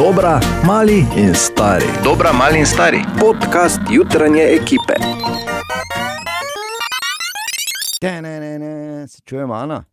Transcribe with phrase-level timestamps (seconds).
[0.00, 1.84] Dobra, mali in stari.
[2.04, 2.98] Dobra, mali in stari.
[3.20, 4.94] Podcast jutranje ekipe.
[8.02, 9.84] Ne, ne, ne, ne, se čujemo, Ana.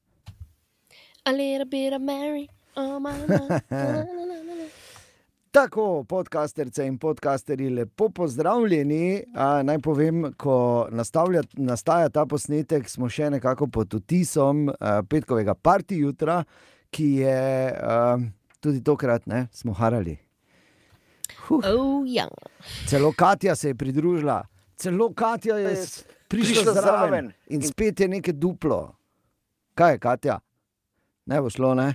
[1.23, 2.47] A little bit of Mary.
[2.75, 3.59] Oh, my, my.
[5.51, 9.23] Tako, podcasterce in podcasterji, lepo pozdravljeni.
[9.35, 15.53] A, naj povem, ko nastavlja, nastaja ta posnetek, smo še nekako pod vtisom a, petkovega
[15.53, 16.43] parti jutra,
[16.95, 17.39] ki je
[17.75, 18.17] a,
[18.59, 20.17] tudi tokrat, ne, smo harali.
[21.47, 21.61] Huh.
[21.65, 22.27] Oh, ja.
[22.87, 25.85] Celo Katja se je pridružila, celo Katja je
[26.27, 28.95] prišla zraven in spet je nekaj duplo.
[29.73, 30.39] Kaj je, Katja?
[31.25, 31.93] Ne bo šlo, ne?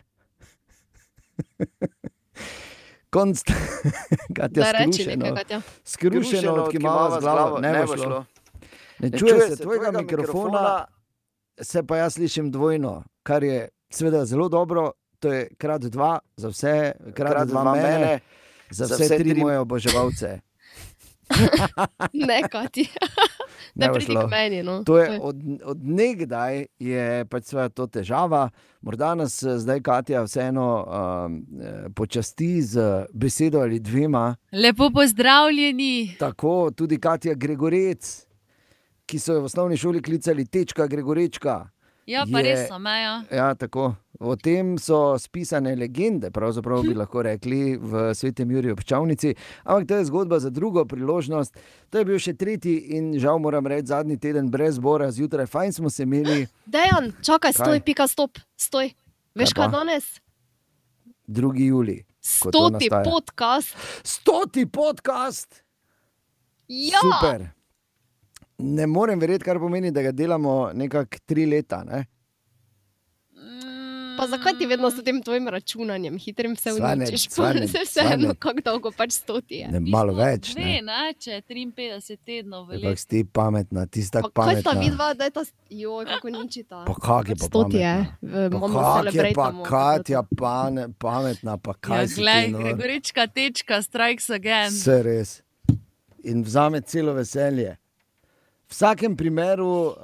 [3.10, 3.46] Konst,
[4.36, 5.60] Katja, Da reči skrušeno, nekaj, Katja.
[5.84, 8.24] skrušeno odkimava z glavo, ne bo šlo.
[8.98, 10.84] Ne čuje se tvojega mikrofona,
[11.60, 14.92] se pa jaz slišim dvojno, kar je seveda zelo dobro.
[15.22, 16.76] To je krat dva za vse,
[17.14, 18.18] krat, krat dva, dva mene,
[18.70, 20.40] za vse, vse tri moje oboževalce.
[22.12, 22.84] Ne, Katja.
[23.74, 24.26] Ne Ne bo pridi šlo.
[24.26, 24.62] k meni.
[24.62, 24.84] No.
[24.84, 28.50] To je od, od nekdaj je pač to težava.
[28.82, 34.36] Morda nas eh, zdaj Katja vseeno um, eh, počasti z besedo ali dvema.
[34.52, 36.16] Lepo pozdravljeni.
[36.18, 38.26] Tako tudi Katja Gregorec,
[39.06, 41.71] ki so jo v osnovni šoli klicali Tečka Gregorečka.
[42.06, 43.22] Ja, pa Je- res so meja.
[43.30, 43.94] Ja, tako.
[44.18, 49.34] O tem so spisane legende, pravzaprav bi lahko rekli v svetem Juriju Pčavnici.
[49.64, 51.54] Ampak to je zgodba za drugo priložnost.
[51.90, 55.46] To je bil še tretji in žal moram reči zadnji teden brez bora zjutraj.
[55.46, 57.64] Fajn smo se imeli, Dejan, čakaj, Kaj?
[57.64, 58.90] stoj, pika, stop, stoj.
[59.34, 60.04] Veš, Kaj kaj danes?
[61.28, 61.42] 2.
[61.64, 62.02] juli.
[62.20, 63.74] Stoti podcast.
[64.04, 65.62] Stoti podcast!
[66.68, 67.50] Ja, Super.
[68.62, 71.84] Ne morem verjeti, kar pomeni, da ga delamo nekako tri leta.
[71.84, 72.04] Ne?
[74.14, 77.22] pa zakaj ti vedno s tem tvojim računanjem, hitrim se uničiš?
[77.30, 79.68] svanet, Se vseeno, kako dolgo pač stoti je.
[79.68, 80.52] ne malo več.
[80.52, 80.82] Dve, Ne?
[80.82, 84.54] ne, če je 53 tednov v Ampak si ti pametna, ti si Pa tako kaj
[84.54, 84.80] sta pametna.
[84.80, 86.84] vidva, da je ta, joj, kako ničita.
[86.84, 88.16] Pa kak je pa Stoti je, pametna?
[88.22, 89.46] v- Pa imamo kak je pa.
[89.64, 92.58] Katja pane, pametna, pa kaj Ja, si glej, ti, no?
[92.60, 94.70] Gregorička tečka, strikes again.
[94.70, 95.30] Vse res.
[96.22, 97.74] In vzame celo veselje.
[98.72, 99.94] V vsakem primeru uh,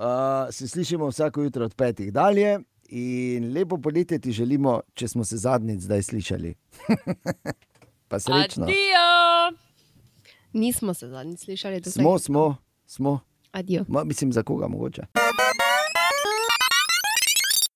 [0.50, 2.58] se slišimo vsako jutro od petih dalje.
[2.88, 6.54] In lepo poletje ti želimo, če smo se zadnjič zdaj slišali.
[8.08, 8.64] pa srečno.
[8.64, 9.56] Adijo!
[10.52, 13.20] Nismo se zadnjič slišali, da Smo, smo, smo.
[13.52, 13.84] Adijo.
[13.88, 15.02] Ma, mislim, za koga mogoče.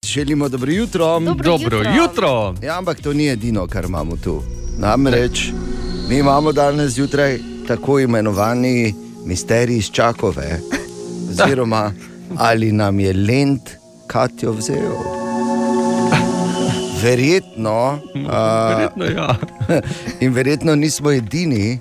[0.07, 1.21] Želimo dobro jutro.
[1.21, 1.93] Dobro Dobro jutro.
[2.03, 2.55] jutro.
[2.67, 4.43] Ja, ampak to ni edino, kar imamo tu.
[4.79, 5.53] Namreč
[6.09, 7.39] mi imamo danes zjutraj
[7.69, 8.95] tako imenovani
[9.27, 10.61] misterij iz Čakove,
[11.33, 11.93] oziroma
[12.37, 13.71] ali nam je lent
[14.07, 14.93] Katjo vzel.
[17.03, 18.31] Verjetno, uh,
[18.69, 19.35] Verjetno ja.
[20.25, 21.79] in verjetno nismo edini,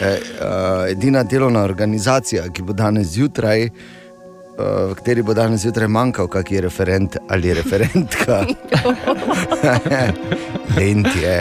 [0.00, 3.64] eh, uh, edina delovna organizacija, ki bo danes zjutraj.
[3.64, 8.44] Uh, v kateri bo danes zjutraj manjkal, kakšen referent ali referentka.
[10.76, 11.38] Lent je,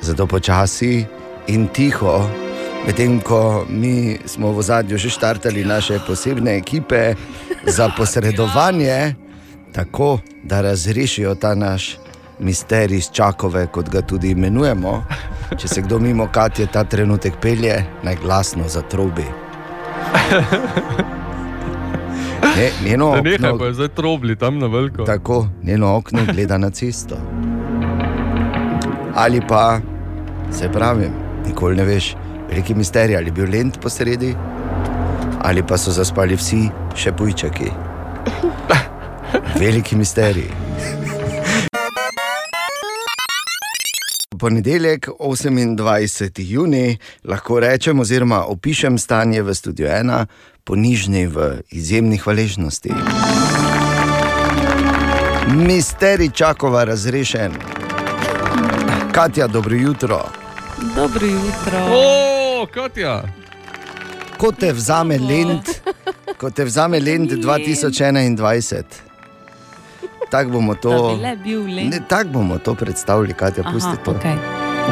[0.00, 1.04] zato počasi
[1.46, 2.43] in tiho,
[2.86, 7.14] medtem ko mi smo v zadju že štartali naše posebne ekipe
[7.66, 9.14] za posredovanje,
[9.72, 11.96] tako da razrešijo ta naš
[12.38, 15.04] misterij iz Čakove, kot ga tudi imenujemo.
[15.58, 19.24] Če se kdo mimo Katje ta trenutek pelje, naj glasno zatrobi.
[22.56, 25.04] Ne, njeno okno, pa je zdaj trobli tam na veliko.
[25.04, 27.16] tako, njeno okno gleda na cesto.
[29.14, 29.80] Ali pa,
[30.50, 31.08] se pravi,
[31.46, 32.16] nikoli ne veš,
[32.54, 34.36] veliki misterij ali je bil lent posredi,
[35.42, 37.70] ali pa so zaspali vsi še pujčaki.
[39.60, 40.50] Veliki misterij.
[44.38, 46.42] Ponedeljek, 28.
[46.42, 50.26] juni, lahko rečem, oziroma opišem stanje v studiu 1,
[50.64, 52.94] ponižni v izjemni hvaležnosti.
[55.56, 57.58] Misterij Čakova razrešen.
[59.12, 60.22] Katja, dobro jutro.
[60.94, 62.33] Dobro jutro.
[62.64, 63.22] O, Katja.
[64.40, 65.68] Ko te vzame lent,
[66.40, 68.82] ko te vzame lent 2021.
[70.30, 71.90] Tako bomo to, bi le bil len.
[71.92, 74.14] ne, tak bomo to predstavili, Katja, pusti to.
[74.16, 74.36] okay.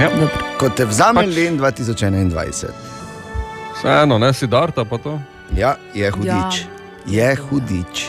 [0.00, 0.10] Ja.
[0.12, 0.28] Dobro.
[0.60, 2.69] Ko te vzame Pač- lent 2021.
[3.78, 5.16] Vseeno, ne si darta pa to.
[5.56, 6.66] Ja, je hudič.
[7.08, 7.30] Ja.
[7.30, 8.04] Je hudič.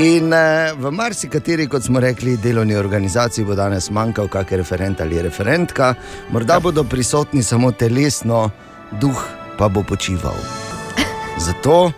[0.00, 5.22] In uh, v marsikateri, kot smo rekli, delovni organizaciji bo danes manjkal kakšen referent ali
[5.22, 5.94] referentka,
[6.30, 8.50] morda bodo prisotni samo telesno,
[8.94, 9.18] duh
[9.58, 10.36] pa bo počival.
[11.46, 11.92] Zato uh,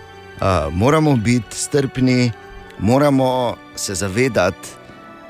[0.70, 2.32] moramo biti strpni,
[2.78, 3.30] moramo
[3.74, 4.68] se zavedati,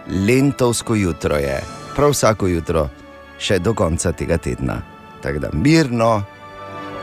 [0.09, 1.61] lentovsko jutro je,
[1.97, 2.89] prav vsako jutro
[3.39, 4.83] še do konca tega tedna.
[5.23, 6.23] Tako da mirno,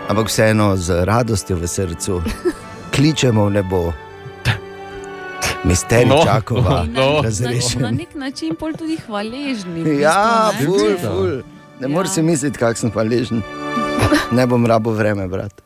[0.07, 2.21] ampak vseeno z radostjo v srcu
[2.93, 3.93] kličemo v nebo.
[5.63, 6.15] Misterij No.
[6.15, 6.23] no.
[6.23, 7.01] Čakova, No.
[7.13, 7.95] Na razrešen.
[7.95, 9.95] nek način pol tudi hvaležni.
[9.95, 10.97] Ja, bistvu, ne.
[10.97, 11.41] ful, ful.
[11.79, 12.13] Ne moreš Ja.
[12.13, 13.41] si misliti, kako sem hvaležen.
[14.31, 15.61] Ne bom rabo vreme, brat.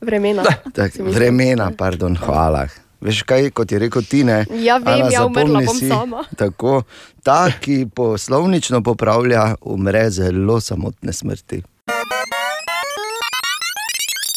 [0.00, 0.42] Vremena.
[0.72, 2.66] Tak, vremena, pardon, hvala.
[3.00, 4.46] Veš kaj, kot je rekel Tine?
[4.50, 6.24] Ja, vem, Ana, ja, umrla bom si, sama.
[6.36, 6.82] Tako,
[7.22, 11.62] ta, ki poslovnično popravlja, umre zelo samotne smrti.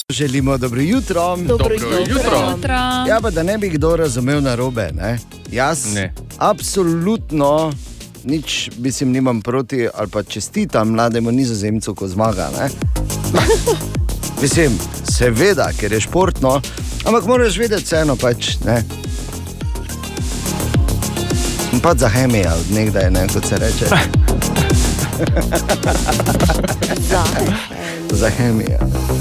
[0.09, 1.35] Želimo dobro jutro.
[1.37, 1.99] Dobro Dobro jutro.
[1.99, 2.39] jutro.
[2.51, 2.73] Jutro.
[3.07, 4.89] Ja, pa da ne bi kdo razumel narobe.
[4.93, 5.19] Ne?
[5.51, 6.13] Jaz Ne.
[6.37, 7.71] absolutno
[8.27, 12.49] nič, mislim, nimam proti ali pa čestitam mlademu nizozemcu, ko zmaga.
[14.41, 14.77] Mislim,
[15.17, 16.61] seveda, ker je športno,
[17.05, 18.83] ampak moraš vedeti, vseeno pač ne.
[21.73, 23.85] In Pa za hemijo, od nekdaj, ne, kot se reče.
[26.99, 28.29] Za.
[28.29, 28.77] Hemijo.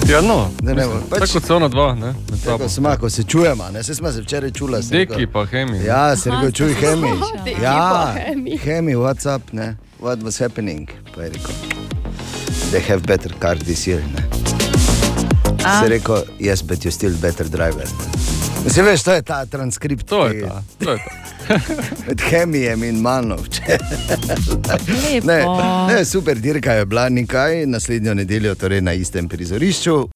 [0.08, 0.50] Ja, no.
[0.62, 2.14] Ne bo, Mislim, pač- Tako kot so ona dva, ne?
[2.44, 4.82] Tako smo, ko se čujemo, ne, se smo se včeraj čula.
[4.82, 5.16] sem rekel.
[5.16, 5.84] Deki pa hemi.
[5.84, 7.08] Ja, se rekel, čuj, hemi.
[7.44, 8.14] Deki Ja,
[8.58, 8.94] Hemi.
[8.94, 9.76] what's up, ne?
[10.00, 10.88] What was happening?
[11.14, 11.54] Pa je rekel,
[12.70, 14.22] they have better car this year, ne?
[15.80, 17.84] Se rekel, yes, but you still better driver.
[18.66, 20.06] Se veš, to je ta transkript.
[20.06, 20.62] To je ta.
[20.84, 21.26] To je ta.
[22.06, 23.36] Med hemijem in mano.
[25.24, 25.26] Lepo.
[25.26, 30.08] Ne, ne, super dirka je bila nekaj, naslednjo nedeljo torej na istem prizorišču.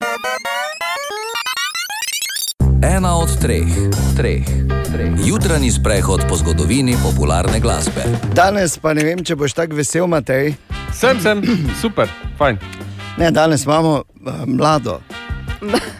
[2.82, 3.69] Ena od treh,
[4.17, 4.44] treh,
[4.93, 5.11] treh.
[5.26, 8.02] Jutranji sprehod po zgodovini popularne glasbe.
[8.35, 10.55] Danes pa ne vem, če boš tako vesel, Matej.
[10.97, 11.43] Sem, sem,
[11.81, 12.08] super,
[12.38, 12.58] fajn.
[13.19, 15.00] Ne, danes imamo uh, mlado.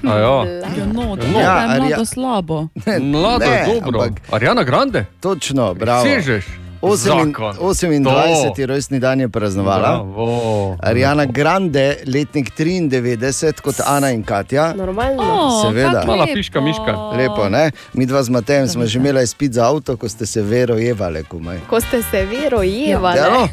[0.05, 0.45] A ja.
[0.71, 2.67] Ja, no, to Ja, je ali mlado ja- slabo.
[3.13, 4.01] Mlado je Ne, dobro.
[4.01, 6.05] ampak- Ariana Grande, Točno, bravo.
[6.05, 6.45] sežeš.
[6.83, 7.55] Osem- Zakon.
[7.55, 8.67] 28.
[8.67, 9.89] rojstni dan je praznovala.
[9.91, 10.77] Bravo.
[10.81, 14.73] Ariana Grande, letnik 93, kot Ana in Katja.
[14.73, 15.23] Normalno.
[15.23, 16.05] O, Seveda.
[16.07, 16.93] Mala piška, miška.
[17.13, 17.71] Lepo, ne?
[17.93, 21.25] Mi dva z Matejem smo že imeli izpit za avto, ko ste se vero jevali,
[21.25, 21.59] kumaj.
[21.69, 23.19] Ko ste se vero jevali.
[23.19, 23.49] Ja, no,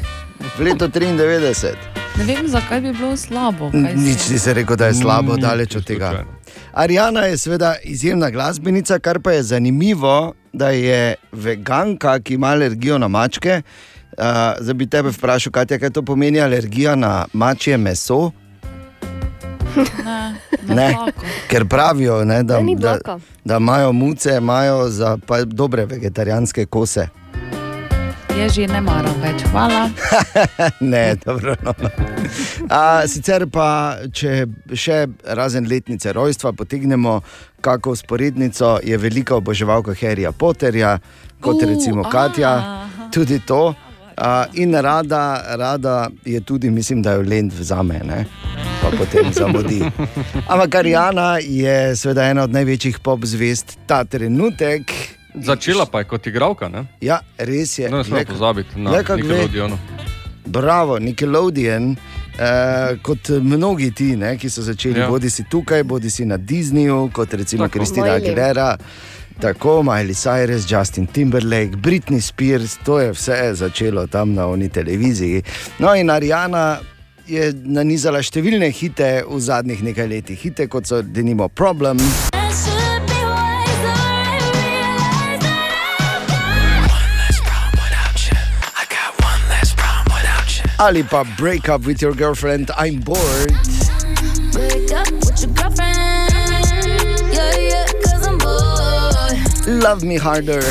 [0.56, 1.97] v letu 93.
[2.18, 3.70] Ne vem, zakaj bi bilo slabo.
[3.72, 6.24] Nič ni se rekel, da je slabo, Mm, daleč od tega.
[6.72, 12.98] Ariana je seveda izjemna glasbenica, kar pa je zanimivo, da je veganka, ki ima alergijo
[12.98, 13.62] na mačke.
[14.12, 14.24] Uh,
[14.60, 18.30] zdaj bi tebe vprašal, kaj, kaj to pomeni alergija na mačje meso.
[19.76, 20.34] Ne,
[20.66, 20.74] Ne.
[20.74, 20.96] ne.
[21.48, 27.08] Ker pravijo, ne, da, Da da, imajo muce imajo za pa dobre vegetarijanske kose.
[28.38, 29.42] Je že ne maram več.
[29.50, 29.88] Hvala.
[30.92, 31.56] ne, dobro.
[31.58, 31.72] No.
[32.70, 34.46] A, sicer pa, če
[34.78, 34.98] še
[35.34, 37.16] razen letnice rojstva potegnemo,
[37.58, 40.94] kako sporednico je velika oboževalka Harryja Potterja,
[41.42, 43.10] kot U, recimo Katja, aha.
[43.10, 43.74] tudi to.
[44.14, 48.22] A, in rada, rada je tudi, mislim, da jo Lend vzame, ne?
[48.78, 49.82] pa potem zamudi.
[50.52, 55.17] Ampak Arijana je seveda ena od največjih pop zvest ta trenutek.
[55.34, 56.86] Začela pa je kot igralka, ne?
[57.00, 57.90] Ja, res je.
[57.90, 59.22] No, ne smemo pozabiti na le kak ve.
[59.22, 59.78] Nickelodeonu.
[60.46, 61.96] Bravo, Nickelodeon.
[62.38, 65.04] Uh, kot mnogi ti, ne, ki so začeli Ja.
[65.04, 65.10] ja.
[65.10, 67.78] bodi si tukaj, bodi si na Disneyju, kot recimo Tako.
[67.78, 68.12] Kristina.
[68.14, 68.76] Aguilera,
[69.40, 75.42] tako Miley Cyrus, Justin Timberlake, Britney Spears, to je vse začelo tam na oni televiziji.
[75.78, 76.78] No in Arijana
[77.26, 81.98] je nanizala številne hite v zadnjih nekaj letih, hite kot so denimo Problem.
[90.78, 93.50] Ali pa Break Up with Your Girlfriend, I'm Bored.
[99.66, 100.62] Love Me Harder.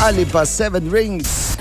[0.00, 1.60] Ali pa Seven Rings.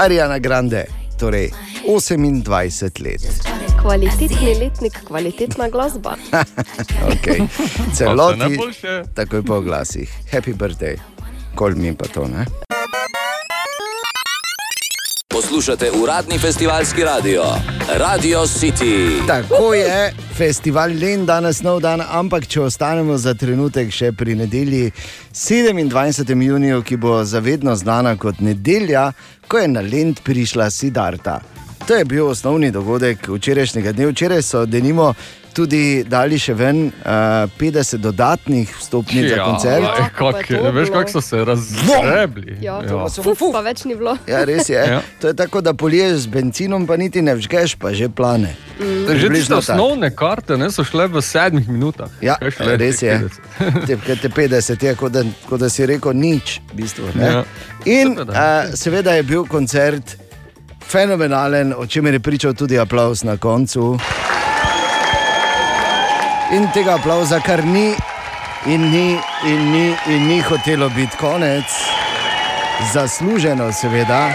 [0.00, 0.88] Ariana Grande,
[1.20, 1.52] torej
[1.84, 3.67] 28 let.
[3.82, 6.16] Kvalitetni letnik, kvalitetna glasba.
[7.08, 7.40] Okay.
[7.94, 9.02] Celoti, najboljše.
[9.14, 10.10] takoj po glasih.
[10.32, 10.96] Happy birthday,
[11.54, 12.44] kol mi pa to ne.
[15.28, 17.42] Poslušate uradni festivalski radio,
[17.98, 19.26] Radio City.
[19.26, 24.90] Tako je, festival Len danes nov dan, ampak če ostanemo za trenutek še pri nedelji
[25.32, 26.42] 27.
[26.42, 29.12] juniju, ki bo zavedno znana kot nedelja,
[29.48, 31.40] ko je na Lend prišla Sidarta.
[31.88, 34.06] To je bil osnovni dogodek včerajšnjega dne.
[34.06, 35.14] Včeraj so denimo
[35.56, 39.86] tudi dali še ven uh, 50 dodatnih vstopnic za koncert.
[39.86, 42.58] Ja, kak, pa je to veš, kako so se razgrebli.
[42.60, 42.76] Ja,
[43.08, 44.18] Fuf, pa več ni bilo.
[44.28, 44.84] Ja, res je.
[44.92, 45.00] Ja.
[45.20, 48.52] To je tako, da poliješ z benzinom, pa niti ne vžgeš, pa že plane.
[49.08, 52.12] Že tiste osnovne karte ne, so šle v sedmih minutah.
[52.20, 53.16] Ja, šele res je.
[53.16, 53.84] 50.
[53.88, 56.60] Te, kaj te 50 je, kot da, kot da si rekel nič.
[56.70, 57.32] V bistvu, ne.
[57.32, 57.44] Ja.
[57.88, 58.32] In Seveda.
[58.32, 60.27] uh, seveda je bil koncert
[60.88, 63.98] fenomenalen, o čemer je pričal tudi aplaus na koncu.
[66.52, 67.94] In tega aplauza, kar ni
[68.66, 71.64] in ni in ni in ni hotelo biti konec,
[72.92, 74.30] zasluženo seveda,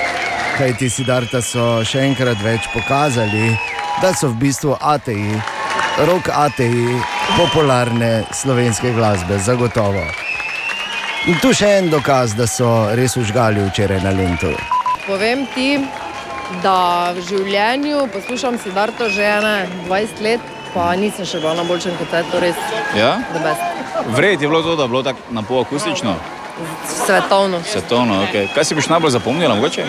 [0.57, 3.55] kaj ti Sidarta so še enkrat več pokazali,
[4.01, 5.41] da so v bistvu ateji,
[6.05, 7.00] rok ateji
[7.38, 10.05] popularne slovenske glasbe, zagotovo.
[11.27, 12.69] In tu še en dokaz, da so
[13.00, 14.53] res užgali včeraj na Lendu.
[15.07, 15.79] Povem ti,
[16.62, 19.55] da v življenju poslušam Sidarto že ene
[19.88, 20.41] 20 let,
[20.74, 22.55] pa nisem še bila na boljšem koncertu, res
[22.98, 23.17] Ja?
[23.33, 23.62] the best.
[24.15, 26.15] Vred je bilo to, da je bilo tako na pol akustično,
[26.86, 27.62] Svetovno.
[27.65, 28.22] svetovno.
[28.29, 28.45] Okay.
[28.53, 29.86] Kaj si boš najbolj zapomnila, mogoče?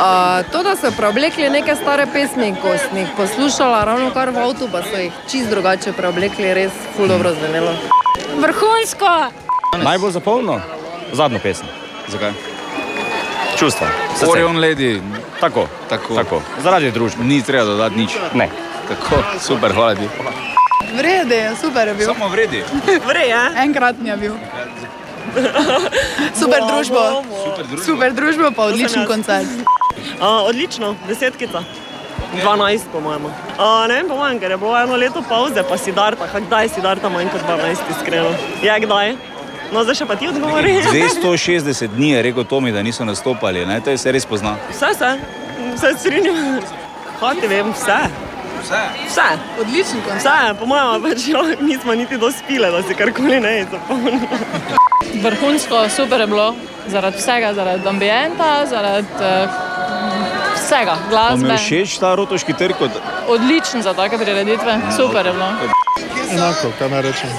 [0.00, 4.38] Uh, to, da so preoblekli neke stare pesmi, ko sem jih poslušala ravno kar v
[4.42, 7.74] avtu, pa so jih čist drugače preoblekli, res ful dobro zvenelo.
[8.40, 9.12] Vrhunsko!
[9.78, 10.58] Najbolj zapomnil?
[11.12, 11.68] Zadnjo pesem.
[12.08, 12.32] Zakaj?
[13.60, 13.92] Čustva.
[14.16, 14.30] srce.
[14.30, 15.02] Orion Lady.
[15.40, 15.68] Tako.
[15.88, 16.14] Tako.
[16.16, 16.42] Tako.
[16.64, 17.24] Zaradi družbe.
[17.24, 18.16] Ni treba dodati nič.
[18.32, 18.48] Ne.
[18.88, 20.08] Tako, super, hvala ti.
[20.96, 22.08] Vredi, super je bil.
[22.08, 22.64] Samo vredi.
[23.10, 23.52] Vrej, ja?
[23.60, 24.34] Enkratni je bil.
[26.40, 27.22] Super družbo.
[27.44, 27.84] Super družbo.
[27.84, 29.46] Super družbo, pa odličen koncert.
[30.16, 31.60] Uh, odlično, desetkica.
[32.32, 33.28] 12, po mojem.
[33.28, 36.26] Uh, ne vem, po mojem, ker je bilo eno leto pauze, pa si darta.
[36.32, 38.32] Kdaj si darta manj kot 12, iskreno?
[38.64, 39.16] Ja, kdaj?
[39.72, 40.78] No, zdaj še pa ti odgovori.
[40.90, 43.80] 260 dni je rekel Tomi, da niso nastopali, ne?
[43.80, 44.56] to je se res pozna.
[44.70, 45.10] Vse, vse,
[45.76, 46.58] vse strinjam.
[47.20, 48.00] Kaj ti vem, vse.
[48.60, 48.80] Vse.
[49.06, 49.28] Vse.
[49.60, 50.24] Odličen koncert.
[50.26, 54.40] Vse, po mojem, pač jo, nismo niti dospile, da si karkoli ne zapomnimo.
[55.22, 56.50] Vrhunsko, super je bilo,
[56.88, 59.60] zaradi vsega, zaradi ambienta, zaradi uh,
[60.70, 61.48] vsega, mi glasbe.
[61.52, 62.74] je všeč ta rotoški trg
[63.28, 65.50] Odličen za take prireditve, super je bilo.
[66.30, 67.30] Enako, kaj naj rečem.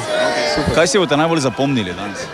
[0.76, 2.28] Kaj si boste najbolj zapomnili danes?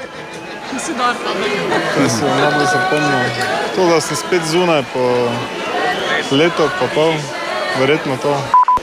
[0.71, 3.29] Kaj sem najbolj zapomnil?
[3.75, 5.29] To, da sem spet zunaj po
[6.31, 7.13] letu, pa pol,
[7.79, 8.33] verjetno to.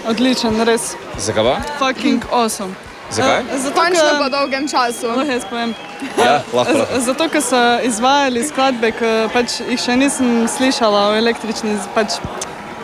[0.09, 0.95] Odličen, res.
[1.19, 1.59] Zakaj?
[1.79, 2.84] Fucking awesome.
[3.15, 3.43] Zakaj?
[3.63, 5.07] Zato, Končno po dolgem času.
[5.09, 5.75] Lahko jaz povem.
[6.19, 6.73] Ja, lahko.
[6.79, 7.01] lahko.
[7.01, 12.19] Zato, ker so izvajali skladbe, ki pač jih še nisem slišala v električni, pač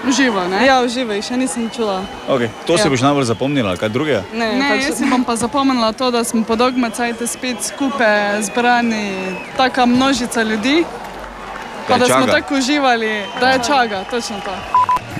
[0.08, 0.40] uživo.
[0.48, 0.62] Ne?
[0.66, 2.00] Ja, uživo jih še nisem čula.
[2.28, 2.48] Okay.
[2.66, 2.90] To si Ja.
[2.90, 4.22] boš najbolj zapomnila, kaj drugega?
[4.32, 4.86] Ne, ne pač...
[4.88, 10.42] jaz si bom pa zapomnila to, da smo po dolgmacajte spet skupaj zbrani, taka množica
[10.42, 10.84] ljudi.
[11.88, 14.54] Pa Da smo tako uživali, da je čaga, točno to.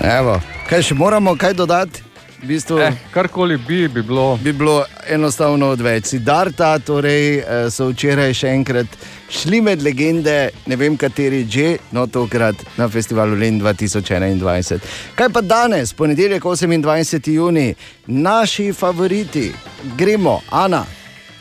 [0.06, 0.38] Evo,
[0.70, 2.02] kaj še moramo kaj dodati?
[2.42, 4.38] V bistvu, eh, karkoli bi, bi bilo.
[4.42, 6.06] Bi bilo enostavno odveč.
[6.06, 8.86] Sidarta torej, eh, so včeraj še enkrat
[9.30, 14.80] šli med legende, ne vem kateri že, no tokrat na festivalu Len 2021.
[15.14, 17.32] Kaj pa danes, ponedeljek 28.
[17.32, 17.74] juni,
[18.06, 19.52] naši favoriti,
[19.96, 20.86] gremo, Ana.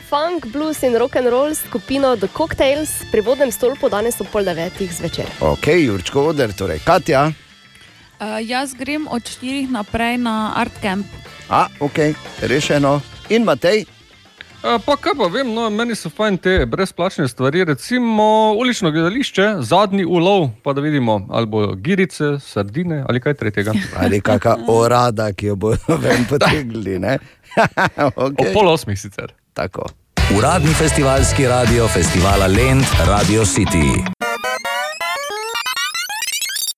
[0.10, 4.44] Funk, blues in rock and roll skupino The Cocktails pri vodnem stolpu danes ob pol
[4.44, 5.26] devetih zvečer.
[5.40, 7.32] Ok, Jurčko Oder, torej Katja.
[8.20, 11.06] Uh, jaz grem od 4 naprej na Art Camp.
[11.50, 11.98] A, ok,
[12.42, 13.02] rešeno.
[13.30, 13.86] In Matej.
[14.64, 19.48] A, pa kaj pa vem, no, meni so fajn te brezplačne stvari, recimo ulično gledališče,
[19.60, 23.72] zadnji ulov, pa da vidimo, ali bojo girice, sardine ali kaj tretjega.
[24.04, 27.00] Ali kakšna orada, ki jo bodo ven potegnili.
[27.00, 27.18] ne?
[28.16, 28.52] okay.
[28.52, 29.32] O pol osmih sicer.
[29.54, 29.88] Tako.
[30.38, 34.19] Uradni festivalski radio festivala Lend Radio City.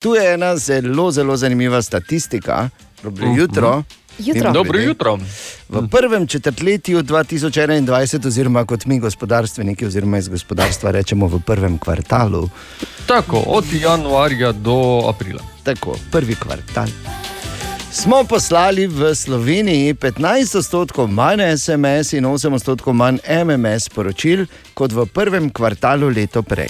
[0.01, 2.69] Tu je ena zelo, zelo zanimiva statistika.
[3.03, 3.83] Dobro jutro.
[4.19, 4.47] Jutro.
[4.47, 5.19] In Dobro jutro.
[5.69, 12.49] V prvem četrtletju 2021, oziroma kot mi gospodarstveniki, oziroma iz gospodarstva rečemo v prvem kvartalu,
[13.05, 15.41] Tako, od januarja do aprila.
[15.63, 16.87] tako, prvi kvartal.
[17.91, 24.91] Smo poslali v Sloveniji 15 odstotkov manj SMS in 8 odstotkov manj MMS sporočil kot
[24.91, 26.69] v prvem kvartalu leto prej.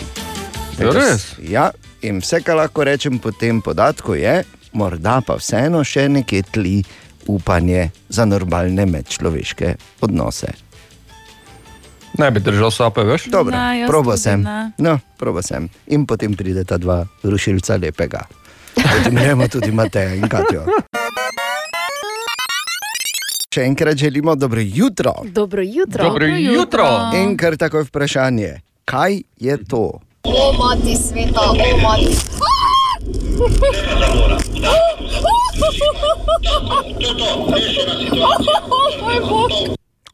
[0.80, 1.36] Res?
[1.40, 1.72] Ja,
[2.02, 4.44] in vse, kar lahko rečem po tem podatku, je,
[4.74, 6.84] morda pa vseeno še nekje tli
[7.28, 10.52] upanje za normalne medčloveške odnose.
[12.20, 13.30] Ne bi držal sape, veš?
[13.32, 14.42] Dobro, jaz proba sem.
[14.44, 14.72] ne.
[14.78, 15.70] No, proba sem.
[15.88, 18.26] In potem prideta dva rušilca lepega.
[18.76, 20.66] Potem gremo tudi Mateja in Katjo.
[23.52, 25.14] Še enkrat želimo dobro jutro.
[25.28, 26.04] Dobro jutro.
[26.04, 26.88] Dobro jutro.
[27.16, 30.00] In kar takoj vprašanje, kaj je to?
[30.24, 32.16] O, mati sveta, o, mati.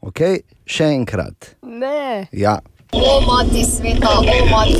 [0.02, 0.22] Ok,
[0.66, 1.54] še enkrat.
[1.64, 2.28] Ne.
[2.32, 2.60] Ja,
[2.94, 4.80] O, mati sveta, o, mati.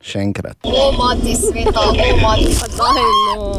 [0.00, 2.48] še enkrat, O, mati sveta, o, mati.
[2.58, 3.02] Pa daj,
[3.36, 3.50] no.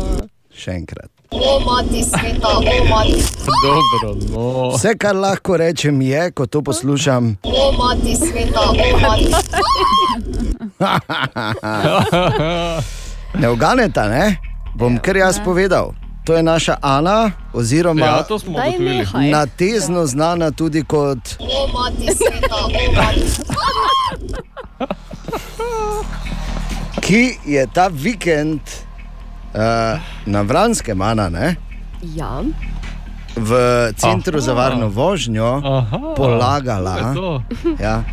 [0.49, 1.14] še enkrat.
[1.31, 3.23] O, mati sveta, o, mati.
[3.63, 4.69] Dobro, no.
[4.69, 7.37] Vse, kar lahko rečem, je, ko to poslušam.
[7.43, 9.31] O, mati sveta, o, mati.
[13.33, 14.37] Ne uganeta, ne?
[14.75, 15.93] Bom kar jaz povedal.
[16.25, 18.25] To je naša Ana, oziroma Ja,
[19.31, 23.21] na tezno znana tudi kot O, mati sveta, o, mati.
[27.01, 28.59] ki je ta vikend
[30.25, 31.55] na Vranskem, Ana, ne?
[32.15, 32.43] Ja.
[33.35, 33.51] v
[33.93, 34.45] centru Aha.
[34.45, 36.95] za varno vožnjo Aha, polagala.
[36.97, 37.43] je.
[37.79, 38.03] Ja,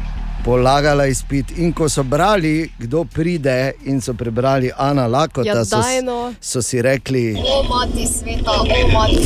[0.45, 1.59] polagala izpit.
[1.59, 6.35] In ko so brali, kdo pride, in so prebrali Ana Lakota, Ja, so, no.
[6.41, 9.23] so si rekli, O, mati sveta, o, mati.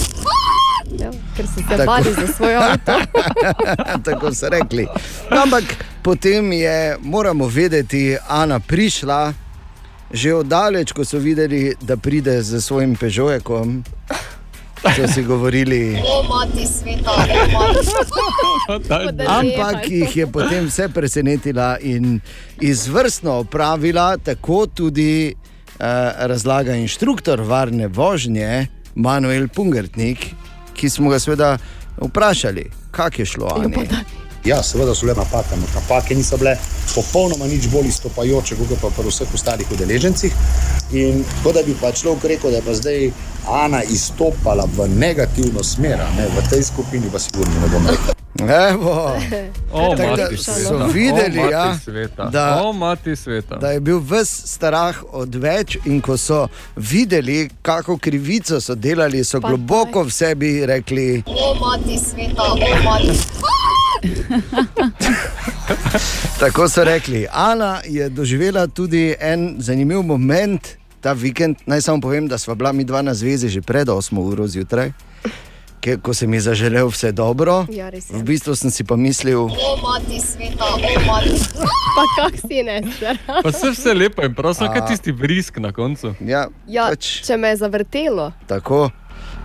[0.99, 1.87] Ja, ker so se Tako.
[1.87, 2.93] bali za svoj avto.
[4.05, 4.87] tako so rekli.
[5.31, 5.65] No, ampak
[6.03, 9.33] potem je, moramo vedeti, Ana prišla.
[10.13, 13.83] Že oddaleč, ko so videli, da pride z svojim Peugeotom,
[14.97, 19.27] so si govorili, O, mati sveta, o, mati.
[19.27, 22.21] Ampak jih je potem vse presenetila in
[22.61, 25.85] izvrstno opravila, tako tudi uh,
[26.17, 30.31] razlaga inštruktor varne vožnje Manuel Pungertnik,
[30.75, 31.59] ki smo ga seveda
[31.99, 33.51] vprašali, kako je šlo.
[33.59, 33.89] Ani?
[34.47, 36.57] Ja, seveda so bile napake, ampak napake niso bile
[36.95, 40.33] popolnoma nič bolj izstopajoče, kot pa pri vseh ostalih udeležencih.
[40.93, 43.11] In tako da bi pa človek rekel, da je pa zdaj
[43.47, 48.15] Ana izstopala v negativno smer, a ne v tej skupini, pa sigurno ne bom rekel.
[48.39, 49.17] Evo,
[49.73, 50.85] O, Tako da so sveta.
[50.87, 52.25] videli, o, ja, sveta.
[52.25, 53.57] da- o, mati sveta.
[53.57, 59.41] da je bil ves strah odveč, in ko so videli, kako krivico so delali, so
[59.41, 63.19] Pa globoko v sebi rekli: O, mati sveta, o, mati.
[66.41, 67.27] Tako so rekli.
[67.29, 71.57] Ana je doživela tudi en zanimiv moment ta vikend.
[71.67, 74.93] Naj samo povem, da sva bila mi dva na zvezi že pred 8 uro zjutraj,
[75.81, 77.67] ke- ko sem ji zaželel vse dobro.
[77.69, 77.91] Ja.
[78.11, 81.39] V bistvu sem si pa mislil, O, mati sveta, o, mati.
[81.97, 82.83] Pa kak si ne,
[83.43, 86.15] Pa vse, vse lepo in prav, samo tisti brisk na koncu.
[86.21, 88.33] Ja, Ja, če me je zavrtelo.
[88.47, 88.91] tako.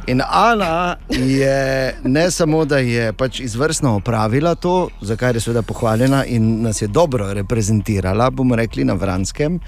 [0.08, 5.62] In Ana je ne samo, da je pač izvrstno opravila to, za kar je seveda
[5.62, 9.60] pohvaljena in nas je dobro reprezentirala, bomo rekli na Vranskem.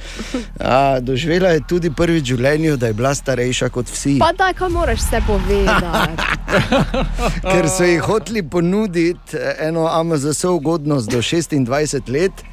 [0.59, 4.17] A, doživela je tudi prvič v življenju, da je bila starejša kot vsi.
[4.19, 6.33] Pa da, kaj moraš vse povedati.
[7.51, 12.43] ker so ji hoteli ponuditi eh, eno AMZS ugodnost do 26 let,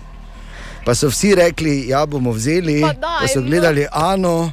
[0.84, 2.80] pa so vsi rekli, da ja, bomo vzeli.
[2.80, 3.46] Pa daj, pa so no.
[3.46, 4.52] gledali Ano,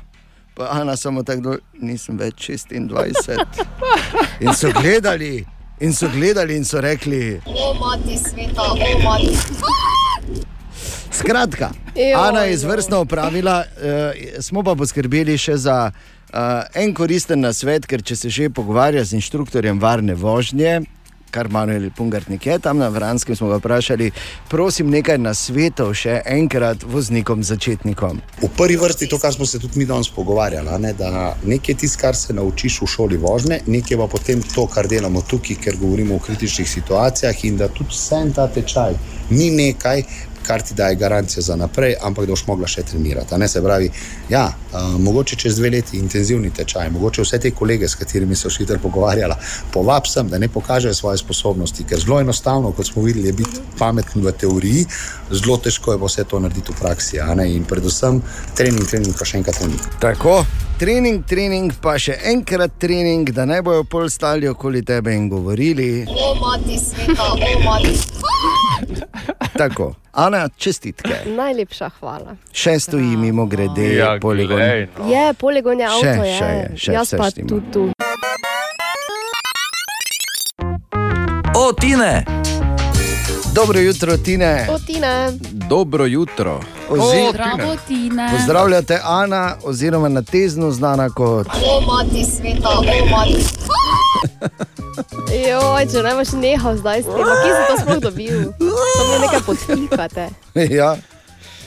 [0.57, 3.45] pa Ana samo tako, nisem več 26.
[4.41, 5.45] In so gledali.
[5.79, 9.37] In so gledali in so rekli, O, mati sveta, o, mati.
[11.11, 12.53] skratka, Joj, Ana je no.
[12.53, 16.39] izvrstno opravila, uh, smo pa poskrbeli še za uh,
[16.73, 20.81] en koristen nasvet, ker če se že pogovarja z inštruktorjem varne vožnje,
[21.31, 24.11] kar Manuel Pungartnik je tam na Vranskem, smo ga vprašali,
[24.49, 28.21] prosim nekaj nasvetov še enkrat voznikom začetnikom.
[28.41, 32.01] V prvi vrsti to, kar smo se tudi mi danes pogovarjali, ne, da nekaj tisto,
[32.01, 36.15] kar se naučiš v šoli vožnje, nekaj pa potem to, kar delamo tukaj, ker govorimo
[36.15, 38.97] o kritičnih situacijah in da tudi vse en ta tečaj
[39.29, 40.03] ni nekaj,
[40.47, 43.33] kar ti daje garancijo za naprej, ampak da boš mogla še trenirati.
[43.35, 43.89] a Ne, se pravi,
[44.29, 48.49] ja, uh, mogoče čez dve leti intenzivni tečaj, mogoče vse te kolege, s katerimi se
[48.49, 49.37] šiter pogovarjala,
[49.73, 53.61] povab sem, da ne pokažejo svoje sposobnosti, ker zelo enostavno, kot smo videli, je biti
[53.77, 54.85] pameten v teoriji,
[55.31, 57.19] zelo težko je pa vse to narediti v praksi.
[57.19, 58.21] a ne, In predvsem
[58.55, 59.85] trening, trening, pa še enkrat trening.
[60.01, 60.45] Tako,
[60.79, 66.05] trening, trening, pa še enkrat trening, da ne bojo pol stali okoli tebe in govorili.
[66.07, 67.95] O, mati sveta, o, mati.
[69.57, 71.15] Tako, Ana, čestitke.
[71.39, 72.35] Najlepša hvala.
[72.53, 74.57] Še stoji mimo grede, Ja, poligon.
[74.57, 75.07] glej, no.
[75.07, 76.35] Je, poligon je Še, avto, je.
[76.35, 77.83] še je, še Jaz pa tudi tu.
[81.57, 82.46] O, Tine!
[83.57, 84.67] Dobro jutro, Tine.
[84.69, 85.31] O, Tine.
[85.69, 86.59] Dobro jutro.
[86.89, 88.29] Ozi- Bravo, Tine.
[88.31, 91.47] Pozdravljate, Ana, oziroma na tezno znana kot.
[91.47, 93.43] O, mati sveta, o, mati.
[95.49, 98.43] Joj, če ne boš nehal zdaj s tem, kje si to sploh dobil?
[98.59, 100.29] To mi nekaj podtikate.
[100.79, 100.95] ja.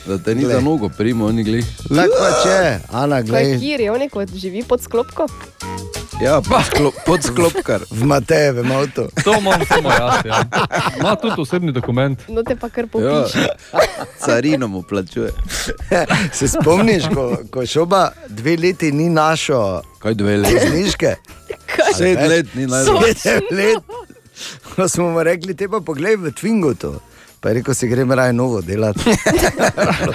[0.05, 0.55] Da te ni Glej.
[0.55, 1.65] za nogo, primo, ni glih.
[1.85, 2.57] Tako pa če,
[2.91, 3.59] Ana, Kaj gledaj.
[3.59, 5.27] kjer je, on kot živi pod sklopko?
[6.21, 7.81] Ja, podsklo, podsklopkar.
[7.91, 9.07] V Matejevem avtu.
[9.23, 10.25] To imam samo jaz.
[10.25, 10.43] Ja.
[11.01, 12.19] Ma tudi osebni dokument.
[12.27, 12.89] No te pa kar Ja.
[12.89, 13.45] popiši.
[14.25, 15.31] Carino mu plačuje.
[16.33, 20.67] Se spomniš, ko, ko šoba dve leti ni našo Kaj dve leti?
[20.67, 21.15] Zniške?
[21.95, 23.01] Sedem let ni našel.
[23.15, 23.83] Sedem let.
[24.75, 26.99] Ko smo mu rekli, te pa poglej v Twingu to.
[27.41, 28.99] Pa je rekel, si grem raje novo delati.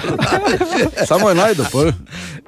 [1.09, 1.91] Samo je najdel, pol.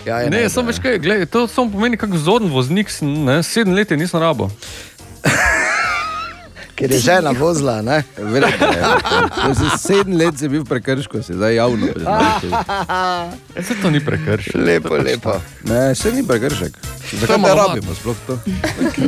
[0.06, 3.12] Ja, je Ne, najdel, samo veš kaj, gled, to samo pomeni, kako zoren voznik sem,
[3.26, 4.50] ne, sedem let je nisem rabo.
[6.80, 8.04] Ker je žena vozila, ne?
[8.18, 8.68] Verjetno
[9.56, 12.24] si Sedem let si bil v prekršku, si zdaj javno priznal.
[13.60, 14.56] Se to ni prekršek.
[14.56, 15.36] Lepo, lepo.
[15.68, 16.80] Ne, še ni prekršek.
[17.20, 18.40] Zakaj ne rabimo sploh to?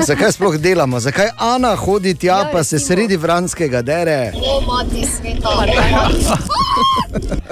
[0.03, 0.99] Zakaj sploh delamo?
[0.99, 4.33] Zakaj Ana hodi tja, pa se sredi Vranskega dere?
[4.35, 5.55] O, mati sveta.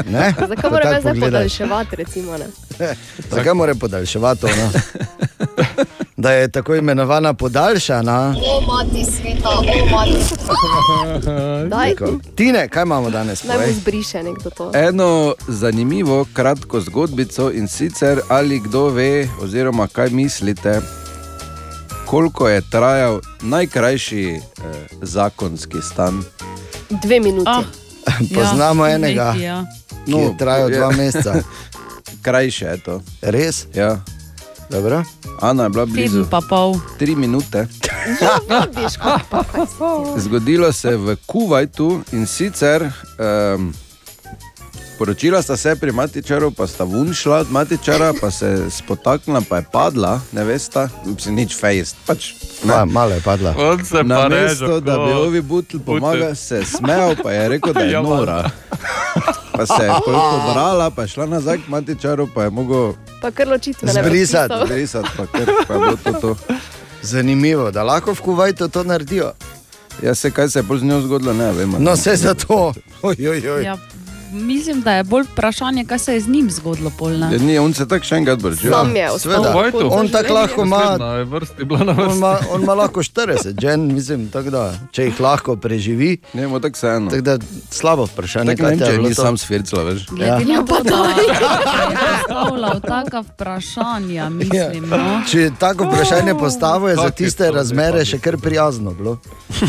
[0.10, 0.34] Ne?
[0.36, 2.38] Zakaj moram tako jaz zdaj podaljševati, recimo?
[2.38, 2.48] Ne?
[3.36, 4.72] Zakaj mora podaljševati ona?
[6.20, 8.36] Da je tako imenovana podaljšana.
[8.46, 9.64] O, mati sveta, o,
[11.72, 11.96] mati.
[12.36, 13.44] Tine, kaj imamo danes?
[13.44, 14.72] naj mu zbriše nekdo to.
[14.74, 20.82] Eno zanimivo, kratko zgodbico in sicer ali kdo ve, oziroma kaj mislite,
[22.06, 24.42] koliko je trajal najkrajši eh,
[25.02, 26.24] zakonski stan.
[26.90, 27.50] Dve minuti.
[27.50, 27.64] Ah,
[28.36, 29.66] Poznamo ja, enega, neki, ja.
[30.06, 31.36] ki je trajal dva meseca.
[32.24, 33.02] Krajše je to.
[33.22, 33.66] Res?
[33.74, 34.00] Ja.
[34.70, 35.04] Dobro.
[35.42, 36.26] Ana je bila blizu.
[36.32, 36.76] Pa pol.
[36.98, 37.68] Tri minute.
[37.82, 37.90] Ti.
[40.18, 43.74] Zgodilo se je v Kuwaitu in sicer um,
[45.00, 49.42] poročila sta se pri Matičaru, pa sta ven šla od Matičara, pa se je spotaknila,
[49.50, 51.96] pa je padla, ne veste, si nič fejst.
[52.06, 52.34] Pač,
[52.64, 53.56] Ma, malo je padla.
[53.58, 57.74] On se Na mesto, da bi ovi butl pomagal, se je smejal, pa je rekel,
[57.74, 58.52] da je Ja, nora.
[59.52, 63.48] Pa se je pobrala, pa je šla nazaj k Matičaru, pa je mogel Pa kar
[63.48, 64.54] ločitve ne Zbrisati.
[64.66, 66.12] zbrisati, pa, kar, pa je bilo to.
[66.14, 66.36] to.
[67.02, 69.32] Zanimivo, da lahko v Kuwaitu to naredijo.
[70.04, 71.76] Jaz se kaj se je pol z njo zgodilo, ne vem.
[71.80, 72.74] No, vse zato.
[73.02, 73.64] Oj, oj, oj.
[73.64, 73.78] Ja,
[74.32, 76.92] mislim, da je bolj vprašanje, kaj se je z njim zgodilo.
[76.98, 77.30] Pol, ne.
[77.34, 78.72] Ja, ni, on se tako še enkrat brčil.
[78.72, 79.46] Sam je ostal.
[79.92, 80.98] On tako lahko ima,
[82.00, 86.18] on ima, on ima lahko 40, žen, mislim, tako da, če jih lahko preživi.
[86.34, 87.10] Ne, mu tako vseeno.
[87.10, 87.38] Tako da
[87.72, 88.56] slabo vprašanje.
[88.56, 90.06] Tako ne če ni sam svircla, veš.
[90.20, 90.40] Ja.
[90.40, 91.04] na to, da
[92.74, 94.90] je taka vprašanja, mislim.
[94.90, 95.22] No.
[95.32, 99.18] Če tako vprašanje postavijo, je za tiste razmere še kar prijazno bilo.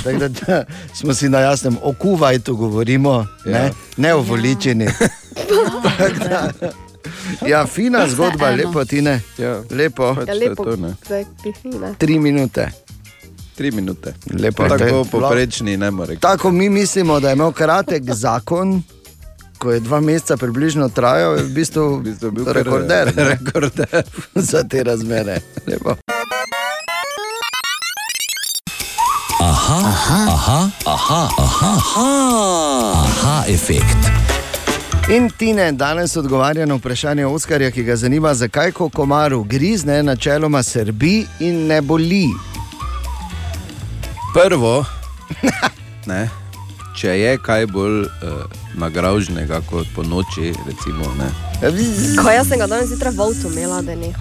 [0.04, 0.64] Tako da, da
[0.98, 3.70] smo si na jasnem, o Kuwaitu govorimo, ne, Ja.
[3.96, 4.49] ne o voličini.
[6.20, 6.52] Da,
[7.42, 9.20] Ja, fina zgodba, lepo ti ne.
[9.38, 10.94] Ja, Lepo, pač Ja, to je lepo, to, ne.
[11.98, 12.68] tri minute.
[13.54, 14.14] Tri minute.
[14.32, 16.16] Lepo, je Tako bilo- poprečni ne more.
[16.16, 18.82] Tako mi mislimo, da je imel kratek zakon,
[19.58, 24.02] ko je dva meseca približno trajal, je v bistvu, v bistvu bil rekorder, ne, rekorder.
[24.34, 25.40] za te razmere.
[25.66, 25.96] Lepo.
[29.40, 32.08] Aha, aha, aha, aha, aha, aha,
[32.96, 34.00] aha efekt.
[35.10, 40.62] In Tine danes odgovarja na vprašanje Oskarja, ki ga zanima, zakaj ko komaru grizne, načeloma
[40.62, 42.26] srbi in ne boli.
[44.34, 44.84] Prvo,
[46.10, 46.28] ne,
[46.96, 48.08] če je kaj bolj uh,
[48.78, 51.26] nagražnega kot po noči, recimo, ne.
[52.22, 54.14] Ko jaz sem ga danes zjutraj v avtu imela, da ne.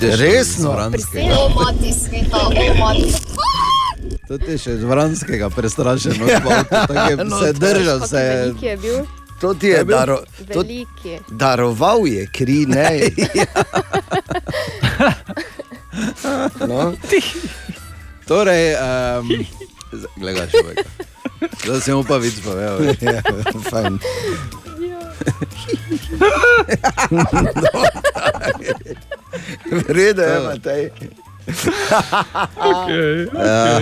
[0.00, 0.70] Je Resno?
[0.70, 1.36] iz Vranskega.
[1.36, 2.48] O, mati sveta,
[2.80, 3.12] mati.
[4.28, 6.26] To je še iz Vranskega prestrašeno.
[7.24, 8.54] no, se držal, se je.
[8.62, 9.04] Je bil,
[9.40, 10.16] To ti je daro,
[10.52, 11.18] to, veliki.
[11.28, 13.00] daroval, je kri, ne.
[16.68, 16.92] no,
[18.26, 19.28] Torej, um,
[20.16, 20.78] gledaj, človek.
[21.64, 22.76] Zdaj sem upa vic povedal.
[23.00, 23.22] ja,
[23.70, 23.98] fajn.
[29.88, 30.90] Vredo je, Matej.
[33.34, 33.80] Ja.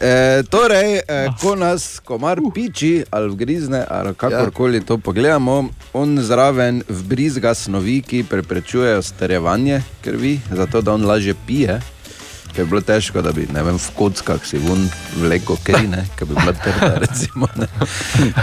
[0.00, 6.82] E, torej, e, ko nas komar piči ali vgrizne, ali kakorkoli to pogledamo, on zraven
[6.88, 11.80] vbrizga snovi, ki preprečujejo starevanje krvi, zato da on lažje pije.
[12.52, 16.28] Ker je bilo težko, da bi vem, v kockah si vun vleko kri, ne, ker
[16.28, 16.90] bi bila trda.
[17.04, 17.68] Recimo, ne.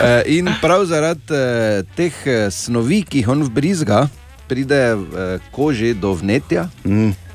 [0.01, 4.07] e, in prav zaradi e, teh snovi, ki jih on vbrizga,
[4.49, 4.95] pride e,
[5.51, 7.28] koži do vnetja Mm.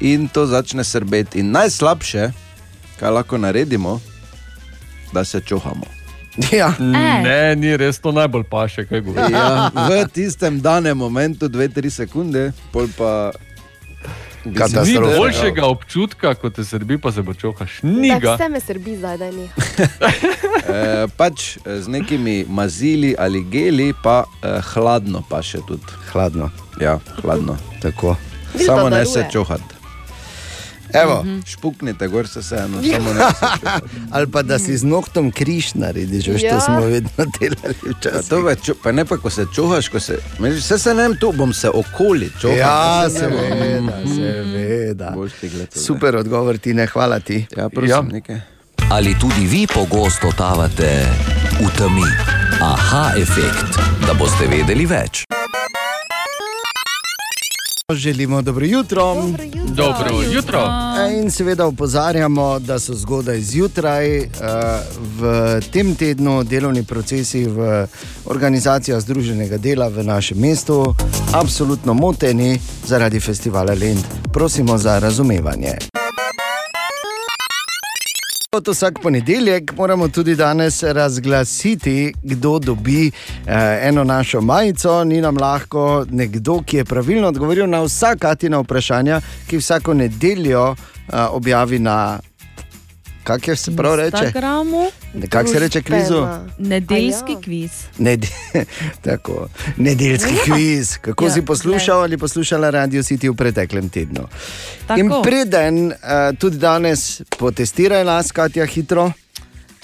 [0.00, 1.40] In to začne srbeti.
[1.40, 2.30] In najslabše,
[3.00, 4.00] kaj lahko naredimo,
[5.12, 5.86] da se čohamo.
[6.52, 6.74] Ja.
[7.22, 9.30] Ne, ni res to najbolj paše, kaj govoriš.
[9.30, 13.30] Ja, v tistem danem momentu, 2-3 sekunde, pol pa.
[14.44, 17.78] Ni boljšega občutka, kot te srbi, pa se bo čohaš.
[17.82, 18.34] Ni Da ga.
[18.34, 19.46] vse me srbi zdaj, da ne.
[20.64, 25.84] E, pač eh, z nekimi mazili ali geli, pa e, hladno pa še tudi.
[26.12, 26.50] Hladno.
[26.80, 27.56] Ja, hladno.
[27.82, 28.16] Tako.
[28.66, 29.73] Samo ne se čohati.
[30.94, 31.22] Evo.
[31.22, 31.40] Mhm.
[31.46, 33.20] Špuknite, gor se vseeno, samo ne.
[34.10, 36.60] Ali pa da si z noktom križ narediš, veš, to Ja.
[36.60, 38.28] smo vedno delali Ja, včasih.
[38.28, 41.32] to pa, ne pa, ko se čuhaš, ko se, meni, vse se ne vem, tu
[41.32, 42.56] bom se okoli čuhal.
[42.56, 45.14] Ja, seveda, seveda.
[45.14, 45.28] Gledal.
[45.76, 47.46] Super odgovor, ti ne hvala ti.
[47.56, 48.40] Ja, prosim, nekaj.
[48.90, 51.06] Ali tudi vi pogosto totavate
[51.60, 52.08] v temi?
[52.60, 53.74] Aha, efekt,
[54.06, 55.24] da boste vedeli več.
[57.92, 59.16] Želimo dobro jutro.
[59.68, 60.68] Dobro jutro.
[61.22, 64.28] In seveda opozarjamo, da so zgodaj zjutraj eh,
[65.18, 67.86] v tem tednu delovni procesi v
[68.24, 70.94] organizacijah Združenega dela v našem mestu
[71.34, 74.04] absolutno moteni zaradi festivala Lend.
[74.32, 75.76] Prosimo za razumevanje.
[78.54, 85.04] Kot vsak ponedeljek moramo tudi danes razglasiti, kdo dobi eh, eno našo majico.
[85.04, 90.74] Ni nam lahko nekdo, ki je pravilno odgovoril na vsa Katina vprašanja, ki vsako nedeljo
[90.74, 92.18] eh, objavi na.
[93.24, 94.16] Kako se prav reče?
[94.16, 94.86] Instagramu.
[95.28, 96.26] Kako se reče kvizu?
[96.58, 97.70] Nedeljski kviz.
[97.98, 98.26] Ned
[99.04, 100.96] tako, nedeljski kviz.
[100.98, 104.28] Kako Ja, ja, si poslušal ali poslušala Radio City v preteklem tednu?
[104.86, 105.00] Tako.
[105.00, 105.94] In preden uh,
[106.38, 109.12] tudi danes potestiraj nas, Katja, hitro.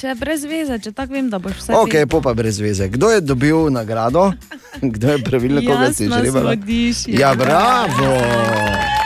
[0.01, 1.73] Če je brez veze, če tako vem, da boš vse.
[1.77, 2.89] Ok, po pa brez veze.
[2.89, 4.33] Kdo je dobil nagrado?
[4.95, 6.55] Kdo je pravilno, koga si žrebala?
[6.55, 9.00] Smodiš, Ja, bravo!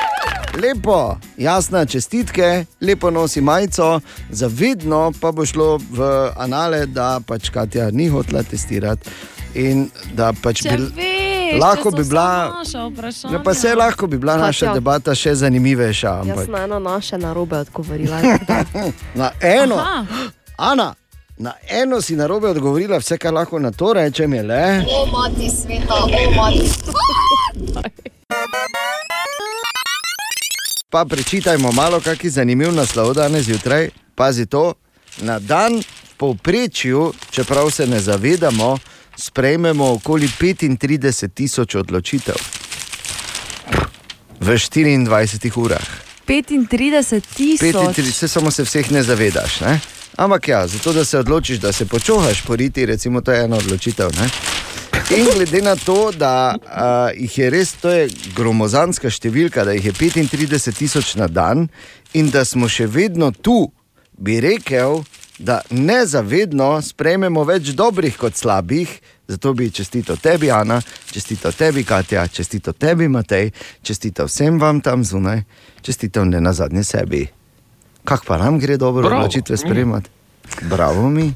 [0.62, 7.90] Lepo, jasna čestitke, lepo nosi majico, zavedno pa bo šlo v anale, da pač Katja
[7.90, 9.10] ni hotela testirati.
[9.54, 12.62] In da pač bi, veš, lahko bi bila,
[13.32, 14.74] ja, pa se lahko bi bila naša Katja.
[14.74, 16.08] debata še zanimivejša.
[16.08, 18.20] Jaz Ampak na eno naše narobe odgovorila.
[19.20, 20.06] na eno, Aha.
[20.56, 20.94] Ana,
[21.38, 24.84] na eno si narobe odgovorila, vse kar lahko na to rečem je le.
[24.90, 26.70] O, mati sveta, o, mati.
[30.94, 33.88] Pa prečitajmo malo, kakšen zanimiv naslov danes zjutraj.
[34.14, 34.74] Pazi to,
[35.26, 35.82] na dan
[36.16, 38.78] povprečju, čeprav se ne zavedamo,
[39.18, 42.34] sprejmemo okoli 35 tisoč odločitev
[44.40, 45.88] v 24 urah.
[46.28, 47.74] 35 tisoč.
[47.74, 49.60] 35, se samo se vseh ne zavedaš.
[49.60, 49.80] Ne?
[50.16, 54.14] Ampak ja, zato da se odločiš, da se počohaš poriti, recimo, to je ena odločitev.
[54.14, 54.30] Ne?
[55.10, 59.90] In glede na to, da uh, jih je res, to je gromozanska številka, da jih
[59.90, 61.66] je 35 tisoč na dan
[62.16, 63.68] in da smo še vedno tu,
[64.16, 65.02] bi rekel,
[65.38, 68.88] da nezavedno sprejmemo več dobrih kot slabih.
[69.28, 70.80] Zato bi čestito tebi, Ana,
[71.12, 75.44] čestito tebi, Katja, čestito tebi, Matej, čestito vsem vam tam zunaj,
[75.84, 77.26] čestito ne na zadnje sebi.
[78.04, 79.24] Kak pa nam gre dobro Bravo.
[79.24, 80.10] odločitve sprejemati?
[80.68, 81.32] Bravo mi.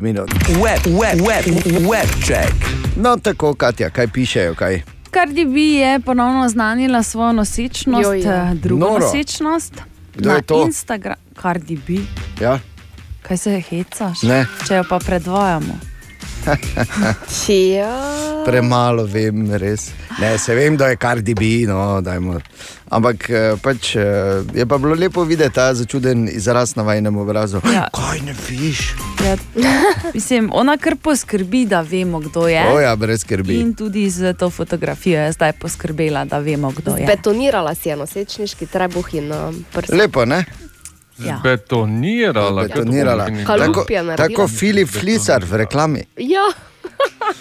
[0.00, 0.30] Minut.
[0.48, 1.44] Web, web, web,
[1.90, 2.52] web check.
[2.96, 4.82] No, tako, Katja, kaj pišejo, kaj?
[5.12, 8.50] Cardi B je ponovno oznanila svojo nosečnost, Joj, ja.
[8.52, 9.04] eh, drugo Noro.
[9.04, 9.74] nosečnost.
[10.14, 10.64] Kdo na je to?
[10.66, 11.92] Instagramu, Cardi B.
[12.40, 12.58] Ja?
[13.22, 14.22] Kaj se hecaš?
[14.22, 14.46] Ne.
[14.68, 15.78] Če jo pa predvajamo.
[18.44, 19.90] Premalo vem, res.
[20.20, 22.40] Ne, se vem, da je kar dibi, no, dajmo.
[22.92, 27.62] Ampak eh, pač, eh, je pa bilo lepo videti ta začuden izraz na vajnem obrazu.
[27.72, 27.86] Ja.
[27.94, 28.82] Kaj ne viš?
[29.24, 29.36] Ja,
[30.16, 32.66] mislim, ona kar poskrbi, da vemo, kdo je.
[32.74, 33.60] O ja, brez skrbi.
[33.60, 37.06] In tudi z to fotografijo je zdaj poskrbela, da vemo, kdo je.
[37.06, 39.94] Betonirala si je nosečniški trebuh in um, prst.
[39.94, 40.44] Lepo, ne?
[41.18, 41.40] Ja.
[41.44, 42.62] Betonirala.
[42.62, 43.26] Betonirala.
[43.26, 44.16] kaj to pomeni?
[44.16, 46.04] Tako, tako Filip Flicar v reklami.
[46.16, 46.46] Ja.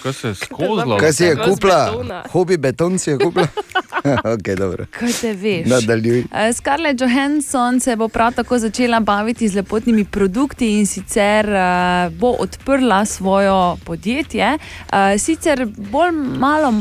[0.04, 0.98] Kaj se je skozla?
[0.98, 2.24] Kaj si je kupila?
[2.32, 3.48] Hobi beton si je kupila?
[4.34, 4.86] ok, dobro.
[4.92, 5.68] Kaj te veš?
[5.70, 6.20] Nadaljuj.
[6.20, 12.14] Eh, Scarlett Johansson se bo prav tako začela baviti z lepotnimi produkti in sicer uh,
[12.14, 14.58] bo odprla svojo podjetje.
[14.58, 16.74] Uh, sicer bolj malo,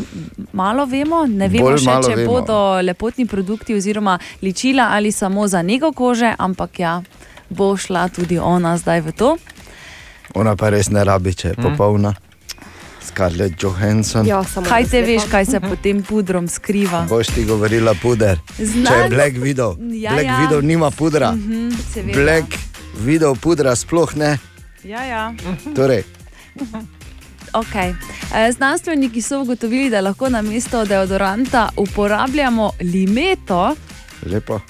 [0.53, 2.33] malo vemo, ne vemo Bolj še, če vemo.
[2.33, 7.03] bodo lepotni produkti oziroma ličila ali samo za nego kože, ampak ja,
[7.49, 9.37] bo šla tudi ona zdaj v to.
[10.35, 12.15] Ona pa res ne rabi, če je popolna.
[13.03, 14.27] Scarlett Johansson.
[14.27, 17.07] Ja, Kaj te veš, kaj se pod tem pudrom skriva?
[17.09, 18.39] Boš ti govorila puder.
[18.59, 19.77] Znan- Če je Black Widow.
[19.95, 20.39] Ja, Black ja.
[20.41, 21.33] Widow nima pudra.
[21.33, 22.13] Mhm, seveda.
[22.15, 22.59] Black
[22.99, 24.39] Widow pudra sploh ne.
[24.85, 25.35] Ja, ja.
[25.75, 26.03] Torej,
[27.53, 27.95] Okay.
[28.53, 33.77] Znanstveniki so ugotovili, da lahko na mesto deodoranta uporabljamo limeto,
[34.23, 34.61] lepo,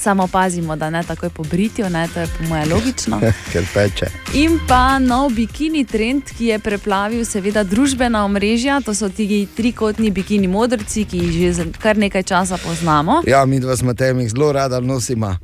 [0.00, 3.20] samo pazimo, da ne takoj po britju, ne, to je po mojem logično.
[3.52, 4.06] ker peče.
[4.34, 10.10] In pa nov bikini trend, ki je preplavil seveda družbena omrežja, to so ti trikotni
[10.10, 13.22] bikini modrci, ki jih že kar nekaj časa poznamo.
[13.26, 15.38] Ja, mi dva smo tem jih zelo rada nosima.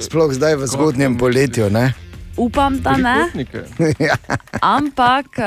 [0.00, 1.70] Sploh zdaj v zgodnjem poletju.
[1.70, 1.92] Ne?
[2.36, 3.16] Upam, da ne.
[4.60, 5.44] Ampak uh,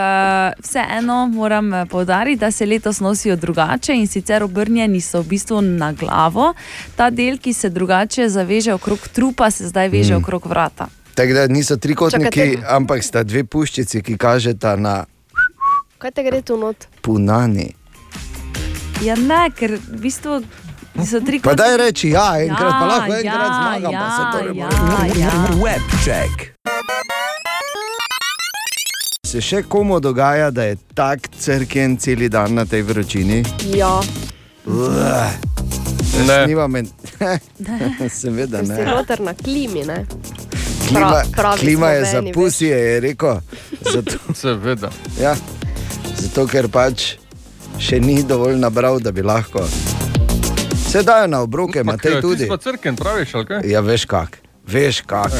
[0.59, 5.61] vseeno moram eh, poudariti, da se letos nosijo drugače in sicer obrnjeni so v bistvu
[5.63, 6.53] na glavo.
[6.95, 10.17] Ta del, ki se drugače zaveže okrog trupa, se zdaj veže Mm.
[10.17, 10.87] okrog vrata.
[11.15, 12.63] Tako da niso trikotniki, Čakajte.
[12.69, 15.05] ampak sta dve puščici, ki kažeta na
[15.97, 16.87] Kaj te gre tu not?
[17.01, 17.73] punani.
[18.99, 20.41] Ja, ne, ker v bistvu
[21.03, 24.23] so tri Pa daj reči ja, enkrat pa Ja, lahko enkrat ja, zmagam, pa se
[24.33, 25.19] to ne ja, more.
[25.19, 25.31] ja.
[25.55, 26.56] Webcheck.
[29.27, 33.43] Se še komu dogaja, da je tak crken cel dan na tej vročini?
[33.75, 33.99] Ja,
[34.67, 36.43] Ne.
[36.45, 36.87] Snima men...
[38.09, 38.85] Seveda ne.
[38.85, 40.05] noter na klimi, ne?
[40.87, 43.39] Klima, Pra- pravi klima je za pusije, je rekel.
[43.93, 44.89] Zato, Seveda.
[45.21, 45.35] ja,
[46.15, 47.15] zato, ker pač
[47.79, 49.67] še ni dovolj nabral, da bi lahko.
[50.87, 52.37] Se dajo na obroke, Matej tudi.
[52.37, 53.67] Ti si pa crken, praviš, ali kaj?
[53.67, 55.35] Ja, veš kak, veš kak.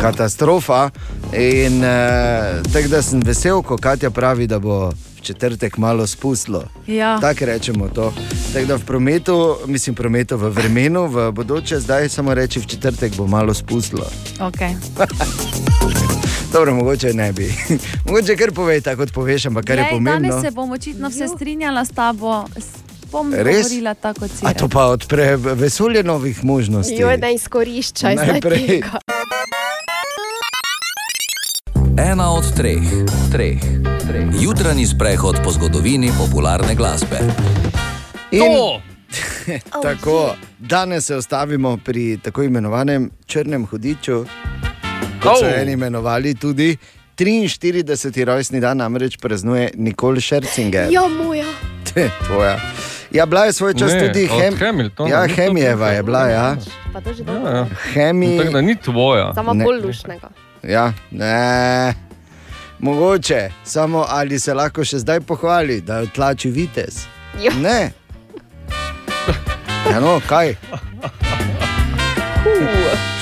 [0.00, 0.90] Katastrofa.
[1.32, 6.64] In uh, tako da sem vesel, ko Katja pravi, da bo v četrtek malo spustilo.
[6.86, 7.18] Ja.
[7.20, 8.12] Tako rečemo to.
[8.52, 13.16] Tako da v prometu, mislim, prometu, v vremenu, v bodoče, zdaj samo reči, v četrtek
[13.16, 14.06] bo malo spustilo.
[14.38, 14.74] Okay.
[16.52, 17.54] Dobro, mogoče ne bi.
[18.06, 20.28] mogoče kar povej, tako kot poveš, ampak kar je Glej, pomembno.
[20.28, 22.44] Danes se bom očitno vse strinjala s tabo.
[23.12, 23.62] Bom Res?
[23.62, 24.46] govorila tako, kot si.
[24.46, 26.96] A to pa odpre vesolje novih možnosti.
[26.96, 28.66] Joj, ne izkoriščaj Najprej.
[28.66, 28.98] tega.
[31.98, 32.78] Ena od treh,
[33.32, 33.58] treh,
[34.06, 34.28] treh.
[34.40, 37.18] Jutranji sprehod po zgodovini popularne glasbe.
[38.30, 38.42] In,
[39.82, 44.24] tako, danes se ostavimo pri tako imenovanem črnem hudiču,
[45.22, 45.52] kot so Oh.
[45.58, 46.76] eni imenovali tudi
[47.16, 48.24] 43.
[48.24, 50.86] rojstni dan, namreč praznuje Nikol Šercinger.
[50.92, 51.46] Ja, moja.
[52.26, 52.60] Tvoja.
[53.10, 54.56] Ja, bila je svoj čas Ne, tudi Hem...
[54.56, 56.28] Hamiltona, ja, to Hemijeva je bila.
[56.28, 56.56] Ja.
[56.92, 57.50] Pa to že Ja, dobro.
[57.50, 57.66] ja.
[57.92, 58.38] Hemi...
[58.38, 59.34] Tako da ni tvoja.
[59.34, 60.28] Samo bolj lušnega.
[60.62, 61.94] Ja, ne.
[62.78, 67.06] Mogoče, samo ali se lahko še zdaj pohvali, da je tlači vitez.
[67.42, 67.52] Ja.
[67.62, 67.90] Ne.
[69.90, 70.54] Ja, no, kaj?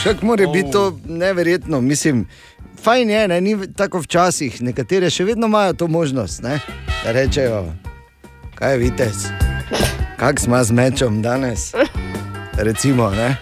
[0.03, 1.81] Še kako mora biti to neverjetno.
[1.81, 2.27] Mislim,
[2.83, 4.61] fajn je, ne, ni tako včasih.
[4.63, 6.59] Nekatere še vedno imajo to možnost, ne,
[7.05, 7.65] da rečejo,
[8.59, 9.29] kaj je vitez,
[10.21, 11.73] kak smo z mečom danes.
[12.57, 13.37] Recimo, ne.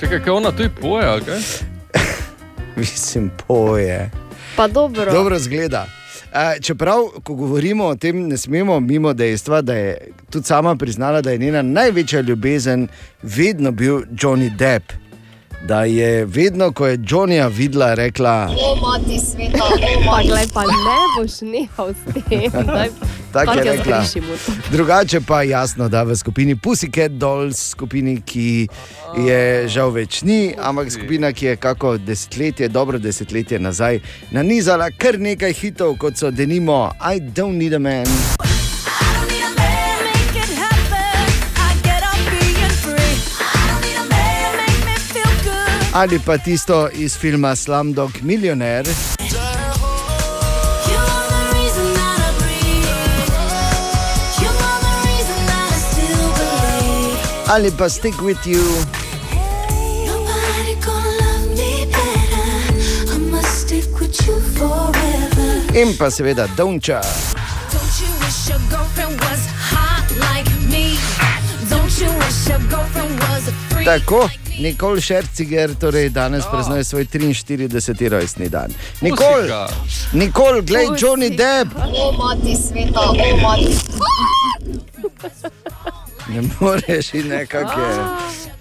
[0.00, 1.71] Čakaj, kaj ona tu poje, kaj?
[2.76, 4.10] Mislim, poje.
[4.56, 5.12] Pa dobro.
[5.12, 5.86] Dobro zgleda.
[6.60, 11.30] Čeprav, ko govorimo o tem, ne smemo mimo dejstva, da je tudi sama priznala, da
[11.30, 12.88] je njena največja ljubezen
[13.22, 15.01] vedno bil Johnny Depp.
[15.68, 20.28] Da je vedno, ko je Johnnyja videla, rekla: O, mati sveta, o, mati.
[20.28, 22.50] Glej, pa ne boš nehal s tem.
[22.66, 22.88] Daj,
[23.32, 24.04] Tako je rekla.
[24.70, 28.68] Drugače pa jasno, da v skupini Pussycat Dolls, skupini, ki
[29.26, 35.18] je žal več ni, ampak skupina, ki je kako desetletje, dobro desetletje nazaj, nanizala kar
[35.18, 38.61] nekaj hitov, kot so denimo I don't need a man.
[45.92, 48.90] Ali pa tisto iz filma Slumdog Millionaire.
[57.48, 58.64] Ali pa Stick with You.
[65.74, 67.00] In pa seveda Donča.
[73.84, 74.28] Tako,
[74.58, 78.08] Nikol Šerciger, torej danes praznuje svoj 43.
[78.08, 78.70] rojstni dan.
[79.00, 79.68] Nikol, Pusika.
[80.12, 81.72] Nikol, glej, Johnny Depp.
[81.76, 83.76] O, mati sveta, o, mati.
[86.28, 87.96] Ne moreš in nekako je,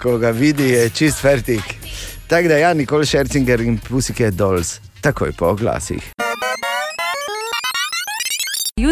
[0.01, 1.63] ko ga vidi, je čist fertik.
[2.27, 6.20] Tako da ja, Nikol Šercinger in Pusike Dolls, takoj po oglasih.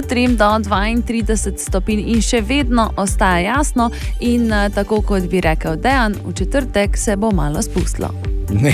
[0.10, 5.38] Jutri jim do 32 stopinj in še vedno ostaja jasno, in eh, tako kot bi
[5.42, 8.10] rekel Dejan, v četrtek se bo malo spustilo.
[8.50, 8.74] Ne.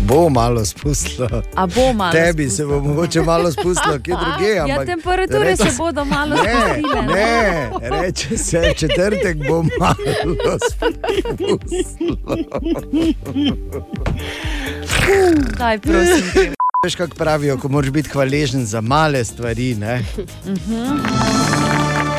[0.00, 1.42] Bo malo spustilo.
[1.54, 4.54] A bo malo Tebi se bo mogoče malo spustilo, kje druge.
[4.54, 7.02] Ja, ampak temperature reče se bodo malo Ne, spustile.
[7.02, 9.94] ne, reče se, četrtek bo malo
[10.72, 12.16] spustilo.
[15.58, 16.52] Daj, prosim.
[16.82, 19.74] Veš, kako pravijo, ko moraš biti hvaležen za male stvari.
[19.74, 20.02] Ne?
[20.46, 20.98] Mhm.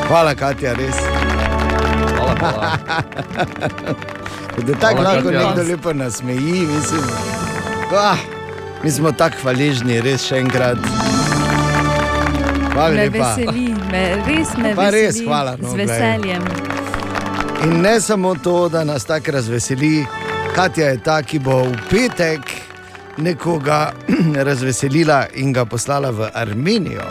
[0.08, 0.94] Hvala, Katja, res.
[2.10, 2.72] Hvala, hvala.
[4.58, 5.46] Da tako Hvala, lahko Katja.
[5.46, 7.02] nekdo lepo nasmeji, mislim.
[7.94, 8.16] Ah,
[8.82, 10.78] mi smo tako hvaležni, res še enkrat.
[12.72, 13.18] Hvala Me lepa.
[13.30, 15.26] veseli, me, res me Pa res, veseli.
[15.26, 15.86] hvala, no, Z glej.
[15.86, 16.42] veseljem.
[17.64, 20.06] In ne samo to, da nas tako razveseli,
[20.54, 22.40] Katja je ta, ki bo v petek
[23.16, 23.92] nekoga
[24.48, 27.04] razveselila in ga poslala v Armenijo,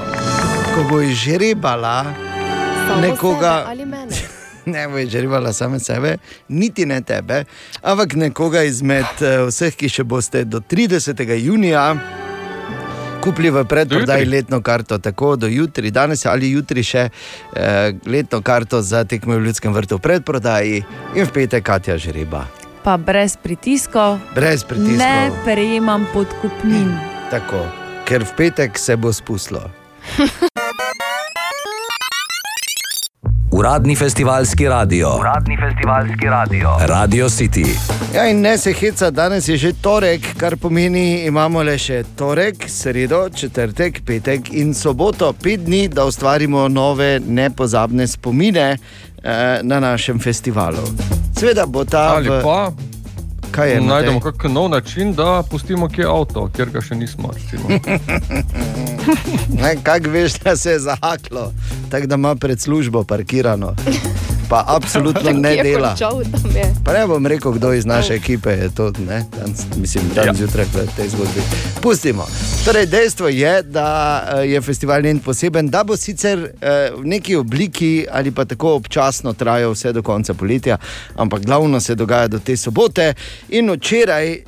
[0.75, 2.05] ko bo izžrebala
[2.87, 3.65] Samo nekoga.
[4.65, 7.43] Ne bo izžrebala same sebe, niti ne tebe,
[7.81, 11.19] ampak nekoga izmed eh, vseh, ki še boste do 30.
[11.35, 11.83] junija
[13.23, 18.81] kupili v predprodaji letno karto, tako do jutri, danes ali jutri še eh, letno karto
[18.81, 20.83] za tekme v Ljudskem vrtu v predprodaji
[21.15, 22.62] in v petek Katja žreba.
[22.83, 24.19] Pa brez pritiskov.
[24.35, 24.97] Brez pritiskov.
[24.99, 26.91] Ne prejemam podkupnin.
[27.31, 27.63] Tako,
[28.03, 29.63] ker v petek se bo spustilo.
[33.51, 35.15] Uradni festivalski radio.
[35.19, 36.75] Uradni festivalski radio.
[36.79, 37.65] Radio City.
[38.15, 42.67] Ja, in ne se heca, danes je že torek, kar pomeni, imamo le še torek,
[42.67, 48.77] sredo, četrtek, petek in soboto, pet dni, da ustvarimo nove nepozabne spomine
[49.23, 50.83] eh, na našem festivalu.
[51.37, 52.15] Sveda bo ta.
[52.15, 52.71] Ali v- pa
[53.51, 57.29] Kaj je, najdemo kakšen nov način, da pustimo kje avto, kjer ga še nismo.
[59.83, 61.53] Kaj veš, da se je zahaklo,
[61.91, 63.75] tako da ima pred službo parkirano,
[64.49, 65.95] pa absolutno ne dela.
[66.85, 70.33] Pa ne bom rekel, kdo iz naše ekipe je to, ne, dan, mislim, dan ja.
[70.33, 71.41] zjutraj v tej zgodbi.
[71.81, 72.27] Pustimo.
[72.65, 77.35] Torej, dejstvo je, da eh, je festival njen poseben, da bo sicer eh, v neki
[77.35, 80.77] obliki ali pa tako občasno trajal vse do konca poletja,
[81.15, 83.13] ampak glavno se dogaja do te sobote.
[83.49, 84.41] In včeraj eh,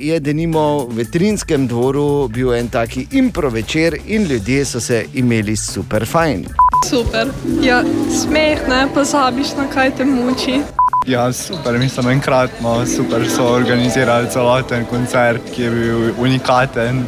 [0.00, 5.56] je denimo v veterinskem dvoru bil en taki impro večer in ljudje so se imeli
[5.56, 6.46] super fajn.
[6.90, 7.28] Super.
[7.62, 7.82] Ja,
[8.22, 8.88] smeh, ne
[9.36, 10.60] pozabiš, na kaj te muči.
[11.06, 17.06] Ja, super, mislim, enkratno, super so organizirali celoten koncert, ki je bil unikaten.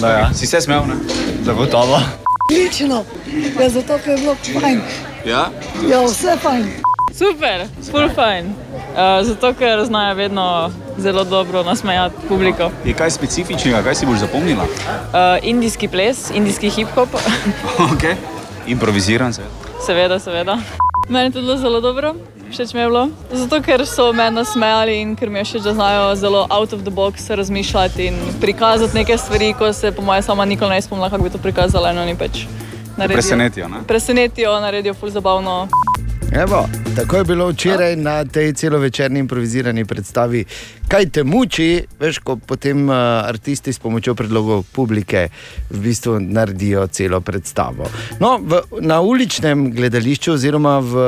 [0.00, 0.34] Da, ja.
[0.34, 0.94] Si se smel, ne?
[1.44, 2.00] Zagotovo.
[2.50, 3.04] Odlično,
[3.60, 4.80] ja, zato ker je bilo fajn.
[5.26, 5.50] Ja?
[5.90, 6.64] Ja, vse fajn.
[7.14, 8.46] Super, full fajn.
[8.46, 12.70] Uh, zato, ker znajo vedno zelo dobro nasmejati publiko.
[12.84, 14.64] Je kaj specifičnega, kaj si boš zapomnila?
[14.64, 17.08] Uh, indijski ples, indijski hip-hop,
[17.92, 18.14] okay.
[18.66, 19.42] Improviziran se.
[19.86, 20.58] seveda, seveda.
[21.08, 22.14] Meni je bilo zelo dobro,
[22.50, 23.08] všeč mi je bilo.
[23.32, 26.82] Zato, ker so me nasmejali in ker mi je všeč, da znajo zelo out of
[26.82, 31.10] the box razmišljati in prikazati neke stvari, ko se po mojem sama nikoli ne spomnila,
[31.10, 31.92] kako bi to prikazala.
[31.92, 32.44] In oni pač
[32.96, 33.16] naredijo.
[33.16, 33.82] Presenetijo, ne?
[33.86, 35.68] Presenetijo, naredijo ful zabavno.
[36.34, 40.44] Evo, tako je bilo včeraj na tej celovečerni improvizirani predstavi.
[40.88, 42.96] Kaj te muči, veš, ko potem uh,
[43.28, 45.28] artisti s pomočjo predlogov publike
[45.70, 47.84] v bistvu naredijo celo predstavo.
[48.20, 51.04] No, v, na uličnem gledališču, oziroma v,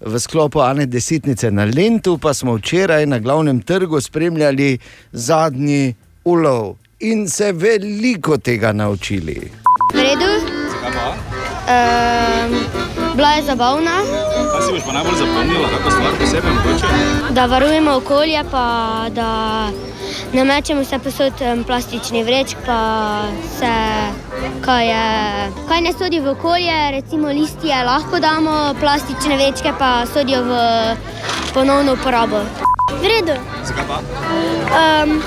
[0.00, 4.78] v sklopu Ane Desetnice na Lendu, pa smo včeraj na glavnem trgu spremljali
[5.12, 9.50] zadnji ulov in se veliko tega naučili.
[9.92, 10.32] V redu.
[11.70, 12.79] Um,
[13.14, 13.96] bila je zabavna,
[14.52, 16.86] Kaj si boš pa najbolj zapomnila, kako stvar posebej mogoče?
[17.30, 18.64] da varujemo okolje, pa
[19.08, 19.28] da
[20.32, 21.32] ne mečemo vse posod
[21.66, 23.20] plastični vrečk, pa
[23.58, 23.72] se,
[24.64, 25.04] kaj, je,
[25.68, 30.58] kaj ne sodi v okolje, recimo listje lahko damo, plastične vrečke pa sodijo v
[31.54, 32.40] ponovno uporabo.
[33.00, 33.32] V redu.
[33.64, 33.98] Zakaj pa?
[34.74, 35.22] Um,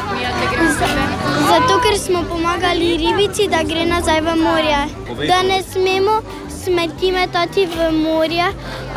[1.49, 4.81] zato, ker smo pomagali ribici, da gre nazaj v morje.
[5.27, 6.19] Da ne smemo
[6.64, 8.45] smeti metati v morje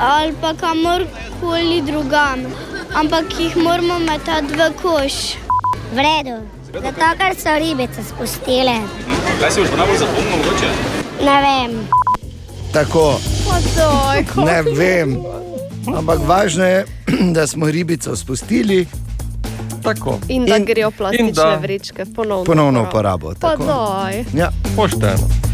[0.01, 2.39] ali pa kamorkoli drugam,
[2.95, 5.35] ampak jih moramo metati v koš.
[5.89, 6.37] V redu.
[6.67, 8.75] Zato, ker so ribice spustile.
[9.41, 10.69] Kaj si boš pa najbolj zapomnila mogoče?
[11.21, 11.73] Ne vem.
[12.73, 13.19] Tako.
[14.39, 15.17] Ne vem.
[15.89, 16.85] Ampak važno je,
[17.37, 18.87] da smo ribico spustili.
[19.83, 20.19] Tako.
[20.29, 23.33] In da In- grejo plastične in da- vrečke v ponovno, Ponovno uporabo.
[23.41, 23.65] Pa tako.
[23.65, 24.25] daj.
[24.35, 24.51] Ja.
[24.77, 25.46] Pošteno.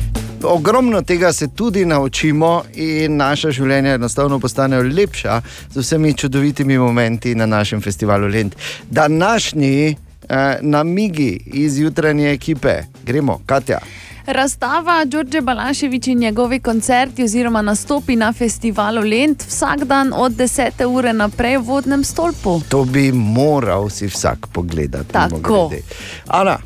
[0.45, 5.41] Ogromno tega se tudi naučimo, in naša življenja enostavno postanejo lepša
[5.71, 8.55] z vsemi čudovitimi momenti na našem festivalu Lend.
[8.91, 13.79] Današnji eh, namigi iz jutranje ekipe, gremo, Katja.
[14.27, 20.85] Razstava Đorđe Balaševič in njegovi koncerti oziroma nastopi na festivalu Lent vsak dan od 10.
[20.87, 22.61] ure naprej v vodnem stolpu.
[22.69, 25.13] To bi moral si vsak pogledati.
[25.13, 25.71] Tako.
[26.27, 26.59] Ana,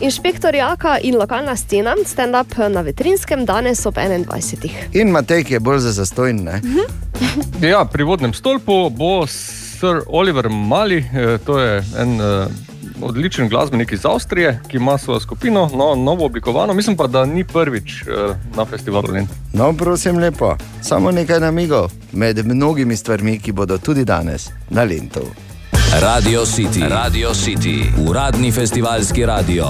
[0.00, 4.96] Inšpektor Jaka in lokalna scena, stand-up na veterinskem danes ob 21.
[4.96, 6.40] in Matej, ki je bolj za zastojn.
[6.44, 6.60] Ne?
[7.60, 12.46] Ja, pri vodnem stolpu bo Sir Oliver Mali, eh, to je en eh,
[13.02, 16.74] odličen glasbenik iz Avstrije, ki ima svojo skupino, no, novo oblikovano.
[16.74, 19.30] Mislim pa, da ni prvič eh, na festivalu Lent.
[19.52, 20.56] No, prosim, lepo.
[20.82, 25.28] Samo nekaj namigov med mnogimi stvarmi, ki bodo tudi danes na Lendu.
[25.98, 26.88] Radio City.
[26.88, 27.82] Radio City.
[28.08, 29.64] Uradni festivalski radio.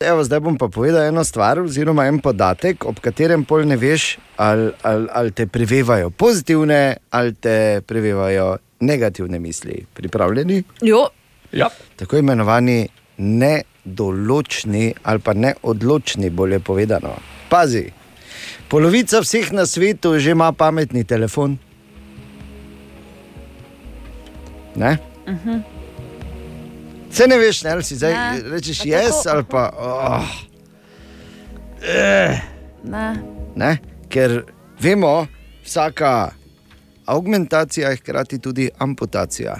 [0.00, 4.18] Evo, zdaj bom pa povedal eno stvar, oziroma en podatek, ob katerem pol ne veš,
[4.36, 9.86] ali, ali, ali te prevevajo pozitivne ali te prevevajo negativne misli.
[9.94, 10.62] Pripravljeni?
[10.82, 11.06] Jo.
[11.52, 11.70] Ja.
[11.96, 17.16] Tako imenovani nedoločni ali pa neodločni, bolje povedano.
[17.48, 17.86] Pazi,
[18.68, 21.58] polovica vseh na svetu že ima pametni telefon.
[24.76, 24.98] Ne?
[25.28, 25.58] Mhm.
[27.10, 28.50] Se ne veš, ne, si zdaj Ne.
[28.50, 29.70] rečeš Pa jaz tako- ali pa.
[29.78, 30.28] Oh.
[31.82, 32.40] Eh.
[32.84, 33.16] Ne.
[33.56, 33.78] Ne?
[34.08, 34.42] Ker
[34.80, 35.26] vemo,
[35.64, 36.30] vsaka
[37.06, 39.56] augmentacija je hkrati tudi amputacija.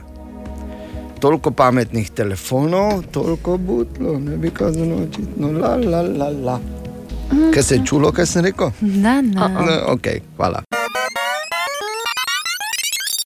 [1.20, 6.60] Toliko pametnih telefonov, toliko butlo, ne bi kazalo očitno, la, la, la, la.
[7.54, 8.70] Kaj se je čulo, kaj sem rekel?
[8.80, 9.48] Ne, ne.
[9.60, 10.06] Ne, ok,
[10.36, 10.62] hvala.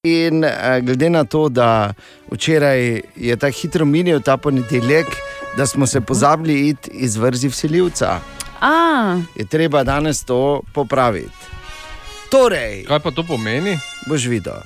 [0.05, 1.93] In eh, glede na to, da
[2.31, 5.07] včeraj je tako hitro minil ta ponedeljek,
[5.57, 8.21] da smo se pozabili iti iz vrzi vsiljivca,
[8.61, 11.45] A, je treba danes to popraviti.
[12.31, 13.79] Torej, Kaj pa to pomeni?
[14.07, 14.55] boš videl.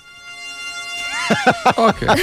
[1.76, 2.16] Okay.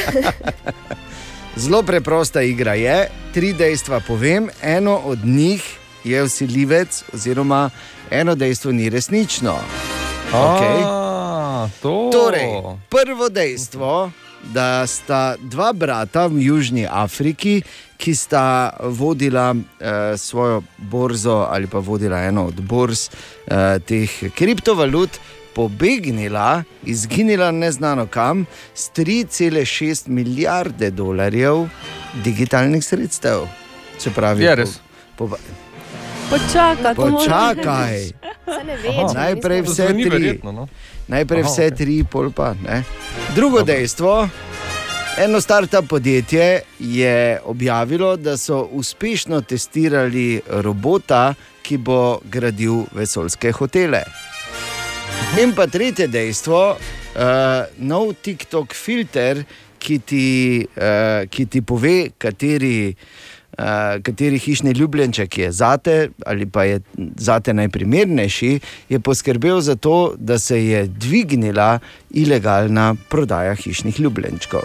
[1.55, 7.69] Zelo preprosta igra je, tri dejstva povem, eno od njih je vsiljivec, oziroma
[8.11, 9.55] eno dejstvo ni resnično.
[10.33, 11.04] Okay.
[11.55, 12.09] A, to.
[12.11, 14.11] Torej, prvo dejstvo,
[14.53, 17.61] da sta dva brata v Južni Afriki,
[17.97, 25.09] ki sta vodila eh, svojo borzo ali pa vodila eno od borz eh, teh kriptovalut,
[25.55, 28.45] pobegnila, izginila neznano kam
[28.75, 31.69] s 3,6 milijarde dolarjev
[32.23, 33.47] digitalnih sredstev.
[33.97, 34.79] Se pravi, Je res?
[35.15, 35.39] Po, po,
[36.29, 37.97] moraš počakaj.
[37.97, 38.13] reči.
[38.45, 39.07] Se ne ve, Aha.
[39.09, 40.09] če Najprej vse tri.
[40.09, 40.67] verjetno, no.
[41.07, 41.77] Najprej Aha, vse ok.
[41.77, 42.83] tri, pol pa ne.
[43.35, 44.29] Drugo dejstvo.
[45.17, 54.03] Eno startup podjetje je objavilo, da so uspešno testirali robota, ki bo gradil vesoljske hotele.
[55.41, 57.21] In pa tretje dejstvo, uh,
[57.77, 59.43] nov TikTok filter,
[59.79, 60.27] ki ti,
[60.77, 63.34] uh, ki ti pove, kateri, uh,
[64.01, 66.79] kateri hišni ljubljenček je zate ali pa je
[67.15, 71.79] zate najprimernejši, je poskrbel za to, da se je dvignila
[72.11, 74.61] ilegalna prodaja hišnih ljubljenčkov.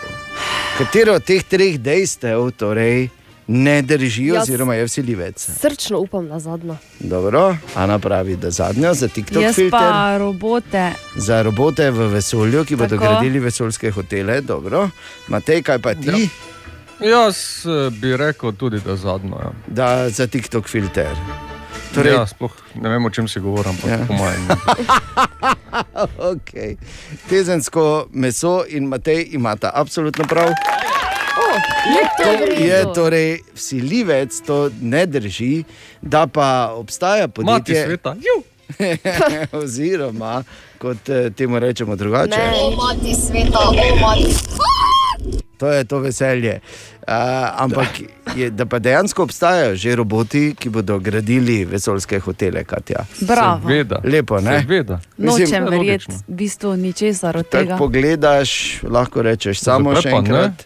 [0.78, 3.08] Katero od teh treh dejstev torej
[3.46, 5.50] ne drži, Jaz- oziroma je vsiljivec?
[5.52, 6.76] Srčno upam na zadnjo.
[7.00, 9.80] Dobro, Ana pravi, da zadnja za TikTok Jaz filter.
[9.80, 10.92] pa robote.
[11.16, 13.04] Za robote v vesolju, ki bodo Tako.
[13.04, 14.88] gradili vesoljske hotele, dobro.
[15.28, 16.28] Matej, kaj pa ti?
[17.02, 17.36] Jaz
[17.66, 19.36] eh, bi rekel tudi, da zadnjo.
[19.36, 19.50] Ja.
[19.66, 21.16] Da, za TikTok filter.
[21.94, 23.98] Torej, ja, sploh ne vem, o čem si govorim, ampak Ja.
[24.06, 24.46] po mojem.
[26.32, 26.76] okay.
[27.28, 30.52] Tezensko meso in Matej imata absolutno prav.
[32.16, 35.64] To je torej vsiljivec, to ne drži,
[36.02, 37.84] da pa obstaja Mati podjetje.
[37.84, 38.14] sveta.
[39.58, 40.44] Oziroma,
[40.78, 42.40] kot eh, temu rečemo drugače.
[42.54, 44.34] O, mati sveta, o, mati.
[45.60, 46.60] To je to veselje.
[47.02, 47.14] Uh,
[47.54, 47.88] ampak
[48.32, 52.64] je, da pa dejansko obstajajo že roboti, ki bodo gradili vesoljske hotele.
[53.12, 54.00] Seveda.
[54.02, 54.60] Lepo, ne?
[54.60, 55.00] Seveda.
[55.18, 57.76] Nočem je verjeti v bistvu ničesar od Tako tega.
[57.76, 58.50] pogledaš,
[58.84, 60.16] lahko rečeš samo Zakaj še ne?
[60.18, 60.56] enkrat.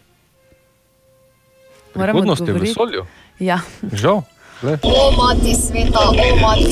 [1.95, 3.03] Moram Prihodnost je v vesolju.
[3.39, 3.59] Ja,
[3.93, 4.23] Žal.
[4.61, 4.79] glej.
[4.81, 6.71] O, mati sveta, o, mati.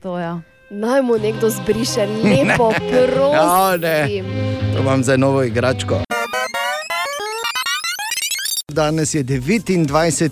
[0.00, 0.40] to ja.
[0.70, 2.72] Naj mu nekdo zbriše lepo,
[3.32, 3.96] Ja, ne.
[3.98, 4.24] prosim.
[4.70, 6.00] To imam za novo igračko.
[8.78, 9.86] Danes je 29.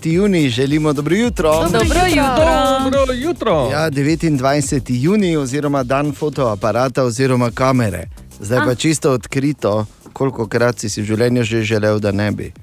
[0.05, 1.51] juni, želimo dobro jutro.
[1.63, 2.79] Dobro jutro.
[2.91, 3.69] Dobro jutro.
[3.71, 4.81] Ja, 29.
[4.91, 8.07] juni, oziroma dan fotoaparata oziroma kamere.
[8.39, 8.75] Zdaj pa Ah.
[8.75, 12.53] čisto odkrito, koliko krat si si v življenju že želel, da ne bi.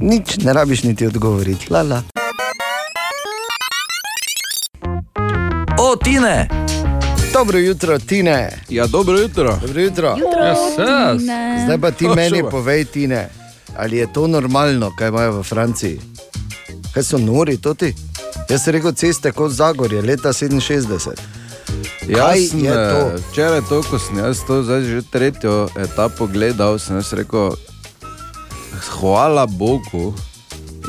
[0.00, 1.66] Nič ne rabiš niti odgovoriti.
[1.70, 2.02] Lala.
[5.78, 6.48] O, Tine!
[7.32, 8.50] Dobro jutro, Tine.
[8.68, 9.58] Ja, dobro jutro.
[9.62, 10.16] Dobro jutro.
[10.16, 11.64] Yes, yes.
[11.64, 13.28] Zdaj pa ti Oh, meni povej, Tine,
[13.76, 16.00] ali je to normalno, kaj imajo v Franciji?
[16.94, 17.94] Kaj so nori toti?
[18.50, 21.14] Jaz sem rekel ceste kot Zagorje, leta 67.
[22.02, 22.98] Kaj Jaz je to?
[22.98, 27.54] eh, Včeraj, to, ko sem jaz to zdaj že tretjo etapo gledal, sem jaz rekel,
[28.98, 30.14] hvala Bogu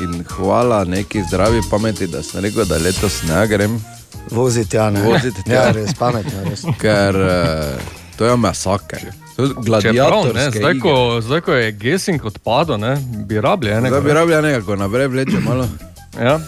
[0.00, 3.78] in hvala neki zdravi pameti, da sem rekel, da letos ne grem.
[4.30, 5.02] Voziti, ja, ne.
[5.02, 5.54] Voziti tja.
[5.54, 6.42] Ja, res pametno.
[6.80, 7.78] Ker eh,
[8.18, 9.12] to je masaker.
[9.36, 13.72] To je Čeprav, ne, gladiatorske zdaj, ko, zdaj, ko je Gesing odpadel, ne, bi rabili
[13.72, 13.88] enega.
[13.90, 15.68] Zdaj bi rabili nekako naprej vleče malo.
[16.16, 16.38] Ja.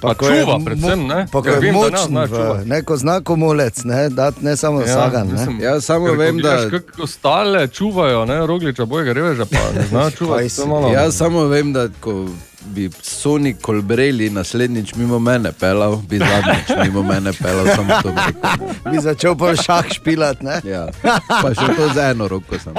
[0.00, 1.26] Pa ko je čuva, mo- predvsem, ne?
[1.32, 4.56] Pa ko je vem, da ne močen, zna v, neko znako molec, ne, dat ne
[4.56, 5.26] samo ja, sagan.
[5.26, 5.32] Ne.
[5.32, 9.58] mislim, Ja, samo ker ko vem, da- Kako ostale čuvajo, ne, rogliča, bojega reveža, pa
[9.74, 10.44] ne znajo čuvati.
[10.44, 12.26] Je Jaz samo vem, da ko
[12.60, 18.20] bi Sony Kolbreli naslednjič mimo mene pelal, bi zadnjič mimo mene pelal, samo to bi
[18.26, 18.92] rekel.
[18.92, 20.60] Bi začel pa šah špilat, ne?
[20.64, 20.88] Ja.
[21.28, 22.74] Pa še to z eno roko sem.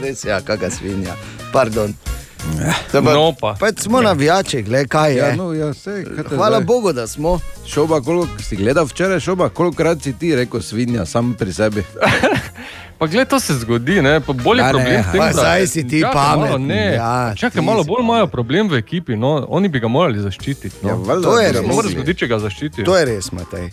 [0.00, 1.18] Res je, ja, kakšna svinja.
[1.52, 1.94] Pardon.
[2.92, 3.56] Pa, No pa.
[3.60, 5.16] pa smo navijači, gled, kaj je.
[5.18, 6.64] Ja, no, ja, sej, kaj Hvala zdaj?
[6.64, 7.38] Bogu, da smo.
[7.66, 11.84] Šoba, koliko si gledal včeraj, šoba, kolikokrat si ti rekel svinja, sam pri sebi.
[12.98, 14.20] Pa gled, to se zgodi, ne?
[14.20, 16.94] pa bolj je Ja, ne, problem v tem, pa da saj si ti pameten, ne,
[16.94, 20.76] ja, čakaj, malo bolj imajo problem v ekipi, no, oni bi ga morali zaščititi.
[20.82, 20.88] No.
[20.88, 21.62] Ja, valjda To je res.
[21.62, 21.92] Ne mogli.
[21.92, 22.84] zgoditi, če ga zaščitijo.
[22.84, 23.70] To je res, Matej.